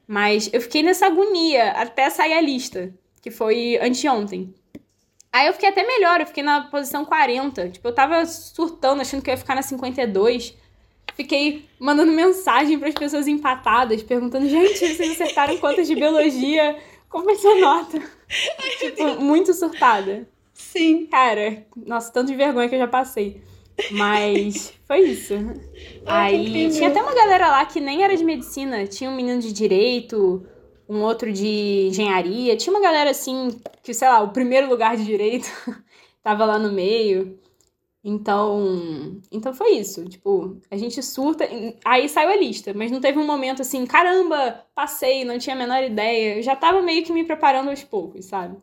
Mas 0.07 0.49
eu 0.51 0.59
fiquei 0.61 0.83
nessa 0.83 1.05
agonia 1.05 1.71
até 1.71 2.09
sair 2.09 2.33
a 2.33 2.41
lista, 2.41 2.93
que 3.21 3.31
foi 3.31 3.79
anteontem. 3.81 4.53
Aí 5.31 5.47
eu 5.47 5.53
fiquei 5.53 5.69
até 5.69 5.85
melhor, 5.85 6.19
eu 6.19 6.27
fiquei 6.27 6.43
na 6.43 6.65
posição 6.65 7.05
40. 7.05 7.69
Tipo, 7.69 7.87
eu 7.87 7.95
tava 7.95 8.25
surtando, 8.25 9.01
achando 9.01 9.23
que 9.23 9.29
eu 9.29 9.33
ia 9.33 9.37
ficar 9.37 9.55
na 9.55 9.61
52. 9.61 10.53
Fiquei 11.15 11.67
mandando 11.79 12.11
mensagem 12.11 12.77
pras 12.77 12.93
pessoas 12.93 13.27
empatadas, 13.27 14.03
perguntando, 14.03 14.47
gente, 14.49 14.77
vocês 14.77 15.11
acertaram 15.11 15.57
quantas 15.57 15.87
de 15.87 15.95
biologia? 15.95 16.77
Como 17.13 17.29
é 17.29 17.35
sua 17.35 17.53
nota? 17.59 18.01
tipo, 18.79 19.21
muito 19.21 19.53
surtada. 19.53 20.27
Sim. 20.51 21.05
Cara, 21.05 21.63
nossa, 21.75 22.11
tanto 22.11 22.29
de 22.29 22.35
vergonha 22.35 22.67
que 22.67 22.73
eu 22.73 22.79
já 22.79 22.87
passei. 22.87 23.39
Mas 23.91 24.73
foi 24.87 25.01
isso. 25.01 25.35
Ai, 26.07 26.33
Aí 26.33 26.71
tinha 26.71 26.89
até 26.89 27.03
uma 27.03 27.13
galera 27.13 27.49
lá 27.49 27.65
que 27.67 27.79
nem 27.79 28.03
era 28.03 28.17
de 28.17 28.23
medicina. 28.23 28.87
Tinha 28.87 29.11
um 29.11 29.15
menino 29.15 29.39
de 29.39 29.53
direito, 29.53 30.43
um 30.89 31.01
outro 31.01 31.31
de 31.31 31.85
engenharia. 31.89 32.57
Tinha 32.57 32.73
uma 32.73 32.81
galera 32.81 33.11
assim, 33.11 33.55
que, 33.83 33.93
sei 33.93 34.07
lá, 34.07 34.19
o 34.21 34.29
primeiro 34.29 34.67
lugar 34.67 34.97
de 34.97 35.05
direito 35.05 35.47
tava 36.23 36.45
lá 36.45 36.57
no 36.57 36.71
meio. 36.71 37.39
Então, 38.03 39.21
então 39.31 39.53
foi 39.53 39.71
isso. 39.77 40.03
Tipo, 40.05 40.57
a 40.69 40.75
gente 40.77 41.01
surta. 41.01 41.45
Aí 41.85 42.09
saiu 42.09 42.29
a 42.29 42.35
lista, 42.35 42.73
mas 42.73 42.91
não 42.91 42.99
teve 42.99 43.17
um 43.17 43.25
momento 43.25 43.61
assim, 43.61 43.85
caramba, 43.85 44.65
passei, 44.75 45.23
não 45.23 45.37
tinha 45.39 45.55
a 45.55 45.59
menor 45.59 45.81
ideia. 45.83 46.37
Eu 46.37 46.43
já 46.43 46.55
tava 46.55 46.81
meio 46.81 47.03
que 47.05 47.13
me 47.13 47.23
preparando 47.23 47.69
aos 47.69 47.83
poucos, 47.83 48.25
sabe? 48.25 48.57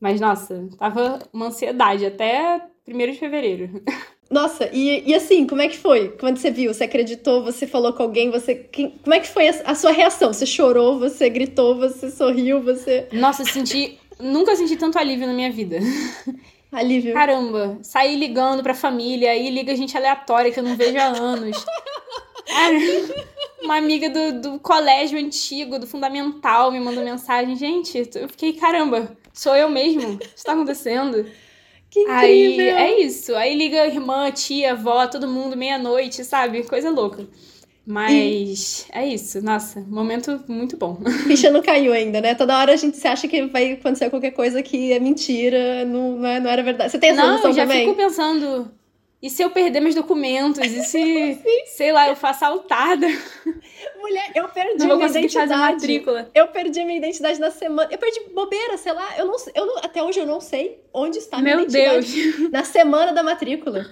Mas 0.00 0.20
nossa, 0.20 0.68
tava 0.78 1.18
uma 1.32 1.46
ansiedade 1.46 2.06
até 2.06 2.62
1 2.86 3.12
de 3.12 3.18
fevereiro. 3.18 3.82
Nossa, 4.30 4.68
e, 4.74 5.08
e 5.08 5.14
assim, 5.14 5.46
como 5.46 5.62
é 5.62 5.68
que 5.68 5.78
foi? 5.78 6.10
Quando 6.18 6.36
você 6.36 6.50
viu, 6.50 6.72
você 6.74 6.84
acreditou, 6.84 7.42
você 7.42 7.66
falou 7.66 7.94
com 7.94 8.02
alguém, 8.02 8.30
você. 8.30 8.54
quem- 8.54 8.90
como 9.02 9.14
é 9.14 9.20
que 9.20 9.26
foi 9.26 9.48
a, 9.48 9.52
a 9.64 9.74
sua 9.74 9.90
reação? 9.90 10.30
Você 10.34 10.44
chorou, 10.44 10.98
você 10.98 11.30
gritou, 11.30 11.76
você 11.78 12.10
sorriu, 12.10 12.62
você. 12.62 13.08
Nossa, 13.10 13.40
eu 13.40 13.46
senti. 13.46 13.98
Nunca 14.20 14.54
senti 14.54 14.76
tanto 14.76 14.98
alívio 14.98 15.26
na 15.26 15.32
minha 15.32 15.50
vida. 15.50 15.78
Alívio. 16.70 17.14
Caramba, 17.14 17.78
saí 17.82 18.16
ligando 18.16 18.62
pra 18.62 18.74
família, 18.74 19.30
aí 19.30 19.50
liga 19.50 19.74
gente 19.74 19.96
aleatória 19.96 20.52
que 20.52 20.60
eu 20.60 20.64
não 20.64 20.76
vejo 20.76 20.98
há 20.98 21.06
anos. 21.06 21.64
Uma 23.62 23.76
amiga 23.76 24.08
do, 24.08 24.40
do 24.40 24.58
colégio 24.58 25.18
antigo, 25.18 25.78
do 25.78 25.86
fundamental, 25.86 26.70
me 26.70 26.80
mandou 26.80 27.04
mensagem. 27.04 27.56
Gente, 27.56 28.08
eu 28.14 28.28
fiquei, 28.28 28.52
caramba, 28.52 29.16
sou 29.32 29.54
eu 29.56 29.68
mesmo? 29.68 30.12
O 30.12 30.18
que 30.18 30.26
está 30.34 30.52
acontecendo? 30.52 31.26
que 31.90 32.06
Aí 32.06 32.52
incrível! 32.52 32.76
é 32.76 33.00
isso. 33.00 33.34
Aí 33.34 33.54
liga 33.54 33.86
irmã, 33.86 34.30
tia, 34.30 34.72
avó, 34.72 35.06
todo 35.06 35.28
mundo, 35.28 35.56
meia-noite, 35.56 36.24
sabe? 36.24 36.62
Coisa 36.64 36.90
louca. 36.90 37.26
Mas 37.88 38.86
é 38.92 39.06
isso. 39.06 39.40
Nossa, 39.42 39.80
momento 39.88 40.44
muito 40.46 40.76
bom. 40.76 40.98
Ficha 41.26 41.50
não 41.50 41.62
caiu 41.62 41.92
ainda, 41.92 42.20
né? 42.20 42.34
Toda 42.34 42.58
hora 42.58 42.72
a 42.74 42.76
gente 42.76 42.96
se 42.98 43.08
acha 43.08 43.26
que 43.26 43.46
vai 43.46 43.72
acontecer 43.72 44.10
qualquer 44.10 44.32
coisa 44.32 44.62
que 44.62 44.92
é 44.92 45.00
mentira, 45.00 45.84
não, 45.86 46.12
não, 46.18 46.28
é- 46.28 46.38
não 46.40 46.50
era 46.50 46.62
verdade. 46.62 46.92
Você 46.92 46.98
tem 46.98 47.10
essa 47.10 47.22
Não, 47.22 47.32
noção 47.36 47.50
eu 47.50 47.56
já 47.56 47.62
também? 47.62 47.80
fico 47.86 47.94
pensando. 47.96 48.70
E 49.20 49.28
se 49.28 49.42
eu 49.42 49.50
perder 49.50 49.80
meus 49.80 49.96
documentos? 49.96 50.60
E 50.64 50.84
se, 50.84 51.38
sei 51.76 51.90
lá, 51.90 52.08
eu 52.08 52.14
for 52.14 52.28
assaltada? 52.28 53.06
Mulher, 54.00 54.30
eu 54.34 54.48
perdi 54.48 54.78
Não 54.78 54.86
vou 54.88 54.96
minha 54.96 55.08
conseguir 55.08 55.28
fazer 55.30 55.46
identidade. 55.54 55.72
matrícula. 55.74 56.30
Eu 56.34 56.46
perdi 56.48 56.84
minha 56.84 56.98
identidade 56.98 57.40
na 57.40 57.50
semana. 57.50 57.88
Eu 57.90 57.98
perdi 57.98 58.20
bobeira, 58.32 58.76
sei 58.76 58.92
lá. 58.92 59.18
Eu 59.18 59.26
não, 59.26 59.36
eu 59.54 59.66
não- 59.66 59.78
até 59.78 60.02
hoje 60.02 60.20
eu 60.20 60.26
não 60.26 60.40
sei 60.40 60.78
onde 60.94 61.18
está 61.18 61.38
minha 61.40 61.56
Meu 61.56 61.64
identidade. 61.64 62.12
Deus. 62.32 62.50
Na 62.52 62.62
semana 62.64 63.12
da 63.12 63.22
matrícula. 63.24 63.86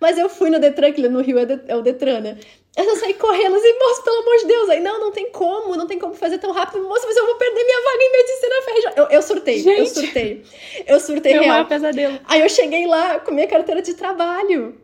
Mas 0.00 0.18
eu 0.18 0.28
fui 0.28 0.50
no 0.50 0.58
Detran, 0.58 0.90
que 0.92 1.06
no 1.08 1.20
Rio 1.20 1.38
é, 1.38 1.46
de- 1.46 1.62
é 1.68 1.76
o 1.76 1.82
Detran, 1.82 2.20
né? 2.20 2.38
Eu 2.74 2.84
só 2.84 2.96
saí 2.96 3.12
correndo 3.14 3.54
assim, 3.54 3.78
moço, 3.78 4.02
pelo 4.02 4.16
amor 4.22 4.36
de 4.38 4.46
Deus. 4.46 4.70
Aí, 4.70 4.80
não, 4.80 4.98
não 4.98 5.12
tem 5.12 5.30
como, 5.30 5.76
não 5.76 5.86
tem 5.86 5.98
como 5.98 6.14
fazer 6.14 6.38
tão 6.38 6.52
rápido. 6.52 6.82
Moço, 6.88 7.06
mas 7.06 7.16
eu 7.16 7.26
vou 7.26 7.34
perder 7.34 7.62
minha 7.64 7.82
vaga 7.82 8.02
em 8.02 8.12
medicina 8.12 8.62
FRJ. 8.62 8.92
Eu, 8.96 9.04
eu 9.16 9.22
surtei, 9.22 9.58
eu 9.58 9.62
Gente. 9.62 9.90
surtei. 9.90 10.42
Eu 10.86 10.98
surtei 11.00 11.32
Meu 11.34 11.42
real. 11.42 11.54
maior 11.54 11.68
pesadelo. 11.68 12.18
Aí 12.24 12.40
eu 12.40 12.48
cheguei 12.48 12.86
lá 12.86 13.20
com 13.20 13.32
minha 13.32 13.46
carteira 13.46 13.82
de 13.82 13.92
trabalho. 13.92 14.80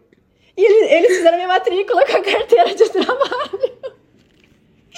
E 0.55 0.65
eles, 0.65 0.91
eles 0.93 1.17
fizeram 1.19 1.37
minha 1.39 1.49
matrícula 1.49 2.05
com 2.05 2.17
a 2.17 2.21
carteira 2.23 2.75
de 2.75 2.91
trabalho. 2.91 3.79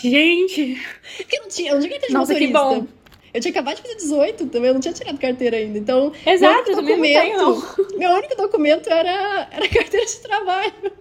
Gente. 0.02 0.80
Porque 1.18 1.36
eu 1.36 1.42
não 1.42 1.48
tinha, 1.48 1.70
eu 1.70 1.74
não 1.74 1.80
tinha 1.82 1.90
carteira 1.92 2.08
de 2.08 2.12
Nossa, 2.14 2.34
que 2.34 2.46
motorista. 2.48 2.80
bom. 2.80 2.99
Eu 3.32 3.40
tinha 3.40 3.50
acabado 3.50 3.76
de 3.76 3.82
fazer 3.82 3.94
18 3.96 4.46
também, 4.46 4.68
eu 4.68 4.74
não 4.74 4.80
tinha 4.80 4.92
tirado 4.94 5.18
carteira 5.18 5.56
ainda. 5.56 5.78
Então, 5.78 6.12
Exato, 6.26 6.70
meu 6.70 6.72
eu 6.72 6.78
único 6.78 6.94
também 6.96 7.14
não 7.14 7.20
tenho, 7.22 7.38
documento, 7.76 7.98
meu 7.98 8.10
único 8.10 8.36
documento 8.36 8.90
era, 8.90 9.48
era 9.52 9.68
carteira 9.68 10.06
de 10.06 10.16
trabalho. 10.20 10.72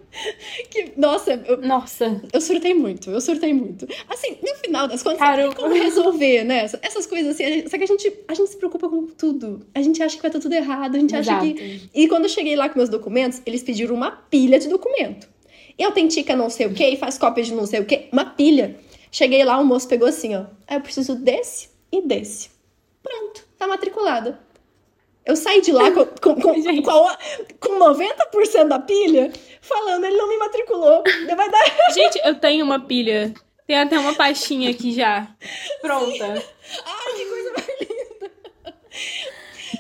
Que, 0.72 0.92
nossa, 0.98 1.34
eu, 1.46 1.58
Nossa. 1.62 2.20
eu 2.34 2.42
surtei 2.42 2.74
muito, 2.74 3.12
eu 3.12 3.22
surtei 3.22 3.54
muito. 3.54 3.88
Assim, 4.10 4.38
no 4.42 4.56
final 4.56 4.88
das 4.88 5.04
contas, 5.04 5.20
Caramba. 5.20 5.54
tem 5.54 5.64
como 5.64 5.76
resolver, 5.76 6.44
né? 6.44 6.66
Essas 6.82 7.06
coisas 7.06 7.36
assim, 7.36 7.68
só 7.68 7.78
que 7.78 7.84
a 7.84 7.88
gente, 7.88 8.12
a 8.28 8.34
gente 8.34 8.50
se 8.50 8.58
preocupa 8.58 8.90
com 8.90 9.06
tudo. 9.06 9.66
A 9.74 9.82
gente 9.84 10.02
acha 10.02 10.16
que 10.16 10.22
vai 10.24 10.30
estar 10.30 10.40
tudo 10.40 10.54
errado, 10.54 10.96
a 10.96 11.00
gente 11.00 11.16
acha 11.16 11.32
Exato. 11.32 11.46
que. 11.54 11.90
E 11.94 12.08
quando 12.08 12.24
eu 12.24 12.30
cheguei 12.30 12.56
lá 12.56 12.68
com 12.68 12.78
meus 12.80 12.90
documentos, 12.90 13.40
eles 13.46 13.62
pediram 13.62 13.94
uma 13.94 14.10
pilha 14.12 14.58
de 14.60 14.68
documento. 14.68 15.30
E 15.78 15.84
autentica 15.84 16.36
não 16.36 16.50
sei 16.50 16.66
o 16.66 16.74
que, 16.74 16.84
e 16.86 16.98
faz 16.98 17.18
cópia 17.20 17.44
de 17.44 17.54
não 17.54 17.68
sei 17.68 17.80
o 17.80 17.86
que, 17.86 18.08
uma 18.12 18.26
pilha. 18.26 18.78
Cheguei 19.12 19.44
lá, 19.46 19.60
o 19.60 19.66
moço 19.66 19.88
pegou 19.88 20.08
assim, 20.08 20.36
ó. 20.36 20.46
"Ah, 20.68 20.76
Eu 20.76 20.82
preciso 20.82 21.16
desse 21.16 21.70
e 21.92 22.02
desse. 22.02 22.50
Pronto, 23.02 23.46
tá 23.58 23.68
matriculada. 23.68 24.40
Eu 25.26 25.36
saí 25.36 25.62
de 25.62 25.72
lá 25.72 25.92
com, 25.92 26.06
com, 26.06 26.42
com, 26.42 26.54
com, 26.82 27.08
com 27.60 27.80
90% 27.80 28.68
da 28.68 28.80
pilha, 28.80 29.32
falando, 29.62 30.06
ele 30.06 30.18
não 30.18 30.28
me 30.28 30.38
matriculou. 30.38 31.04
Vai 31.36 31.50
dar. 31.50 31.66
Gente, 31.94 32.20
eu 32.24 32.36
tenho 32.40 32.66
uma 32.66 32.80
pilha. 32.80 33.34
Tem 33.68 33.78
até 33.78 34.00
uma 34.00 34.16
pastinha 34.16 34.72
aqui 34.72 34.92
já. 34.92 35.28
Pronta. 35.82 36.26
Ai, 36.86 37.14
que 37.16 37.26
coisa 37.26 37.54
mais 37.54 37.80
linda. 37.80 38.34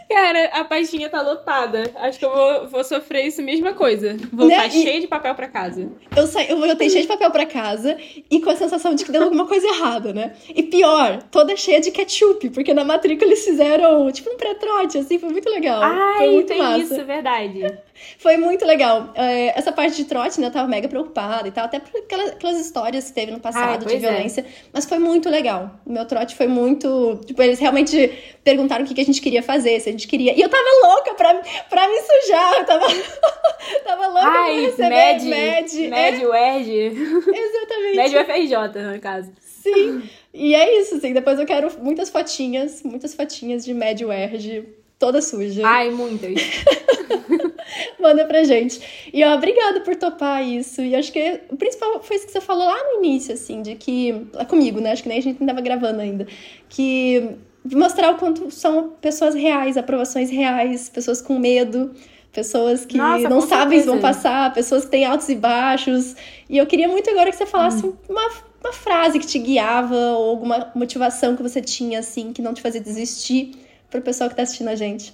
Cara, 0.10 0.46
a 0.54 0.64
pastinha 0.66 1.08
tá 1.08 1.22
lotada. 1.22 1.84
Acho 1.98 2.18
que 2.18 2.26
eu 2.26 2.32
vou, 2.34 2.68
vou 2.68 2.84
sofrer 2.84 3.28
isso 3.28 3.44
mesma 3.44 3.74
coisa. 3.74 4.18
Vou 4.34 4.48
Né? 4.48 4.56
estar 4.56 4.68
E- 4.68 4.82
cheio 4.84 5.02
de 5.02 5.08
papel 5.08 5.36
pra 5.36 5.48
casa. 5.48 5.88
Eu, 6.18 6.26
saí, 6.26 6.50
eu 6.50 6.58
voltei 6.60 6.90
cheia 6.90 7.04
de 7.04 7.08
papel 7.08 7.30
pra 7.30 7.46
casa 7.46 7.96
e 8.30 8.42
com 8.42 8.50
a 8.50 8.56
sensação 8.56 8.96
de 8.96 9.06
que 9.06 9.12
deu 9.12 9.24
alguma 9.24 9.46
coisa 9.46 9.68
errada, 9.68 10.12
né? 10.12 10.34
E 10.54 10.64
pior, 10.64 11.22
toda 11.30 11.56
cheia 11.56 11.80
de 11.80 11.92
ketchup, 11.92 12.50
porque 12.50 12.74
na 12.74 12.84
matrícula 12.84 13.30
eles 13.30 13.46
fizeram 13.46 14.12
tipo 14.12 14.32
um 14.32 14.38
pré-trote, 14.38 14.98
assim, 14.98 15.20
foi 15.20 15.30
muito 15.30 15.48
legal. 15.50 15.80
foi 15.82 16.02
Ai, 16.26 16.30
muito 16.32 16.48
tem 16.48 16.58
massa. 16.58 16.80
isso, 16.84 16.94
é 16.96 17.04
verdade. 17.04 17.78
Foi 18.18 18.38
muito 18.38 18.66
legal. 18.66 19.12
É, 19.16 19.58
essa 19.58 19.72
parte 19.72 19.96
de 19.96 20.06
trote, 20.06 20.40
né, 20.40 20.48
eu 20.48 20.52
tava 20.52 20.68
mega 20.68 20.88
preocupada 20.88 21.48
e 21.48 21.52
tal, 21.52 21.66
até 21.66 21.80
por 21.80 21.98
aquelas, 22.00 22.32
aquelas 22.32 22.60
histórias 22.60 23.08
que 23.08 23.14
teve 23.14 23.32
no 23.32 23.40
passado 23.40 23.86
Ai, 23.88 23.88
de 23.88 23.96
é. 23.96 23.98
violência. 23.98 24.46
Mas 24.74 24.86
foi 24.86 25.00
muito 25.00 25.30
legal. 25.30 25.80
O 25.86 25.92
meu 25.92 26.06
trote 26.06 26.36
foi 26.36 26.48
muito. 26.48 27.20
Tipo, 27.26 27.42
eles 27.42 27.60
realmente 27.60 28.12
perguntaram 28.44 28.84
o 28.84 28.88
que, 28.88 28.94
que 28.94 29.02
a 29.02 29.06
gente 29.06 29.22
queria 29.22 29.44
fazer, 29.44 29.80
se 29.80 29.90
a 29.90 29.92
gente 29.92 30.08
queria. 30.08 30.34
E 30.38 30.42
eu 30.42 30.50
tava 30.50 30.64
louca 30.84 31.14
pra, 31.14 31.34
pra 31.70 31.88
me 31.88 31.98
sujar. 32.02 32.54
Eu 32.60 32.66
tava, 32.66 32.86
tava 33.86 34.08
louca 34.08 34.32
pra 34.32 34.42
Ai, 34.42 34.62
receber 34.62 34.90
Med, 34.90 35.24
med. 35.24 35.90
Med, 35.90 36.26
UERJ. 36.26 36.72
É, 36.72 37.40
exatamente. 37.40 37.96
Med 37.96 38.16
UFRJ, 38.16 38.84
no 38.94 39.00
caso. 39.00 39.32
Sim. 39.40 40.04
E 40.34 40.56
é 40.56 40.80
isso, 40.80 40.96
assim. 40.96 41.14
Depois 41.14 41.40
eu 41.40 41.46
quero 41.46 41.72
muitas 41.82 42.10
fotinhas, 42.10 42.84
muitas 42.84 43.14
fotinhas 43.14 43.66
de 43.66 43.74
Med 43.74 44.04
UERJ, 44.04 44.66
toda 45.00 45.22
suja. 45.22 45.62
Ai, 45.66 45.90
muitas. 45.90 46.34
Manda 48.00 48.26
pra 48.26 48.44
gente. 48.44 48.80
E 49.14 49.24
ó, 49.24 49.36
obrigada 49.36 49.82
por 49.82 49.96
topar 49.96 50.46
isso. 50.46 50.82
E 50.82 50.96
acho 50.96 51.12
que 51.12 51.42
o 51.50 51.56
principal 51.58 52.02
foi 52.04 52.18
isso 52.18 52.26
que 52.26 52.32
você 52.32 52.42
falou 52.42 52.66
lá 52.66 52.78
no 52.94 53.00
início, 53.04 53.34
assim, 53.34 53.62
de 53.62 53.76
que. 53.76 54.28
Lá 54.34 54.46
comigo, 54.46 54.80
né? 54.80 54.92
Acho 54.92 55.04
que 55.04 55.10
nem 55.10 55.18
a 55.20 55.22
gente 55.22 55.44
tava 55.46 55.62
gravando 55.62 56.02
ainda. 56.02 56.28
Que 56.68 57.36
mostrar 57.74 58.12
o 58.12 58.18
quanto 58.18 58.50
são 58.52 58.90
pessoas 59.02 59.36
reais, 59.36 59.78
aprovações 59.78 60.30
reais, 60.30 60.90
pessoas 60.90 61.22
com 61.22 61.38
medo. 61.40 61.92
pessoas 62.32 62.86
que 62.86 62.98
Nossa, 62.98 63.28
não 63.28 63.42
sabem 63.42 63.80
se 63.80 63.88
vão 63.88 64.00
passar, 64.00 64.54
pessoas 64.54 64.86
que 64.86 64.92
têm 64.92 65.06
altos 65.06 65.30
e 65.30 65.36
baixos. 65.36 66.16
E 66.50 66.58
eu 66.58 66.66
queria 66.68 66.88
muito 66.88 67.10
agora 67.10 67.30
que 67.32 67.38
você 67.38 67.46
falasse 67.46 67.86
Hum. 67.86 67.94
uma, 68.08 68.30
uma 68.64 68.72
frase 68.74 69.20
que 69.20 69.26
te 69.28 69.40
guiava 69.40 69.96
ou 69.96 70.30
alguma 70.30 70.72
motivação 70.76 71.36
que 71.36 71.42
você 71.44 71.62
tinha, 71.62 72.00
assim, 72.00 72.32
que 72.32 72.42
não 72.42 72.54
te 72.54 72.62
fazia 72.62 72.80
desistir 72.82 73.52
pro 73.90 74.02
pessoal 74.02 74.30
que 74.30 74.36
tá 74.36 74.44
assistindo 74.44 74.70
a 74.70 74.76
gente. 74.76 75.14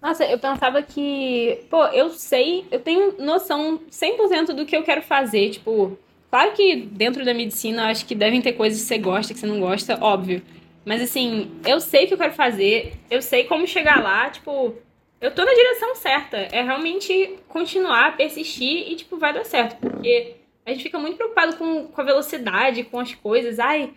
Nossa, 0.00 0.24
eu 0.24 0.38
pensava 0.38 0.82
que, 0.82 1.64
pô, 1.70 1.84
eu 1.86 2.10
sei, 2.10 2.66
eu 2.70 2.80
tenho 2.80 3.14
noção 3.18 3.80
100% 3.90 4.52
do 4.52 4.66
que 4.66 4.76
eu 4.76 4.82
quero 4.82 5.00
fazer, 5.00 5.50
tipo, 5.50 5.96
claro 6.28 6.52
que 6.52 6.76
dentro 6.76 7.24
da 7.24 7.32
medicina 7.32 7.88
acho 7.88 8.04
que 8.04 8.14
devem 8.14 8.42
ter 8.42 8.54
coisas 8.54 8.80
que 8.80 8.86
você 8.86 8.98
gosta, 8.98 9.32
que 9.32 9.38
você 9.38 9.46
não 9.46 9.60
gosta, 9.60 9.98
óbvio. 10.02 10.42
Mas 10.84 11.00
assim, 11.00 11.52
eu 11.64 11.78
sei 11.78 12.04
o 12.04 12.08
que 12.08 12.14
eu 12.14 12.18
quero 12.18 12.32
fazer, 12.32 12.94
eu 13.08 13.22
sei 13.22 13.44
como 13.44 13.64
chegar 13.64 14.02
lá, 14.02 14.28
tipo, 14.28 14.74
eu 15.22 15.30
tô 15.30 15.44
na 15.44 15.54
direção 15.54 15.94
certa. 15.94 16.36
É 16.36 16.62
realmente 16.62 17.38
continuar, 17.48 18.16
persistir 18.16 18.90
e, 18.90 18.96
tipo, 18.96 19.16
vai 19.16 19.32
dar 19.32 19.44
certo. 19.44 19.76
Porque 19.76 20.34
a 20.66 20.72
gente 20.72 20.82
fica 20.82 20.98
muito 20.98 21.16
preocupado 21.16 21.56
com, 21.56 21.86
com 21.86 22.00
a 22.00 22.04
velocidade, 22.04 22.82
com 22.82 22.98
as 22.98 23.14
coisas. 23.14 23.60
Ai, 23.60 23.92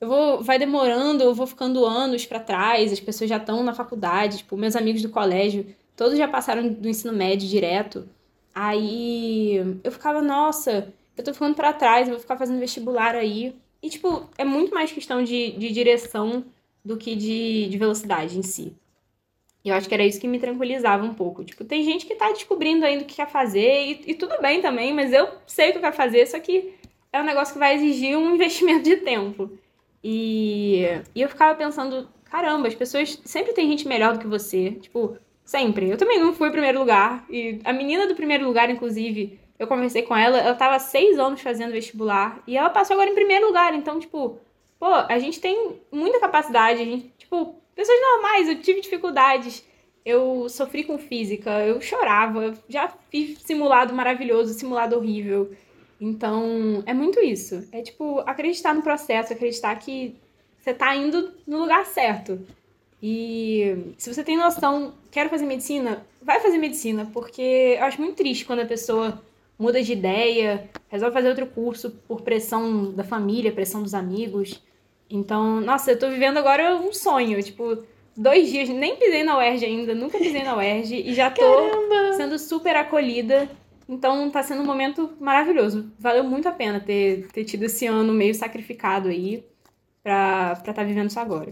eu 0.00 0.08
vou, 0.08 0.42
vai 0.42 0.58
demorando, 0.58 1.22
eu 1.22 1.34
vou 1.34 1.46
ficando 1.46 1.84
anos 1.84 2.24
pra 2.24 2.40
trás, 2.40 2.92
as 2.92 3.00
pessoas 3.00 3.28
já 3.28 3.36
estão 3.36 3.62
na 3.62 3.74
faculdade, 3.74 4.38
tipo, 4.38 4.56
meus 4.56 4.74
amigos 4.74 5.02
do 5.02 5.10
colégio, 5.10 5.66
todos 5.94 6.16
já 6.16 6.26
passaram 6.26 6.68
do 6.68 6.88
ensino 6.88 7.12
médio 7.12 7.46
direto. 7.48 8.08
Aí 8.54 9.56
eu 9.84 9.92
ficava, 9.92 10.22
nossa, 10.22 10.92
eu 11.16 11.22
tô 11.22 11.32
ficando 11.34 11.54
pra 11.54 11.72
trás, 11.72 12.08
eu 12.08 12.14
vou 12.14 12.20
ficar 12.20 12.38
fazendo 12.38 12.58
vestibular 12.58 13.14
aí. 13.14 13.54
E, 13.82 13.90
tipo, 13.90 14.28
é 14.38 14.44
muito 14.44 14.74
mais 14.74 14.90
questão 14.90 15.22
de, 15.22 15.52
de 15.52 15.70
direção 15.70 16.44
do 16.84 16.96
que 16.96 17.14
de, 17.14 17.68
de 17.68 17.78
velocidade 17.78 18.38
em 18.38 18.42
si. 18.42 18.74
E 19.62 19.68
eu 19.68 19.74
acho 19.74 19.86
que 19.88 19.94
era 19.94 20.04
isso 20.04 20.20
que 20.20 20.26
me 20.26 20.38
tranquilizava 20.38 21.04
um 21.04 21.12
pouco. 21.12 21.44
Tipo, 21.44 21.64
tem 21.64 21.84
gente 21.84 22.06
que 22.06 22.14
tá 22.14 22.32
descobrindo 22.32 22.84
ainda 22.86 23.04
o 23.04 23.06
que 23.06 23.16
quer 23.16 23.28
fazer, 23.28 23.84
e, 23.84 24.12
e 24.12 24.14
tudo 24.14 24.40
bem 24.40 24.62
também, 24.62 24.94
mas 24.94 25.12
eu 25.12 25.28
sei 25.46 25.68
o 25.68 25.72
que 25.72 25.78
eu 25.78 25.82
quero 25.82 25.96
fazer, 25.96 26.26
só 26.26 26.38
que 26.40 26.72
é 27.12 27.20
um 27.20 27.24
negócio 27.24 27.52
que 27.52 27.58
vai 27.58 27.74
exigir 27.74 28.16
um 28.16 28.32
investimento 28.34 28.84
de 28.84 28.96
tempo. 28.96 29.50
E, 30.02 30.84
e 31.14 31.20
eu 31.22 31.28
ficava 31.28 31.54
pensando, 31.56 32.08
caramba, 32.24 32.68
as 32.68 32.74
pessoas 32.74 33.20
sempre 33.24 33.52
tem 33.52 33.68
gente 33.68 33.86
melhor 33.86 34.14
do 34.14 34.18
que 34.18 34.26
você. 34.26 34.72
Tipo, 34.72 35.16
sempre. 35.44 35.90
Eu 35.90 35.96
também 35.96 36.18
não 36.18 36.32
fui 36.32 36.50
primeiro 36.50 36.78
lugar. 36.78 37.24
E 37.28 37.60
a 37.64 37.72
menina 37.72 38.06
do 38.06 38.14
primeiro 38.14 38.46
lugar, 38.46 38.70
inclusive, 38.70 39.38
eu 39.58 39.66
conversei 39.66 40.02
com 40.02 40.16
ela, 40.16 40.38
ela 40.38 40.54
tava 40.54 40.78
seis 40.78 41.18
anos 41.18 41.40
fazendo 41.40 41.72
vestibular. 41.72 42.42
E 42.46 42.56
ela 42.56 42.70
passou 42.70 42.94
agora 42.94 43.10
em 43.10 43.14
primeiro 43.14 43.46
lugar. 43.46 43.74
Então, 43.74 43.98
tipo, 43.98 44.38
pô, 44.78 44.86
a 44.86 45.18
gente 45.18 45.40
tem 45.40 45.80
muita 45.90 46.20
capacidade. 46.20 46.84
Gente, 46.84 47.12
tipo, 47.18 47.56
pessoas 47.74 48.00
normais, 48.00 48.48
eu 48.48 48.60
tive 48.60 48.80
dificuldades. 48.80 49.68
Eu 50.04 50.48
sofri 50.48 50.84
com 50.84 50.98
física, 50.98 51.50
eu 51.66 51.78
chorava, 51.78 52.54
já 52.68 52.88
fiz 53.10 53.38
simulado 53.42 53.92
maravilhoso, 53.92 54.54
simulado 54.54 54.96
horrível. 54.96 55.52
Então, 56.00 56.82
é 56.86 56.94
muito 56.94 57.20
isso. 57.20 57.68
É 57.70 57.82
tipo, 57.82 58.20
acreditar 58.20 58.74
no 58.74 58.82
processo, 58.82 59.32
acreditar 59.32 59.76
que 59.76 60.16
você 60.58 60.72
tá 60.72 60.94
indo 60.96 61.32
no 61.46 61.58
lugar 61.58 61.84
certo. 61.86 62.40
E 63.02 63.92
se 63.98 64.12
você 64.12 64.22
tem 64.22 64.36
noção, 64.36 64.94
quero 65.10 65.30
fazer 65.30 65.46
medicina, 65.46 66.06
vai 66.22 66.40
fazer 66.40 66.58
medicina, 66.58 67.08
porque 67.12 67.76
eu 67.78 67.84
acho 67.84 68.00
muito 68.00 68.16
triste 68.16 68.44
quando 68.44 68.60
a 68.60 68.66
pessoa 68.66 69.22
muda 69.58 69.82
de 69.82 69.92
ideia, 69.92 70.70
resolve 70.88 71.12
fazer 71.12 71.28
outro 71.28 71.46
curso 71.46 71.90
por 72.08 72.22
pressão 72.22 72.92
da 72.92 73.04
família, 73.04 73.52
pressão 73.52 73.82
dos 73.82 73.92
amigos. 73.92 74.62
Então, 75.08 75.60
nossa, 75.60 75.90
eu 75.90 75.98
tô 75.98 76.08
vivendo 76.08 76.38
agora 76.38 76.76
um 76.76 76.92
sonho, 76.92 77.42
tipo, 77.42 77.78
dois 78.16 78.50
dias, 78.50 78.68
nem 78.68 78.96
pisei 78.96 79.22
na 79.22 79.36
UERJ 79.36 79.66
ainda, 79.66 79.94
nunca 79.94 80.18
pisei 80.18 80.42
na 80.42 80.56
UERJ 80.56 81.02
e 81.06 81.14
já 81.14 81.30
tô 81.30 81.42
Caramba! 81.42 82.12
sendo 82.16 82.38
super 82.38 82.76
acolhida. 82.76 83.50
Então 83.90 84.30
tá 84.30 84.40
sendo 84.40 84.62
um 84.62 84.66
momento 84.66 85.16
maravilhoso. 85.20 85.92
Valeu 85.98 86.22
muito 86.22 86.48
a 86.48 86.52
pena 86.52 86.78
ter, 86.78 87.26
ter 87.32 87.44
tido 87.44 87.64
esse 87.64 87.86
ano 87.86 88.12
meio 88.12 88.32
sacrificado 88.32 89.08
aí 89.08 89.44
pra 90.00 90.54
estar 90.56 90.72
tá 90.72 90.84
vivendo 90.84 91.10
isso 91.10 91.18
agora. 91.18 91.50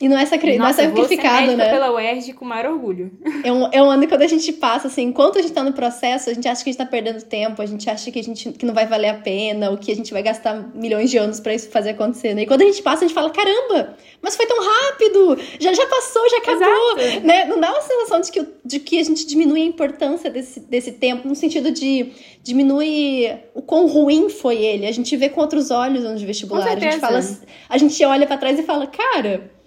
E 0.00 0.08
não 0.08 0.16
é, 0.16 0.24
sacri... 0.24 0.56
não 0.56 0.66
é 0.66 0.68
Nossa, 0.68 0.88
vou 0.88 1.08
ser 1.08 1.16
sacrificado, 1.16 1.56
né? 1.56 1.70
pela 1.70 1.92
UERJ 1.92 2.32
com 2.32 2.44
maior 2.44 2.70
orgulho. 2.72 3.10
É 3.42 3.52
um, 3.52 3.68
é 3.72 3.82
um 3.82 3.90
ano 3.90 4.02
que 4.02 4.08
quando 4.08 4.22
a 4.22 4.28
gente 4.28 4.52
passa, 4.52 4.86
assim, 4.86 5.02
enquanto 5.02 5.38
a 5.38 5.42
gente 5.42 5.52
tá 5.52 5.64
no 5.64 5.72
processo, 5.72 6.30
a 6.30 6.34
gente 6.34 6.46
acha 6.46 6.62
que 6.62 6.70
a 6.70 6.72
gente 6.72 6.78
tá 6.78 6.86
perdendo 6.86 7.20
tempo, 7.22 7.60
a 7.60 7.66
gente 7.66 7.90
acha 7.90 8.08
que 8.12 8.20
a 8.20 8.22
gente 8.22 8.52
que 8.52 8.64
não 8.64 8.72
vai 8.72 8.86
valer 8.86 9.08
a 9.08 9.14
pena, 9.14 9.70
ou 9.70 9.76
que 9.76 9.90
a 9.90 9.96
gente 9.96 10.12
vai 10.12 10.22
gastar 10.22 10.70
milhões 10.72 11.10
de 11.10 11.18
anos 11.18 11.40
pra 11.40 11.52
isso 11.52 11.68
fazer 11.68 11.90
acontecer, 11.90 12.32
né? 12.32 12.42
E 12.42 12.46
quando 12.46 12.62
a 12.62 12.66
gente 12.66 12.80
passa, 12.80 13.04
a 13.04 13.08
gente 13.08 13.14
fala, 13.14 13.30
caramba, 13.30 13.96
mas 14.22 14.36
foi 14.36 14.46
tão 14.46 14.58
rápido! 14.60 15.36
Já, 15.58 15.72
já 15.72 15.86
passou, 15.88 16.30
já 16.30 16.38
acabou! 16.38 16.98
Exato. 16.98 17.26
Né? 17.26 17.44
Não 17.46 17.58
dá 17.58 17.72
uma 17.72 17.82
sensação 17.82 18.20
de 18.20 18.30
que, 18.30 18.46
de 18.64 18.78
que 18.78 19.00
a 19.00 19.04
gente 19.04 19.26
diminui 19.26 19.62
a 19.62 19.66
importância 19.66 20.30
desse, 20.30 20.60
desse 20.60 20.92
tempo, 20.92 21.26
no 21.26 21.34
sentido 21.34 21.72
de 21.72 22.12
diminui 22.40 23.36
o 23.52 23.60
quão 23.60 23.88
ruim 23.88 24.28
foi 24.28 24.56
ele. 24.56 24.86
A 24.86 24.92
gente 24.92 25.16
vê 25.16 25.28
com 25.28 25.40
outros 25.40 25.72
olhos 25.72 26.18
de 26.20 26.24
vestibular. 26.24 26.68
A 26.68 26.78
gente 26.78 27.00
fala, 27.00 27.20
a 27.68 27.78
gente 27.78 28.04
olha 28.04 28.28
pra 28.28 28.38
trás 28.38 28.58
e 28.60 28.62
fala, 28.62 28.86
cara. 28.86 29.57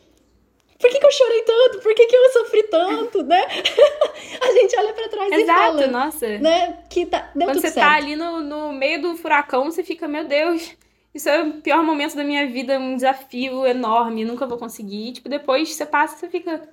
Por 0.82 0.89
que, 0.89 1.00
que 1.00 1.06
eu 1.06 1.12
chorei 1.12 1.41
tanto? 1.44 1.80
Por 1.80 1.94
que, 1.94 2.08
que 2.08 2.15
eu 2.15 2.30
sofri 2.32 2.63
tanto, 2.63 3.24
né? 3.24 3.46
a 4.41 4.52
gente 4.52 4.76
olha 4.78 4.94
pra 4.94 5.08
trás 5.08 5.32
e 5.32 5.36
Exato, 5.36 5.60
fala, 5.60 5.88
nossa. 5.88 6.39
né? 6.39 6.80
Que 6.89 7.06
tá, 7.06 7.30
deu 7.36 7.48
Quando 7.48 7.58
tudo 7.58 7.62
você 7.62 7.72
certo. 7.72 7.88
tá 7.88 7.96
ali 7.96 8.15
no, 8.15 8.41
no 8.41 8.74
meio 8.74 9.02
do 9.02 9.15
furacão, 9.15 9.65
você 9.65 9.84
fica, 9.84 10.08
meu 10.08 10.26
Deus, 10.26 10.76
isso 11.13 11.30
é 11.30 11.44
o 11.44 11.54
pior 11.62 11.84
momento 11.84 12.15
da 12.15 12.24
minha 12.24 12.48
vida, 12.48 12.80
um 12.80 12.96
desafio 12.96 13.65
enorme, 13.67 14.26
nunca 14.26 14.48
vou 14.48 14.58
conseguir. 14.58 15.13
Tipo, 15.13 15.30
depois 15.30 15.74
você 15.74 15.86
passa, 15.86 16.17
você 16.17 16.28
fica, 16.28 16.67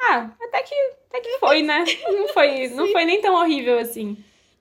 ah, 0.00 0.30
até 0.42 0.62
que, 0.62 0.74
até 1.08 1.20
que 1.20 1.38
foi, 1.38 1.62
né? 1.62 1.84
Não 2.08 2.28
foi, 2.28 2.68
não 2.68 2.88
foi 2.88 3.04
nem 3.04 3.20
tão 3.20 3.34
horrível 3.34 3.78
assim. 3.78 4.16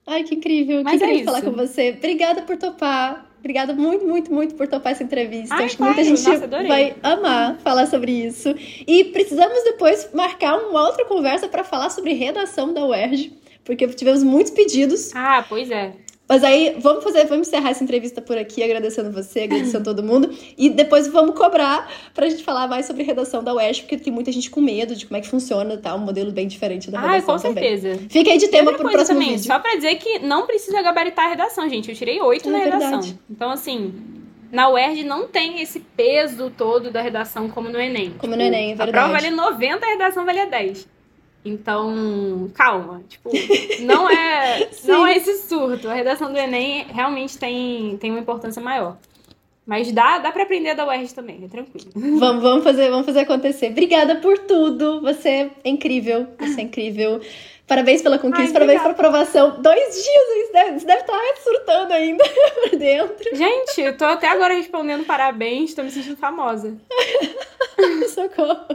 Ai, 0.05 0.23
que 0.23 0.35
incrível. 0.35 0.83
Mas 0.83 0.99
que 0.99 1.03
é 1.03 1.07
incrível 1.07 1.25
falar 1.25 1.39
isso. 1.39 1.49
com 1.49 1.55
você. 1.55 1.95
Obrigada 1.97 2.41
por 2.41 2.57
topar. 2.57 3.30
Obrigada 3.41 3.73
muito, 3.73 4.05
muito, 4.05 4.31
muito 4.31 4.53
por 4.53 4.67
topar 4.67 4.91
essa 4.91 5.03
entrevista. 5.03 5.55
Ai, 5.55 5.65
Acho 5.65 5.75
que 5.75 5.83
muita 5.83 6.03
gente 6.03 6.23
Nossa, 6.23 6.47
vai 6.47 6.95
amar 7.01 7.57
falar 7.57 7.87
sobre 7.87 8.11
isso. 8.11 8.55
E 8.87 9.05
precisamos 9.05 9.63
depois 9.63 10.09
marcar 10.13 10.57
uma 10.57 10.85
outra 10.85 11.03
conversa 11.05 11.47
para 11.47 11.63
falar 11.63 11.89
sobre 11.89 12.13
redação 12.13 12.71
da 12.71 12.85
UERJ, 12.85 13.33
porque 13.63 13.87
tivemos 13.87 14.23
muitos 14.23 14.51
pedidos. 14.51 15.11
Ah, 15.15 15.43
pois 15.47 15.71
é. 15.71 15.91
Mas 16.31 16.45
aí, 16.45 16.77
vamos 16.79 17.03
fazer, 17.03 17.25
vamos 17.25 17.49
encerrar 17.49 17.71
essa 17.71 17.83
entrevista 17.83 18.21
por 18.21 18.37
aqui, 18.37 18.63
agradecendo 18.63 19.11
você, 19.11 19.41
agradecendo 19.41 19.83
todo 19.83 20.01
mundo. 20.01 20.29
E 20.57 20.69
depois 20.69 21.05
vamos 21.09 21.35
cobrar 21.37 21.91
pra 22.13 22.29
gente 22.29 22.41
falar 22.41 22.69
mais 22.69 22.85
sobre 22.85 23.03
redação 23.03 23.43
da 23.43 23.53
UERJ, 23.53 23.81
porque 23.81 23.97
tem 23.97 24.13
muita 24.13 24.31
gente 24.31 24.49
com 24.49 24.61
medo 24.61 24.95
de 24.95 25.05
como 25.05 25.17
é 25.17 25.19
que 25.21 25.27
funciona, 25.27 25.75
tá? 25.75 25.93
Um 25.93 25.97
modelo 25.99 26.31
bem 26.31 26.47
diferente 26.47 26.89
da 26.89 26.99
Ah, 26.99 27.11
redação 27.11 27.35
com 27.35 27.41
também. 27.41 27.77
certeza. 27.77 27.99
Fica 28.09 28.31
aí 28.31 28.37
de 28.37 28.47
tema 28.47 28.71
pro 28.71 28.89
próximo 28.89 29.19
também, 29.19 29.31
vídeo. 29.35 29.43
só 29.45 29.59
pra 29.59 29.75
dizer 29.75 29.95
que 29.95 30.19
não 30.19 30.47
precisa 30.47 30.81
gabaritar 30.81 31.25
a 31.25 31.29
redação, 31.31 31.67
gente. 31.67 31.89
Eu 31.89 31.95
tirei 31.97 32.21
oito 32.21 32.47
É 32.47 32.51
na 32.53 32.57
redação. 32.59 32.89
verdade. 33.01 33.19
Então, 33.29 33.49
assim, 33.51 33.93
na 34.53 34.69
UERJ 34.69 35.03
não 35.03 35.27
tem 35.27 35.61
esse 35.61 35.81
peso 35.81 36.49
todo 36.57 36.89
da 36.91 37.01
redação 37.01 37.49
como 37.49 37.67
no 37.67 37.77
Enem. 37.77 38.13
Como 38.17 38.37
no 38.37 38.41
Enem, 38.41 38.69
é 38.69 38.73
A 38.75 38.85
verdade. 38.85 38.91
prova 38.93 39.11
vale 39.11 39.29
90, 39.31 39.85
a 39.85 39.89
redação 39.89 40.25
vale 40.25 40.45
10. 40.45 40.87
Então, 41.43 42.51
calma. 42.53 43.01
Tipo, 43.07 43.31
não 43.81 44.09
é, 44.09 44.69
não 44.85 45.05
é 45.05 45.17
esse 45.17 45.47
surto. 45.47 45.89
A 45.89 45.93
redação 45.93 46.31
do 46.31 46.37
Enem 46.37 46.85
realmente 46.89 47.37
tem, 47.37 47.97
tem 47.97 48.11
uma 48.11 48.19
importância 48.19 48.61
maior. 48.61 48.97
Mas 49.65 49.91
dá, 49.91 50.17
dá 50.17 50.31
pra 50.31 50.43
aprender 50.43 50.75
da 50.75 50.87
UERJ 50.87 51.13
também, 51.13 51.43
é 51.43 51.47
tranquilo. 51.47 51.91
Vamos, 52.19 52.41
vamos 52.41 52.63
fazer, 52.63 52.89
vamos 52.89 53.05
fazer 53.05 53.21
acontecer. 53.21 53.67
Obrigada 53.67 54.15
por 54.15 54.37
tudo. 54.39 55.01
Você 55.01 55.51
é 55.63 55.69
incrível. 55.69 56.27
Você 56.39 56.61
é 56.61 56.63
incrível. 56.63 57.21
Parabéns 57.67 58.01
pela 58.01 58.19
conquista, 58.19 58.47
Ai, 58.47 58.53
parabéns 58.53 58.81
pela 58.81 58.93
aprovação. 58.93 59.61
Dois 59.61 59.93
dias, 59.93 60.47
você 60.47 60.51
deve, 60.51 60.79
você 60.79 60.85
deve 60.85 61.01
estar 61.01 61.19
surtando 61.41 61.93
ainda 61.93 62.23
por 62.25 62.77
dentro. 62.77 63.35
Gente, 63.35 63.79
eu 63.79 63.95
tô 63.95 64.03
até 64.03 64.27
agora 64.27 64.53
respondendo 64.53 65.05
parabéns, 65.05 65.73
tô 65.73 65.83
me 65.83 65.89
sentindo 65.89 66.17
famosa. 66.17 66.75
Socorro. 68.09 68.65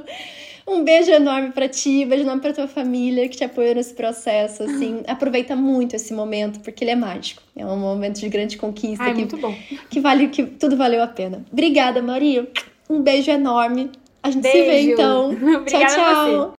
Um 0.67 0.83
beijo 0.83 1.13
enorme 1.13 1.53
pra 1.53 1.69
ti, 1.69 2.05
um 2.05 2.09
beijo 2.09 2.25
enorme 2.25 2.43
pra 2.43 2.53
tua 2.53 2.67
família 2.67 3.29
que 3.29 3.37
te 3.37 3.45
apoiou 3.45 3.75
nesse 3.75 3.95
processo. 3.95 4.65
Assim, 4.65 5.03
aproveita 5.07 5.55
muito 5.55 5.95
esse 5.95 6.13
momento, 6.13 6.59
porque 6.61 6.83
ele 6.83 6.91
é 6.91 6.97
mágico. 6.97 7.41
É 7.55 7.65
um 7.65 7.79
momento 7.79 8.19
de 8.19 8.29
grande 8.29 8.57
conquista 8.57 9.05
Ai, 9.05 9.13
que, 9.13 9.19
muito 9.19 9.37
bom. 9.37 9.55
que 9.89 10.01
vale, 10.01 10.29
que 10.29 10.45
tudo 10.45 10.77
valeu 10.77 11.03
a 11.03 11.07
pena. 11.07 11.45
Obrigada, 11.53 12.03
Maria. 12.03 12.49
Um 12.91 13.01
beijo 13.01 13.31
enorme. 13.31 13.91
A 14.23 14.31
gente 14.31 14.47
se 14.47 14.53
vê 14.53 14.67
Beijo. 14.67 14.93
então. 14.93 15.37
Tchau, 15.67 15.87
tchau. 15.87 16.55